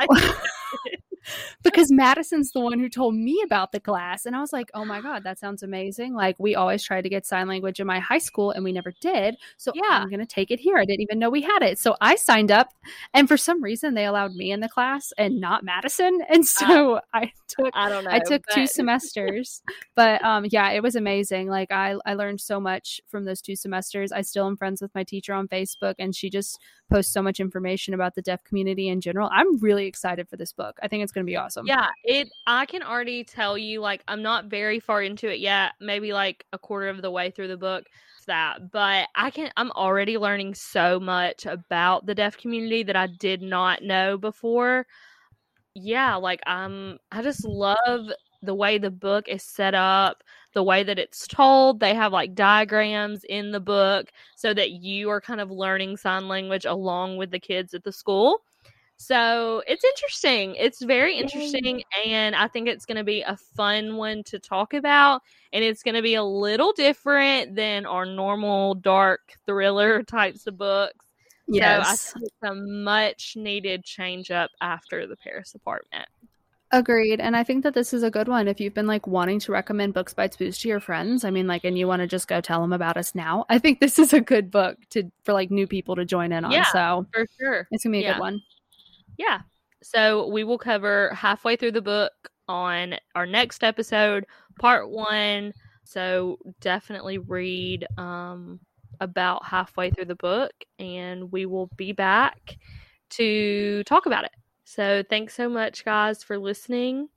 Because 1.64 1.92
Madison's 1.92 2.52
the 2.52 2.60
one 2.60 2.80
who 2.80 2.90
told 2.90 3.16
me 3.16 3.42
about 3.44 3.72
the 3.72 3.80
class. 3.80 4.26
And 4.26 4.36
I 4.36 4.40
was 4.42 4.54
like, 4.54 4.70
oh 4.74 4.86
my 4.86 5.02
God, 5.02 5.24
that 5.24 5.40
sounds 5.40 5.64
amazing. 5.64 6.14
Like, 6.14 6.36
we 6.40 6.56
always 6.56 6.84
tried 6.84 7.02
to 7.04 7.10
get 7.10 7.26
sign 7.26 7.48
language 7.48 7.80
in 7.80 7.88
my 7.88 8.00
high 8.00 8.20
school 8.20 8.52
and 8.52 8.64
we 8.64 8.72
never 8.72 8.94
did. 9.02 9.36
So 9.58 9.72
Yeah. 9.74 9.84
I'm 9.90 10.10
going 10.10 10.20
to 10.20 10.26
take 10.26 10.52
it 10.52 10.60
here. 10.60 10.78
I 10.78 10.86
didn't 10.86 11.02
even 11.02 11.20
know 11.20 11.30
we 11.30 11.42
had 11.42 11.62
it. 11.62 11.80
So 11.80 11.96
I 12.02 12.16
signed 12.16 12.52
up. 12.52 12.70
And 13.14 13.28
for 13.28 13.38
some 13.38 13.64
reason, 13.64 13.94
they 13.94 14.06
allowed 14.06 14.36
me 14.36 14.52
in 14.52 14.60
the 14.60 14.70
class 14.70 15.12
and 15.18 15.40
not 15.40 15.64
Madison. 15.64 16.20
And 16.30 16.46
so 16.46 17.00
I 17.14 17.32
took. 17.48 17.70
I 17.74 17.90
don't 17.90 18.04
know. 18.04 18.12
I 18.12 18.20
took 18.20 18.44
two 18.54 18.68
semesters, 18.68 19.62
but 19.96 20.24
um, 20.24 20.46
yeah, 20.50 20.72
it 20.72 20.84
was 20.84 20.96
amazing. 20.96 21.48
Like 21.48 21.72
I, 21.72 21.96
I 22.06 22.14
learned 22.16 22.42
so 22.42 22.60
much 22.60 23.00
from 23.08 23.26
those 23.26 23.42
two 23.42 23.56
semesters. 23.56 24.12
I 24.12 24.22
still 24.22 24.48
am 24.48 24.58
friends 24.58 24.82
with 24.82 24.94
my 24.94 25.04
teacher 25.04 25.34
on 25.34 25.48
Facebook, 25.48 25.96
and 25.98 26.16
she 26.16 26.30
just 26.30 26.60
posts 26.92 27.14
so 27.14 27.22
much 27.22 27.40
information 27.40 27.94
about 27.94 28.16
the 28.16 28.22
deaf 28.22 28.44
community 28.44 28.90
in 28.90 29.02
general. 29.02 29.30
I'm 29.32 29.58
really 29.60 29.88
excited 29.88 30.30
for 30.30 30.38
this 30.38 30.54
book. 30.54 30.78
I 30.84 30.88
think 30.88 31.04
it's 31.04 31.12
going 31.16 31.26
to 31.26 31.30
be 31.30 31.36
awesome. 31.36 31.66
Yeah, 31.66 31.88
it 32.04 32.28
I 32.46 32.68
can 32.68 32.84
already 32.84 33.24
tell 33.24 33.58
you 33.58 33.82
like 33.82 34.04
I'm 34.08 34.22
not 34.22 34.46
very 34.46 34.80
far 34.80 35.02
into 35.02 35.28
it 35.32 35.40
yet, 35.40 35.74
maybe 35.82 36.14
like 36.14 36.46
a 36.54 36.60
quarter 36.60 36.90
of 36.90 37.02
the 37.02 37.10
way 37.10 37.32
through 37.32 37.48
the 37.48 37.58
book 37.58 37.86
that, 38.28 38.72
but 38.72 39.08
I 39.16 39.32
can 39.32 39.52
I'm 39.58 39.72
already 39.72 40.18
learning 40.18 40.56
so 40.56 41.00
much 41.00 41.46
about 41.46 42.06
the 42.06 42.16
deaf 42.16 42.38
community 42.38 42.84
that 42.84 42.96
I 42.96 43.08
did 43.08 43.42
not 43.42 43.84
know 43.84 44.18
before. 44.18 44.86
Yeah, 45.76 46.16
like 46.16 46.42
i'm 46.46 46.98
I 47.12 47.22
just 47.22 47.46
love 47.46 48.10
the 48.42 48.56
way 48.56 48.78
the 48.78 48.92
book 48.92 49.28
is 49.28 49.44
set 49.44 49.74
up, 49.74 50.24
the 50.54 50.64
way 50.64 50.84
that 50.84 51.00
it's 51.00 51.28
told. 51.28 51.80
They 51.80 51.94
have 51.96 52.14
like 52.14 52.36
diagrams 52.36 53.24
in 53.26 53.52
the 53.52 53.60
book 53.60 54.10
so 54.36 54.54
that 54.54 54.72
you 54.72 55.10
are 55.10 55.22
kind 55.22 55.42
of 55.42 55.52
learning 55.52 55.98
sign 55.98 56.28
language 56.28 56.66
along 56.66 57.18
with 57.18 57.32
the 57.32 57.40
kids 57.40 57.74
at 57.74 57.84
the 57.84 57.92
school. 57.92 58.42
So 58.98 59.62
it's 59.68 59.84
interesting. 59.84 60.56
It's 60.56 60.82
very 60.82 61.18
interesting. 61.18 61.84
And 62.08 62.36
I 62.36 62.48
think 62.48 62.68
it's 62.68 62.86
going 62.86 62.98
to 62.98 63.04
be 63.04 63.22
a 63.22 63.38
fun 63.56 63.98
one 63.98 64.24
to 64.26 64.40
talk 64.40 64.74
about. 64.74 65.22
And 65.54 65.64
it's 65.64 65.84
going 65.84 65.96
to 65.96 66.02
be 66.02 66.16
a 66.16 66.24
little 66.24 66.72
different 66.74 67.56
than 67.56 67.86
our 67.86 68.06
normal 68.06 68.76
dark 68.76 69.34
thriller 69.46 70.02
types 70.08 70.48
of 70.48 70.58
books. 70.58 71.06
So 71.52 71.54
I 71.54 71.58
Yes. 71.58 72.14
think 72.14 72.26
it's 72.28 72.44
a 72.44 72.56
much 72.56 73.34
needed 73.36 73.84
change 73.84 74.32
up 74.32 74.50
after 74.62 75.06
the 75.08 75.18
Paris 75.18 75.54
apartment. 75.56 76.08
Agreed. 76.72 77.20
And 77.22 77.38
I 77.38 77.44
think 77.44 77.64
that 77.64 77.74
this 77.74 77.94
is 77.94 78.02
a 78.04 78.10
good 78.10 78.28
one 78.28 78.48
if 78.48 78.60
you've 78.60 78.74
been 78.74 78.88
like 78.88 79.06
wanting 79.08 79.40
to 79.42 79.52
recommend 79.52 79.94
Books 79.94 80.14
Bites 80.14 80.36
Booze 80.36 80.58
to 80.60 80.68
your 80.68 80.80
friends. 80.80 81.24
I 81.24 81.30
mean, 81.30 81.48
like, 81.48 81.64
and 81.64 81.78
you 81.78 81.88
want 81.88 82.02
to 82.02 82.08
just 82.08 82.28
go 82.28 82.42
tell 82.42 82.60
them 82.60 82.74
about 82.74 82.98
us 82.98 83.14
now. 83.14 83.46
I 83.50 83.60
think 83.60 83.80
this 83.80 84.00
is 84.00 84.14
a 84.14 84.20
good 84.20 84.50
book 84.52 84.78
to 84.90 85.12
for 85.24 85.34
like 85.34 85.52
new 85.52 85.68
people 85.68 85.96
to 85.96 86.04
join 86.06 86.32
in 86.32 86.44
on. 86.44 86.52
Yeah. 86.52 86.64
So 86.64 87.06
For 87.14 87.26
sure. 87.40 87.68
it's 87.72 87.84
gonna 87.84 87.94
be 87.94 88.00
a 88.00 88.02
Yeah. 88.02 88.14
good 88.14 88.20
one. 88.20 88.42
Yeah. 89.18 89.42
So 89.84 90.28
we 90.28 90.44
will 90.44 90.58
cover 90.58 91.14
halfway 91.14 91.56
through 91.56 91.74
the 91.74 91.82
book 91.82 92.14
on 92.48 92.96
our 93.14 93.26
next 93.26 93.64
episode, 93.64 94.26
part 94.60 94.90
one. 94.90 95.54
So 95.84 96.38
definitely 96.60 97.20
read 97.20 97.86
um, 97.98 98.60
about 99.00 99.46
halfway 99.46 99.92
through 99.92 100.06
the 100.06 100.16
book, 100.16 100.52
and 100.80 101.32
we 101.32 101.46
will 101.46 101.70
be 101.78 101.92
back 101.92 102.58
to 103.12 103.84
talk 103.84 104.06
about 104.06 104.26
it. 104.26 104.32
So 104.64 105.04
thanks 105.10 105.36
so 105.36 105.48
much, 105.48 105.86
guys, 105.86 106.24
for 106.24 106.40
listening. 106.40 107.10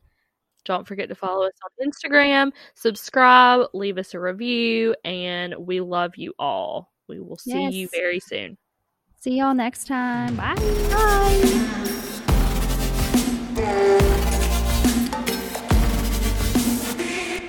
Don't 0.64 0.86
forget 0.86 1.08
to 1.08 1.14
follow 1.14 1.46
us 1.46 1.54
on 1.64 1.88
Instagram, 1.88 2.52
subscribe, 2.74 3.68
leave 3.72 3.96
us 3.96 4.12
a 4.12 4.20
review, 4.20 4.94
and 5.02 5.54
we 5.56 5.80
love 5.80 6.16
you 6.16 6.34
all. 6.38 6.92
We 7.08 7.20
will 7.20 7.38
see 7.38 7.70
you 7.70 7.88
very 7.90 8.20
soon. 8.20 8.58
See 9.20 9.38
y'all 9.38 9.54
next 9.54 9.86
time. 9.86 10.36
Bye. 10.36 10.54
Bye. 10.90 11.77
Thank 13.58 13.82
you. 13.82 13.87